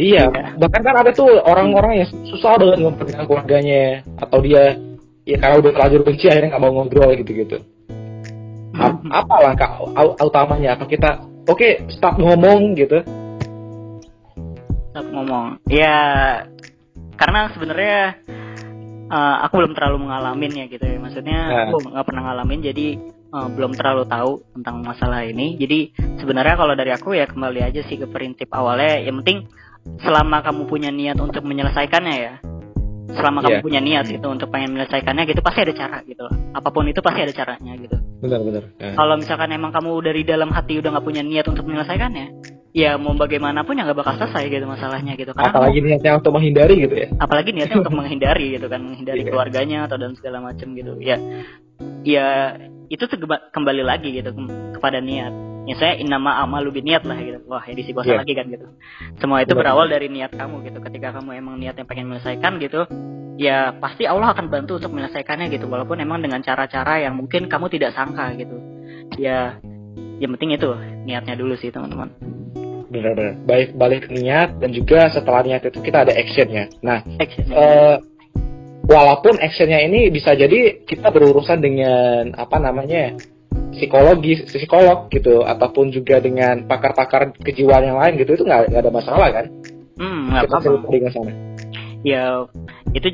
Iya, 0.00 0.24
Iya. 0.32 0.56
bahkan 0.56 0.80
kan 0.80 0.96
ada 1.04 1.12
tuh 1.12 1.28
orang-orang 1.44 2.00
yang 2.00 2.08
susah 2.24 2.56
banget 2.56 2.80
memperkenalkan 2.80 3.28
keluarganya 3.28 4.00
atau 4.16 4.40
dia 4.40 4.80
ya 5.28 5.36
karena 5.36 5.60
udah 5.60 5.70
terlanjur 5.76 6.00
benci 6.08 6.26
akhirnya 6.32 6.56
nggak 6.56 6.62
mau 6.64 6.72
ngobrol 6.72 7.12
gitu-gitu. 7.12 7.60
A- 7.60 7.81
apa 9.12 9.34
langkah 9.42 9.70
utamanya? 10.22 10.76
Apa 10.76 10.84
kita 10.88 11.20
oke 11.48 11.68
stop 11.92 12.16
ngomong 12.16 12.76
gitu? 12.76 13.02
Stop 14.92 15.06
ngomong. 15.12 15.60
Ya 15.68 15.94
karena 17.16 17.52
sebenarnya 17.52 17.98
eh, 19.12 19.36
aku 19.44 19.54
belum 19.60 19.74
terlalu 19.76 20.08
mengalamin 20.08 20.52
ya 20.56 20.64
gitu 20.68 20.84
ya. 20.84 20.96
Maksudnya 20.98 21.40
Nah. 21.48 21.60
aku 21.68 21.76
nggak 21.92 22.06
pernah 22.06 22.22
ngalamin 22.32 22.60
jadi 22.64 22.86
eh, 23.32 23.48
belum 23.52 23.72
terlalu 23.76 24.04
tahu 24.08 24.32
tentang 24.56 24.84
masalah 24.84 25.24
ini. 25.24 25.56
Jadi 25.60 25.92
sebenarnya 26.20 26.56
kalau 26.56 26.74
dari 26.76 26.92
aku 26.92 27.16
ya 27.16 27.28
kembali 27.28 27.60
aja 27.60 27.80
sih 27.86 28.00
ke 28.00 28.08
prinsip 28.08 28.48
awalnya. 28.52 29.00
Yang 29.04 29.16
penting 29.24 29.38
selama 30.00 30.40
kamu 30.46 30.62
punya 30.70 30.90
niat 30.94 31.18
untuk 31.18 31.42
menyelesaikannya 31.44 32.16
ya. 32.16 32.34
Selama 33.02 33.42
kamu 33.42 33.58
Iya. 33.58 33.64
punya 33.66 33.80
niat 33.80 34.06
itu 34.08 34.24
untuk 34.24 34.48
pengen 34.48 34.72
menyelesaikannya 34.72 35.24
gitu 35.26 35.40
pasti 35.40 35.60
ada 35.62 35.74
cara 35.74 35.98
gitu 36.02 36.22
loh. 36.22 36.34
Apa 36.52 36.68
pun 36.70 36.86
itu 36.86 36.98
pasti 36.98 37.20
ada 37.20 37.32
caranya 37.32 37.72
gitu. 37.74 37.96
Benar-benar. 38.20 38.62
Kalau 38.78 39.14
misalkan 39.16 39.50
emang 39.50 39.70
kamu 39.70 39.90
dari 40.00 40.22
dalam 40.22 40.48
hati 40.48 40.78
udah 40.78 40.90
nggak 40.92 41.02
punya 41.04 41.20
niat 41.20 41.42
untuk 41.44 41.66
menyelesaikannya, 41.66 42.26
ya 42.70 42.94
mau 42.94 43.12
bagaimanapun 43.12 43.74
ya 43.74 43.82
nggak 43.84 43.98
bakal 43.98 44.14
selesai 44.16 44.46
gitu 44.48 44.64
masalahnya 44.64 45.12
gitu. 45.14 45.34
Karena 45.34 45.50
kamu- 45.50 45.58
Apalagi 45.58 45.78
niatnya 45.82 46.12
untuk 46.16 46.32
menghindari 46.32 46.74
gitu 46.78 46.94
ya? 46.94 47.08
apalagi 47.18 47.50
niatnya 47.50 47.78
untuk 47.82 47.94
menghindari 48.00 48.46
gitu 48.54 48.66
kan 48.66 48.80
menghindari 48.80 49.20
Iya. 49.20 49.28
keluarganya 49.28 49.78
atau 49.84 49.96
dan 49.98 50.14
segala 50.14 50.38
macam 50.40 50.68
gitu 50.72 50.92
ya 50.98 51.18
ya 52.02 52.54
itu 52.86 53.04
kembali 53.52 53.82
lagi 53.82 54.14
gitu 54.14 54.30
ke- 54.30 54.50
kepada 54.78 55.00
niat 55.00 55.32
ya 55.62 55.74
saya 55.78 55.94
inama 55.98 56.42
amalu 56.42 56.82
niat 56.82 57.06
lah 57.06 57.18
gitu. 57.22 57.38
Wah 57.46 57.62
edisi 57.66 57.94
kuasa 57.94 58.14
Iya. 58.14 58.20
lagi 58.22 58.32
kan 58.34 58.46
gitu. 58.50 58.66
Semua 59.22 59.42
itu 59.46 59.54
berawal 59.54 59.86
dari 59.86 60.10
niat 60.10 60.34
kamu 60.34 60.66
gitu. 60.66 60.78
Ketika 60.82 61.14
kamu 61.14 61.38
emang 61.38 61.54
niatnya 61.58 61.86
pengen 61.86 62.10
menyelesaikan 62.10 62.58
gitu 62.58 62.86
ya 63.40 63.72
pasti 63.80 64.04
Allah 64.04 64.36
akan 64.36 64.52
bantu 64.52 64.76
untuk 64.82 64.90
menyelesaikannya 64.92 65.48
gitu. 65.54 65.70
Walaupun 65.70 66.02
emang 66.02 66.20
dengan 66.20 66.42
cara-cara 66.42 67.02
yang 67.02 67.14
mungkin 67.16 67.46
kamu 67.46 67.70
tidak 67.72 67.94
sangka 67.94 68.34
gitu. 68.34 68.56
Ya 69.16 69.58
yang 70.18 70.34
penting 70.38 70.54
itu 70.54 70.70
niatnya 71.06 71.34
dulu 71.38 71.54
sih 71.58 71.70
teman-teman. 71.70 72.10
Benar-benar. 72.92 73.34
Baik 73.48 73.68
balik 73.74 74.04
niat 74.12 74.60
dan 74.60 74.70
juga 74.74 75.08
setelah 75.08 75.42
niat 75.46 75.64
itu 75.64 75.80
kita 75.80 76.04
ada 76.04 76.12
actionnya. 76.12 76.68
Nah, 76.84 77.00
action 77.18 77.44
eh 77.48 77.96
walaupun 78.84 79.40
actionnya 79.40 79.80
ini 79.80 80.12
bisa 80.12 80.36
jadi 80.36 80.84
kita 80.84 81.08
berurusan 81.08 81.62
dengan 81.62 82.36
apa 82.36 82.60
namanya 82.60 83.16
psikologi 83.72 84.44
psikolog 84.46 85.08
gitu 85.08 85.42
ataupun 85.42 85.90
juga 85.90 86.20
dengan 86.20 86.64
pakar-pakar 86.68 87.32
kejiwaan 87.40 87.84
yang 87.88 87.98
lain 87.98 88.14
gitu 88.20 88.36
itu 88.36 88.44
nggak 88.44 88.72
ada 88.72 88.90
masalah 88.92 89.28
kan? 89.32 89.46
Hmm 89.96 90.32
nggak 90.32 90.48
apa-apa. 90.48 91.10
sana. 91.12 91.32
Ya 92.02 92.44
itu 92.92 93.08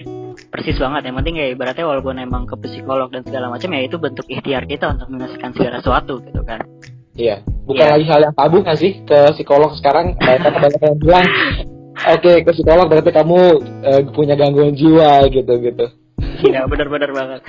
persis 0.50 0.78
banget. 0.80 1.08
Yang 1.10 1.16
penting 1.22 1.34
ya 1.38 1.46
ibaratnya 1.52 1.86
walaupun 1.86 2.16
emang 2.18 2.44
ke 2.48 2.56
psikolog 2.62 3.08
dan 3.12 3.22
segala 3.26 3.52
macam 3.52 3.68
ya 3.74 3.80
itu 3.84 3.96
bentuk 4.00 4.26
ikhtiar 4.26 4.64
kita 4.64 4.96
untuk 4.96 5.08
menyelesaikan 5.12 5.52
segala 5.54 5.76
sesuatu 5.82 6.20
gitu 6.24 6.40
kan. 6.42 6.62
Iya. 7.18 7.42
Bukan 7.66 7.84
Iya. 7.84 7.92
lagi 7.98 8.06
hal 8.08 8.20
yang 8.30 8.34
tabu 8.34 8.56
nggak 8.64 8.78
sih 8.78 8.92
ke 9.04 9.18
psikolog 9.36 9.74
sekarang? 9.76 10.16
Banyak 10.16 10.54
banyak 10.54 10.80
yang 10.80 10.98
bilang 10.98 11.26
oke 12.14 12.32
ke 12.46 12.50
psikolog 12.54 12.86
berarti 12.86 13.10
kamu 13.10 13.38
eh, 13.84 14.02
punya 14.14 14.34
gangguan 14.38 14.72
jiwa 14.72 15.26
gitu 15.28 15.54
gitu 15.60 15.86
iya 16.48 16.66
benar-benar 16.66 17.10
banget 17.14 17.40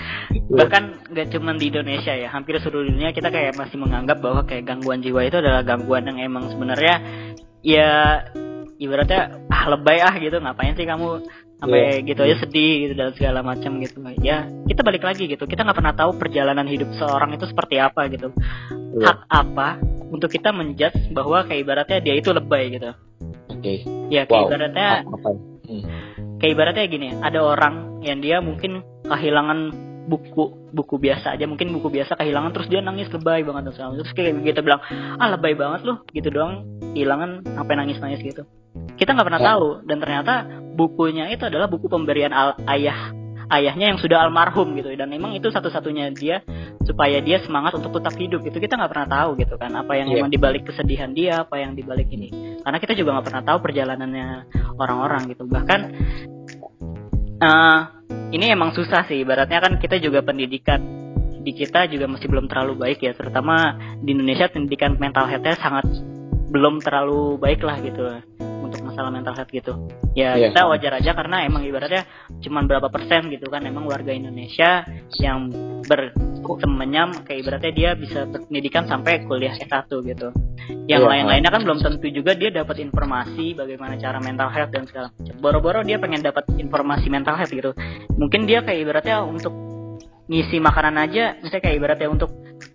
bahkan 0.49 1.01
gak 1.09 1.33
cuman 1.33 1.57
di 1.57 1.73
Indonesia 1.73 2.13
ya 2.13 2.29
hampir 2.29 2.61
seluruh 2.61 2.89
dunia 2.89 3.13
kita 3.13 3.33
kayak 3.33 3.57
masih 3.57 3.77
menganggap 3.81 4.21
bahwa 4.21 4.45
kayak 4.45 4.69
gangguan 4.69 5.01
jiwa 5.01 5.25
itu 5.25 5.37
adalah 5.41 5.65
gangguan 5.65 6.05
yang 6.05 6.17
emang 6.21 6.49
sebenarnya 6.53 6.95
ya 7.65 8.23
ibaratnya 8.79 9.43
ah 9.51 9.63
lebay 9.73 9.99
ah 9.99 10.15
gitu 10.17 10.39
ngapain 10.39 10.77
sih 10.77 10.87
kamu 10.87 11.25
sampai 11.59 12.07
gitu 12.07 12.23
aja 12.23 12.39
sedih 12.39 12.87
gitu 12.87 12.93
dan 12.95 13.11
segala 13.19 13.43
macam 13.43 13.83
gitu 13.83 13.99
ya 14.23 14.47
kita 14.63 14.79
balik 14.79 15.03
lagi 15.03 15.27
gitu 15.27 15.43
kita 15.43 15.67
nggak 15.67 15.75
pernah 15.75 15.91
tahu 15.91 16.15
perjalanan 16.15 16.63
hidup 16.63 16.87
seorang 16.95 17.35
itu 17.35 17.43
seperti 17.51 17.83
apa 17.83 18.07
gitu 18.07 18.31
Iya. 18.89 19.05
hak 19.05 19.19
apa 19.29 19.69
untuk 20.09 20.33
kita 20.33 20.49
menjudge 20.49 21.13
bahwa 21.13 21.45
kayak 21.45 21.61
ibaratnya 21.61 21.99
dia 22.01 22.15
itu 22.17 22.33
lebay 22.33 22.73
gitu. 22.73 22.89
Oke. 23.53 23.61
Okay. 23.61 23.77
Ya 24.09 24.25
kayak 24.25 24.43
wow. 24.43 24.49
ibaratnya 24.49 24.89
Hmm. 25.69 25.85
kayak 26.41 26.51
ibaratnya 26.57 26.85
gini, 26.89 27.09
ada 27.21 27.45
orang 27.45 27.88
yang 28.03 28.23
dia 28.23 28.39
mungkin 28.39 28.83
kehilangan 29.05 29.89
buku 30.09 30.73
buku 30.73 30.95
biasa 30.97 31.37
aja. 31.37 31.45
Mungkin 31.45 31.69
buku 31.77 31.93
biasa 31.93 32.17
kehilangan 32.17 32.51
terus 32.57 32.67
dia 32.67 32.81
nangis 32.81 33.07
lebay 33.13 33.45
banget 33.45 33.71
terus 33.71 34.11
kayak 34.17 34.41
kita 34.41 34.65
bilang 34.65 34.81
ah 35.21 35.29
lebay 35.29 35.53
banget 35.53 35.85
loh. 35.85 36.01
Gitu 36.09 36.33
doang 36.33 36.65
kehilangan 36.97 37.45
sampai 37.45 37.73
nangis 37.77 38.01
nangis 38.01 38.21
gitu. 38.25 38.43
Kita 38.97 39.13
nggak 39.13 39.27
pernah 39.27 39.41
ya. 39.41 39.47
tahu. 39.55 39.67
Dan 39.85 39.97
ternyata 40.01 40.33
bukunya 40.73 41.29
itu 41.29 41.45
adalah 41.45 41.69
buku 41.69 41.85
pemberian 41.87 42.33
al 42.33 42.57
ayah 42.65 43.13
ayahnya 43.49 43.93
yang 43.93 43.99
sudah 44.01 44.25
almarhum 44.25 44.73
gitu. 44.77 44.93
Dan 44.97 45.13
memang 45.13 45.37
itu 45.37 45.49
satu-satunya 45.49 46.13
dia 46.13 46.41
supaya 46.85 47.21
dia 47.21 47.41
semangat 47.45 47.77
untuk 47.77 48.01
tetap 48.01 48.17
hidup 48.17 48.41
gitu. 48.45 48.57
Kita 48.57 48.77
nggak 48.77 48.91
pernah 48.91 49.07
tahu 49.09 49.29
gitu 49.37 49.55
kan 49.61 49.73
apa 49.77 49.93
yang 49.97 50.09
yeah. 50.09 50.21
emang 50.21 50.31
dibalik 50.33 50.65
kesedihan 50.65 51.13
dia 51.13 51.45
apa 51.45 51.61
yang 51.61 51.77
dibalik 51.77 52.09
ini. 52.09 52.59
Karena 52.61 52.77
kita 52.81 52.93
juga 52.97 53.19
nggak 53.19 53.27
pernah 53.29 53.43
tahu 53.45 53.57
perjalanannya 53.61 54.27
orang-orang 54.77 55.21
gitu. 55.33 55.45
Bahkan 55.45 55.79
uh, 57.39 57.79
ini 58.31 58.51
emang 58.51 58.75
susah 58.75 59.07
sih. 59.07 59.23
Ibaratnya 59.23 59.59
kan 59.63 59.73
kita 59.79 59.97
juga 59.97 60.21
pendidikan 60.21 60.79
di 61.39 61.55
kita 61.55 61.87
juga 61.87 62.05
masih 62.05 62.27
belum 62.27 62.45
terlalu 62.51 62.75
baik 62.77 62.99
ya. 63.03 63.15
Terutama 63.15 63.75
di 64.03 64.13
Indonesia 64.13 64.51
pendidikan 64.51 64.99
mental 64.99 65.25
healthnya 65.27 65.55
sangat 65.57 65.87
belum 66.49 66.81
terlalu 66.81 67.37
baik 67.37 67.61
lah 67.61 67.77
gitu 67.81 68.03
masalah 68.99 69.15
mental 69.15 69.31
health 69.31 69.47
gitu 69.55 69.73
ya 70.11 70.35
yeah. 70.35 70.51
kita 70.51 70.67
wajar 70.67 70.91
aja 70.99 71.15
karena 71.15 71.47
emang 71.47 71.63
ibaratnya 71.63 72.03
cuma 72.43 72.67
berapa 72.67 72.91
persen 72.91 73.31
gitu 73.31 73.47
kan 73.47 73.63
emang 73.63 73.87
warga 73.87 74.11
Indonesia 74.11 74.83
yang 75.23 75.47
bertemenyam 75.87 77.23
kayak 77.23 77.47
ibaratnya 77.47 77.71
dia 77.71 77.89
bisa 77.95 78.27
pendidikan 78.27 78.83
sampai 78.91 79.23
kuliah 79.23 79.55
S1 79.55 79.87
gitu 79.87 80.35
yang 80.91 81.07
yeah. 81.07 81.11
lain-lainnya 81.15 81.47
kan 81.47 81.63
belum 81.63 81.79
tentu 81.79 82.11
juga 82.11 82.35
dia 82.35 82.51
dapat 82.51 82.83
informasi 82.83 83.55
bagaimana 83.55 83.95
cara 83.95 84.19
mental 84.19 84.51
health 84.51 84.75
dan 84.75 84.83
segala 84.83 85.15
macam 85.15 85.35
boro-boro 85.39 85.79
dia 85.87 85.95
pengen 85.95 86.19
dapat 86.19 86.43
informasi 86.59 87.07
mental 87.07 87.39
health 87.39 87.55
gitu 87.55 87.71
mungkin 88.19 88.43
dia 88.43 88.67
kayak 88.67 88.83
ibaratnya 88.83 89.23
untuk 89.23 89.55
ngisi 90.27 90.59
makanan 90.59 91.07
aja 91.07 91.39
misalnya 91.39 91.63
kayak 91.63 91.77
ibaratnya 91.79 92.09
untuk 92.11 92.29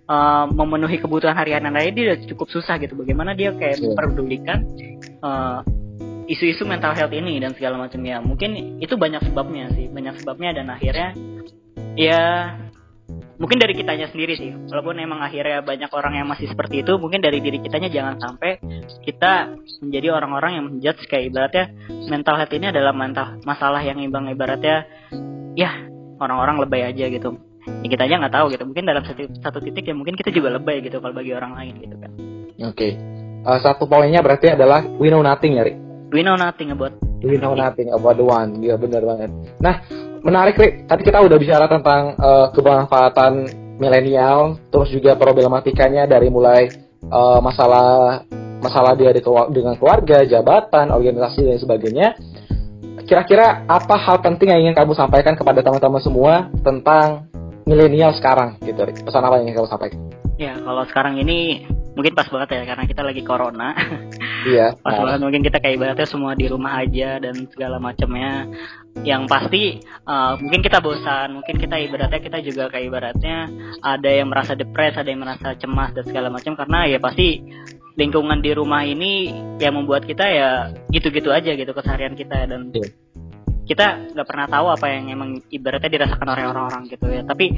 uh, 0.09 0.49
memenuhi 0.49 0.97
kebutuhan 0.99 1.37
harian 1.37 1.69
aja 1.69 1.93
dia 1.93 2.05
udah 2.17 2.19
cukup 2.33 2.49
susah 2.49 2.81
gitu 2.81 2.97
bagaimana 2.97 3.37
dia 3.37 3.53
kayak 3.53 3.77
yeah. 3.77 3.93
memperdulikan 3.93 4.59
uh, 5.21 5.61
isu-isu 6.25 6.65
mental 6.65 6.97
health 6.97 7.13
ini 7.13 7.41
dan 7.41 7.53
segala 7.57 7.77
macamnya. 7.77 8.21
Mungkin 8.25 8.81
itu 8.81 8.95
banyak 8.97 9.23
sebabnya 9.29 9.71
sih 9.73 9.87
banyak 9.93 10.21
sebabnya 10.25 10.57
dan 10.57 10.67
akhirnya 10.73 11.13
ya 11.95 12.21
mungkin 13.37 13.61
dari 13.61 13.77
kitanya 13.77 14.09
sendiri 14.09 14.35
sih. 14.39 14.51
Walaupun 14.73 14.97
emang 15.01 15.21
akhirnya 15.21 15.61
banyak 15.61 15.91
orang 15.93 16.15
yang 16.23 16.27
masih 16.29 16.49
seperti 16.49 16.83
itu 16.87 16.97
mungkin 16.97 17.21
dari 17.21 17.45
diri 17.45 17.61
kitanya 17.61 17.93
jangan 17.93 18.17
sampai 18.17 18.61
kita 19.05 19.53
menjadi 19.85 20.09
orang-orang 20.17 20.51
yang 20.61 20.65
menjudge. 20.73 21.05
Kayak 21.07 21.25
ibaratnya 21.33 21.65
mental 22.09 22.35
health 22.41 22.55
ini 22.57 22.67
adalah 22.73 22.93
mental 22.97 23.27
masalah 23.45 23.81
yang 23.85 24.01
imbang. 24.01 24.31
Ibaratnya 24.33 24.89
ya 25.55 25.71
orang-orang 26.21 26.65
lebay 26.65 26.89
aja 26.89 27.05
gitu. 27.13 27.37
Ya 27.65 27.89
kita 27.89 28.09
aja 28.09 28.21
nggak 28.21 28.35
tahu 28.35 28.47
gitu. 28.53 28.65
Mungkin 28.65 28.85
dalam 28.85 29.05
satu, 29.05 29.25
satu 29.41 29.59
titik 29.61 29.89
ya 29.89 29.95
mungkin 29.97 30.17
kita 30.17 30.33
juga 30.33 30.53
lebay 30.57 30.85
gitu 30.85 31.01
kalau 31.01 31.17
bagi 31.17 31.33
orang 31.37 31.53
lain 31.57 31.75
gitu 31.81 31.97
kan. 31.97 32.11
Oke. 32.65 32.77
Okay. 32.77 32.93
uh, 33.45 33.61
satu 33.61 33.85
poinnya 33.85 34.25
berarti 34.25 34.53
adalah 34.53 34.85
we 34.97 35.13
know 35.13 35.21
nothing 35.21 35.57
ya 35.61 35.65
Rik 35.65 35.84
We 36.15 36.23
know 36.23 36.39
nothing 36.39 36.71
about 36.71 36.95
We 37.27 37.43
know 37.43 37.59
nothing 37.59 37.91
about 37.91 38.15
the 38.15 38.23
one. 38.23 38.63
Iya 38.63 38.79
benar 38.79 39.03
banget. 39.03 39.35
Nah, 39.59 39.83
menarik 40.23 40.55
Rik. 40.55 40.87
Tadi 40.87 41.03
kita 41.03 41.19
udah 41.25 41.39
bicara 41.41 41.67
tentang 41.67 42.15
uh, 42.21 42.53
milenial, 43.83 44.61
terus 44.71 44.95
juga 44.95 45.19
problematikanya 45.19 46.07
dari 46.07 46.31
mulai 46.31 46.71
uh, 47.11 47.43
masalah 47.43 48.23
masalah 48.63 48.95
dia 48.95 49.11
dengan 49.51 49.75
keluarga, 49.75 50.23
jabatan, 50.23 50.95
organisasi 50.95 51.51
dan 51.51 51.59
sebagainya. 51.59 52.09
Kira-kira 53.05 53.67
apa 53.67 53.99
hal 53.99 54.23
penting 54.23 54.55
yang 54.55 54.71
ingin 54.71 54.77
kamu 54.79 54.95
sampaikan 54.95 55.35
kepada 55.35 55.67
teman-teman 55.67 55.99
semua 55.99 56.47
tentang 56.63 57.27
milenial 57.67 58.15
sekarang 58.15 58.55
gitu, 58.63 58.87
Rik? 58.87 59.03
Pesan 59.03 59.27
apa 59.27 59.43
yang 59.43 59.51
ingin 59.51 59.65
kamu 59.65 59.69
sampaikan? 59.69 59.99
Ya, 60.39 60.55
kalau 60.63 60.87
sekarang 60.87 61.19
ini 61.19 61.67
mungkin 61.95 62.15
pas 62.15 62.27
banget 62.27 62.59
ya 62.59 62.63
karena 62.75 62.85
kita 62.91 63.03
lagi 63.07 63.23
corona 63.23 63.71
iya 64.47 64.77
pas 64.79 64.97
banget 65.01 65.21
mungkin 65.25 65.43
kita 65.43 65.59
kayak 65.61 65.75
ibaratnya 65.81 66.09
semua 66.09 66.33
di 66.37 66.47
rumah 66.49 66.81
aja 66.81 67.19
dan 67.21 67.35
segala 67.51 67.77
macamnya. 67.81 68.49
Yang 69.03 69.23
pasti 69.27 69.63
uh, 70.07 70.39
mungkin 70.39 70.63
kita 70.63 70.79
bosan 70.79 71.35
mungkin 71.35 71.59
kita 71.59 71.77
ibaratnya 71.83 72.21
kita 72.23 72.39
juga 72.47 72.71
kayak 72.71 72.87
ibaratnya 72.87 73.51
ada 73.83 74.11
yang 74.11 74.31
merasa 74.31 74.55
depres 74.55 74.95
ada 74.95 75.11
yang 75.11 75.25
merasa 75.25 75.59
cemas 75.59 75.91
dan 75.97 76.05
segala 76.07 76.29
macam. 76.31 76.55
Karena 76.55 76.87
ya 76.87 77.03
pasti 77.03 77.43
lingkungan 77.95 78.43
di 78.43 78.51
rumah 78.55 78.83
ini 78.87 79.31
yang 79.63 79.79
membuat 79.79 80.07
kita 80.07 80.27
ya 80.27 80.51
gitu-gitu 80.91 81.31
aja 81.31 81.55
gitu 81.55 81.71
keseharian 81.71 82.19
kita 82.19 82.51
dan 82.51 82.75
yeah. 82.75 82.91
kita 83.67 84.15
nggak 84.15 84.27
pernah 84.27 84.47
tahu 84.51 84.67
apa 84.71 84.87
yang 84.91 85.15
emang 85.15 85.31
ibaratnya 85.51 85.91
dirasakan 85.91 86.29
oleh 86.31 86.45
orang-orang 86.47 86.83
gitu 86.91 87.07
ya. 87.11 87.23
Tapi 87.27 87.55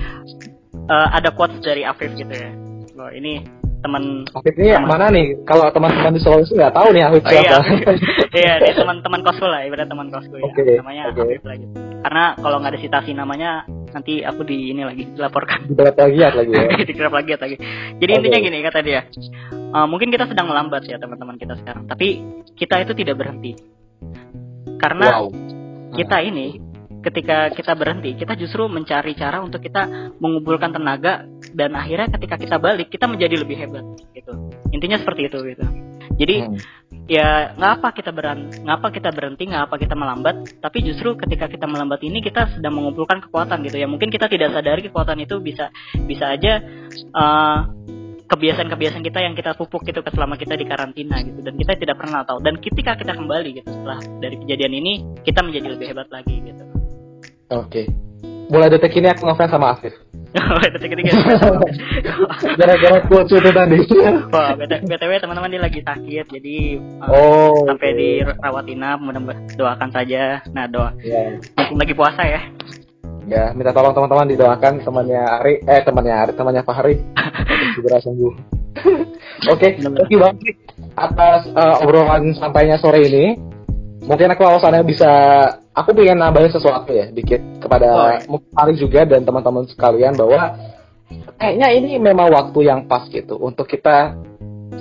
uh, 0.89 1.09
ada 1.13 1.33
quotes 1.33 1.61
dari 1.61 1.85
Afif 1.85 2.13
gitu 2.15 2.33
ya. 2.33 2.53
Loh, 2.97 3.13
ini 3.13 3.45
teman 3.87 4.27
Afif 4.35 4.55
ini 4.59 4.75
yang 4.75 4.85
mana 4.91 5.07
nih? 5.15 5.39
Kalau 5.47 5.71
teman-teman 5.71 6.19
di 6.19 6.21
Sulawesi 6.21 6.59
nggak 6.59 6.75
tahu 6.75 6.89
nih 6.91 7.03
Afif 7.07 7.23
oh, 7.23 7.31
siapa. 7.31 7.59
Iya, 8.37 8.43
iya 8.43 8.53
dia 8.61 8.73
teman-teman 8.77 9.21
kosku 9.25 9.47
lah, 9.49 9.65
ibarat 9.65 9.89
teman 9.89 10.11
kosku 10.13 10.37
ya. 10.37 10.45
Okay, 10.51 10.83
namanya 10.83 11.03
okay. 11.15 11.23
Afif 11.23 11.45
lagi. 11.47 11.67
Karena 12.03 12.25
kalau 12.37 12.57
nggak 12.61 12.73
ada 12.75 12.81
citasi 12.83 13.11
namanya 13.15 13.51
nanti 13.95 14.21
aku 14.27 14.43
di 14.43 14.75
ini 14.75 14.83
lagi 14.83 15.09
dilaporkan. 15.15 15.71
Digrab 15.71 15.97
lagi 15.97 16.19
ya 16.19 16.29
lagi 16.35 16.53
ya. 16.53 16.63
Digrab 16.91 17.13
lagi 17.15 17.31
lagi. 17.39 17.57
Jadi 18.03 18.11
okay. 18.11 18.19
intinya 18.21 18.39
gini 18.43 18.59
kata 18.67 18.79
dia. 18.83 19.01
Uh, 19.73 19.87
mungkin 19.89 20.11
kita 20.11 20.27
sedang 20.27 20.51
melambat 20.51 20.85
ya 20.85 20.99
teman-teman 20.99 21.39
kita 21.39 21.55
sekarang, 21.63 21.87
tapi 21.87 22.21
kita 22.59 22.83
itu 22.83 22.93
tidak 22.99 23.17
berhenti. 23.23 23.55
Karena 24.77 25.25
wow. 25.25 25.33
kita 25.97 26.21
ini 26.21 26.61
ketika 27.07 27.55
kita 27.55 27.79
berhenti, 27.79 28.19
kita 28.19 28.35
justru 28.35 28.67
mencari 28.67 29.15
cara 29.15 29.39
untuk 29.39 29.63
kita 29.63 30.13
mengumpulkan 30.19 30.75
tenaga 30.75 31.23
dan 31.57 31.73
akhirnya 31.73 32.13
ketika 32.13 32.37
kita 32.37 32.57
balik 32.61 32.93
kita 32.93 33.09
menjadi 33.09 33.41
lebih 33.41 33.57
hebat 33.57 33.85
gitu. 34.13 34.33
Intinya 34.77 35.01
seperti 35.01 35.33
itu 35.33 35.39
gitu. 35.41 35.65
Jadi 36.17 36.37
hmm. 36.45 36.57
ya 37.09 37.57
ngapa 37.57 37.97
kita 37.97 38.13
berhenti, 38.13 38.61
ngapa 38.61 38.89
kita 38.93 39.09
berhenti, 39.13 39.45
ngapa 39.49 39.75
kita 39.81 39.97
melambat, 39.97 40.37
tapi 40.61 40.85
justru 40.85 41.17
ketika 41.17 41.49
kita 41.49 41.65
melambat 41.65 42.05
ini 42.05 42.21
kita 42.21 42.53
sedang 42.57 42.77
mengumpulkan 42.77 43.25
kekuatan 43.25 43.65
gitu 43.65 43.81
ya. 43.81 43.89
Mungkin 43.89 44.13
kita 44.13 44.29
tidak 44.29 44.53
sadari 44.53 44.85
kekuatan 44.85 45.17
itu 45.25 45.41
bisa 45.41 45.73
bisa 46.05 46.37
aja 46.37 46.61
uh, 47.17 47.65
kebiasaan-kebiasaan 48.29 49.05
kita 49.07 49.19
yang 49.25 49.33
kita 49.33 49.57
pupuk 49.57 49.81
gitu 49.89 50.05
selama 50.13 50.37
kita 50.37 50.59
di 50.59 50.67
karantina 50.67 51.23
gitu 51.23 51.47
dan 51.47 51.55
kita 51.55 51.79
tidak 51.79 51.95
pernah 51.95 52.27
tahu 52.27 52.43
dan 52.43 52.59
ketika 52.59 52.99
kita 52.99 53.15
kembali 53.15 53.63
gitu 53.63 53.71
setelah 53.71 54.03
dari 54.19 54.35
kejadian 54.43 54.73
ini 54.83 54.93
kita 55.23 55.47
menjadi 55.47 55.79
lebih 55.79 55.95
hebat 55.95 56.11
lagi 56.11 56.35
gitu 56.43 56.67
Oke. 57.47 57.87
Okay. 57.87 57.87
Mulai 58.51 58.75
detik 58.75 58.95
ini 58.99 59.07
aku 59.07 59.23
ngefans 59.23 59.55
sama 59.55 59.79
Afif. 59.79 59.95
Detik 60.35 60.93
ini 60.93 61.09
Gara-gara 62.61 62.99
quotes 63.09 63.33
itu 63.33 63.51
tadi. 63.51 63.79
Wah, 64.29 64.53
BTW 64.59 65.13
teman-teman 65.23 65.49
dia 65.49 65.63
lagi 65.63 65.81
sakit 65.81 66.27
jadi 66.29 66.57
uh, 67.07 67.13
oh, 67.15 67.65
sampai 67.65 67.95
okay. 67.95 67.99
di 67.99 68.09
rawat 68.25 68.67
inap 68.69 68.99
mudah-mudahan 69.01 69.45
doakan 69.57 69.91
saja. 69.95 70.43
Nah, 70.53 70.67
doa. 70.69 70.93
Yeah. 71.01 71.41
lagi 71.73 71.95
puasa 71.97 72.23
ya. 72.27 72.41
Ya, 73.27 73.51
minta 73.59 73.75
tolong 73.75 73.91
teman-teman 73.91 74.31
didoakan 74.31 74.87
temannya 74.87 75.19
Ari 75.19 75.55
eh 75.67 75.83
temannya 75.83 76.15
Ari, 76.15 76.33
temannya 76.39 76.63
Fahri 76.63 76.95
segera 77.75 77.99
sembuh. 77.99 78.35
Oke, 79.53 79.69
terima 79.77 79.99
kasih 79.99 80.17
banget 80.21 80.57
atas 80.95 81.41
uh, 81.51 81.83
obrolan 81.83 82.31
sampainya 82.39 82.79
sore 82.79 83.03
ini. 83.03 83.35
Mungkin 84.07 84.31
aku 84.31 84.47
alasannya 84.47 84.87
bisa 84.87 85.13
aku 85.77 85.93
pengen 85.93 86.17
nambahin 86.17 86.49
sesuatu 86.49 86.89
ya 86.89 87.13
dikit 87.13 87.61
kepada 87.61 87.89
oh. 88.27 88.41
Mukari 88.41 88.81
juga 88.81 89.05
dan 89.05 89.29
teman-teman 89.29 89.69
sekalian 89.69 90.17
bahwa 90.17 90.57
kayaknya 91.37 91.69
ini 91.77 92.01
memang 92.01 92.33
waktu 92.33 92.65
yang 92.65 92.89
pas 92.89 93.05
gitu 93.13 93.37
untuk 93.37 93.69
kita 93.69 94.17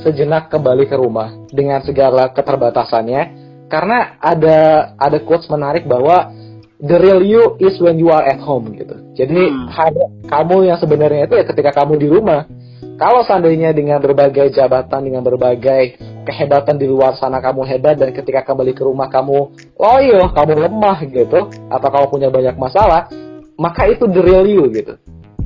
sejenak 0.02 0.48
kembali 0.48 0.88
ke 0.88 0.96
rumah 0.96 1.36
dengan 1.52 1.84
segala 1.84 2.32
keterbatasannya 2.32 3.22
karena 3.68 4.16
ada 4.24 4.92
ada 4.96 5.18
quotes 5.20 5.52
menarik 5.52 5.84
bahwa 5.84 6.32
the 6.80 6.98
real 7.00 7.20
you 7.24 7.60
is 7.60 7.76
when 7.84 8.00
you 8.00 8.12
are 8.12 8.24
at 8.24 8.40
home 8.40 8.72
gitu. 8.76 8.96
Jadi 9.16 9.52
hmm. 9.52 10.28
kamu 10.28 10.68
yang 10.68 10.78
sebenarnya 10.80 11.28
itu 11.28 11.36
ya 11.40 11.46
ketika 11.48 11.72
kamu 11.84 12.00
di 12.00 12.08
rumah. 12.08 12.48
Kalau 12.96 13.28
seandainya 13.28 13.76
dengan 13.76 14.00
berbagai 14.00 14.56
jabatan, 14.56 15.04
dengan 15.04 15.20
berbagai 15.20 16.00
kehebatan 16.24 16.80
di 16.80 16.88
luar 16.88 17.20
sana 17.20 17.44
kamu 17.44 17.68
hebat 17.68 18.00
dan 18.00 18.16
ketika 18.16 18.48
kembali 18.48 18.72
ke 18.72 18.88
rumah 18.88 19.12
kamu 19.12 19.52
loyo, 19.76 20.32
kamu 20.32 20.64
lemah 20.64 21.04
gitu, 21.04 21.52
atau 21.52 21.88
kamu 21.92 22.06
punya 22.08 22.30
banyak 22.32 22.56
masalah, 22.56 23.12
maka 23.60 23.92
itu 23.92 24.08
the 24.08 24.22
real 24.24 24.48
you 24.48 24.64
gitu. 24.72 24.96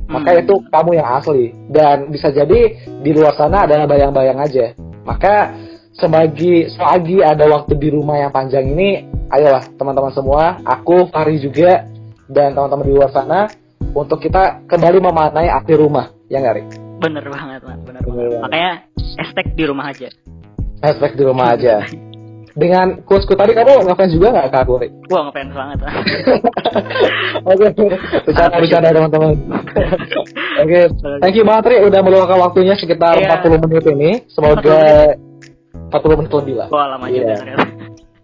Maka 0.06 0.30
hmm. 0.34 0.40
itu 0.46 0.54
kamu 0.70 0.90
yang 1.02 1.08
asli 1.10 1.50
dan 1.70 2.10
bisa 2.10 2.30
jadi 2.30 2.86
di 3.02 3.10
luar 3.10 3.34
sana 3.34 3.66
adalah 3.66 3.90
bayang-bayang 3.90 4.38
aja. 4.38 4.66
Maka 5.02 5.54
sebagi 5.98 6.70
selagi 6.70 7.18
ada 7.18 7.50
waktu 7.50 7.74
di 7.74 7.90
rumah 7.90 8.14
yang 8.14 8.30
panjang 8.30 8.62
ini, 8.62 9.10
ayolah 9.26 9.66
teman-teman 9.74 10.14
semua, 10.14 10.62
aku 10.62 11.10
Fahri 11.10 11.42
juga 11.42 11.82
dan 12.30 12.54
teman-teman 12.54 12.86
di 12.86 12.94
luar 12.94 13.10
sana 13.10 13.50
untuk 13.90 14.22
kita 14.22 14.62
kembali 14.70 15.02
memaknai 15.02 15.50
arti 15.50 15.74
rumah, 15.74 16.14
ya 16.30 16.38
nggak 16.38 16.89
Bener 17.00 17.24
banget, 17.24 17.60
man. 17.62 17.78
Bener 17.82 18.02
Bener 18.02 18.26
banget. 18.28 18.40
makanya 18.42 18.72
hashtag 19.16 19.46
di 19.52 19.64
rumah 19.64 19.86
aja 19.88 20.08
Hashtag 20.80 21.12
di 21.12 21.22
rumah 21.22 21.46
aja. 21.52 21.74
Dengan 22.50 22.86
quotesku 23.02 23.32
tadi 23.32 23.52
kamu 23.52 23.86
ngefans 23.86 24.10
juga 24.10 24.32
nggak 24.32 24.48
ke 24.48 24.58
aku? 24.58 24.72
Rik? 24.76 24.92
wah 25.06 25.22
ngefans 25.24 25.52
banget 25.52 25.78
Oke, 27.46 27.66
bercanda 28.26 28.56
bercanda 28.58 28.88
teman-teman. 28.90 29.34
Oke, 30.58 30.80
thank 31.20 31.34
you 31.34 31.44
banget 31.44 31.64
Ri 31.68 31.76
udah 31.84 32.00
meluangkan 32.00 32.38
waktunya 32.40 32.74
sekitar 32.74 33.16
Iya. 33.16 33.38
40 33.38 33.62
menit 33.62 33.84
ini. 33.88 34.10
Semoga 34.26 35.14
40 35.88 36.18
menit 36.18 36.32
lebih 36.32 36.54
lah. 36.56 36.68
wah 36.68 36.86
lama 36.90 37.06
Iya. 37.06 37.14
juga 37.16 37.32
ternyata 37.38 37.66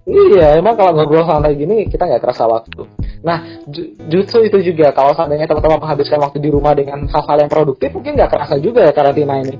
Iya, 0.07 0.63
emang 0.63 0.79
kalau 0.79 0.95
ngobrol 0.95 1.27
santai 1.27 1.59
gini 1.59 1.83
kita 1.85 2.07
nggak 2.07 2.23
kerasa 2.23 2.47
waktu. 2.47 2.87
Nah, 3.21 3.43
ju- 3.67 3.91
justru 4.07 4.47
itu 4.47 4.63
juga 4.65 4.95
kalau 4.95 5.11
seandainya 5.13 5.51
teman-teman 5.51 5.83
menghabiskan 5.83 6.23
waktu 6.23 6.39
di 6.39 6.47
rumah 6.47 6.73
dengan 6.73 7.11
hal-hal 7.11 7.39
yang 7.43 7.51
produktif, 7.51 7.91
mungkin 7.91 8.15
nggak 8.15 8.31
kerasa 8.31 8.55
juga 8.57 8.87
ya 8.87 8.95
karantina 8.95 9.43
ini. 9.43 9.59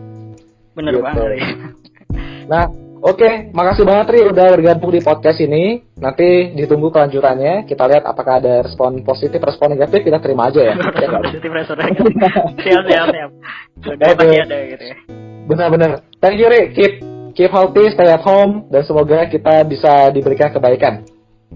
bener 0.71 0.93
Gitu. 0.93 1.03
banget 1.03 1.25
ya. 1.35 1.47
Nah, 2.47 2.65
oke, 3.01 3.29
makasih 3.51 3.83
banget 3.83 4.07
Ri 4.13 4.21
udah 4.23 4.47
bergabung 4.55 4.93
di 4.93 5.01
podcast 5.01 5.41
ini. 5.41 5.83
Nanti 5.97 6.53
ditunggu 6.53 6.93
kelanjutannya. 6.93 7.65
Kita 7.65 7.89
lihat 7.89 8.05
apakah 8.05 8.39
ada 8.39 8.61
respon 8.61 9.01
positif, 9.01 9.41
respon 9.41 9.73
negatif, 9.73 10.05
kita 10.05 10.21
terima 10.21 10.47
aja 10.47 10.63
ya. 10.63 10.75
Ya 11.03 11.09
positif 11.17 11.51
respon 11.51 11.81
negatif. 11.81 12.13
siap 12.61 12.83
siap 12.87 13.07
siap 13.09 13.31
udah 13.89 14.07
Oke. 14.07 14.15
pasti 14.15 14.37
ada 14.39 14.57
gitu 14.69 14.85
ya 14.85 14.97
Benar-benar. 15.47 15.91
Thank 16.21 16.39
you 16.39 16.47
Ri. 16.47 16.61
Keep 16.71 16.93
keep 17.37 17.53
healthy, 17.53 17.93
stay 17.93 18.09
at 18.09 18.25
home, 18.25 18.67
dan 18.73 18.83
semoga 18.89 19.29
kita 19.29 19.63
bisa 19.69 20.09
diberikan 20.11 20.51
kebaikan. 20.51 21.05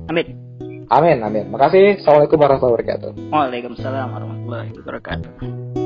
Amin 0.06 0.50
Amin, 0.90 1.22
amin. 1.22 1.46
Makasih. 1.54 2.02
Assalamualaikum 2.02 2.34
warahmatullahi 2.34 2.74
wabarakatuh. 2.82 3.10
Waalaikumsalam 3.30 4.10
warahmatullahi 4.10 4.74
wabarakatuh 4.74 5.79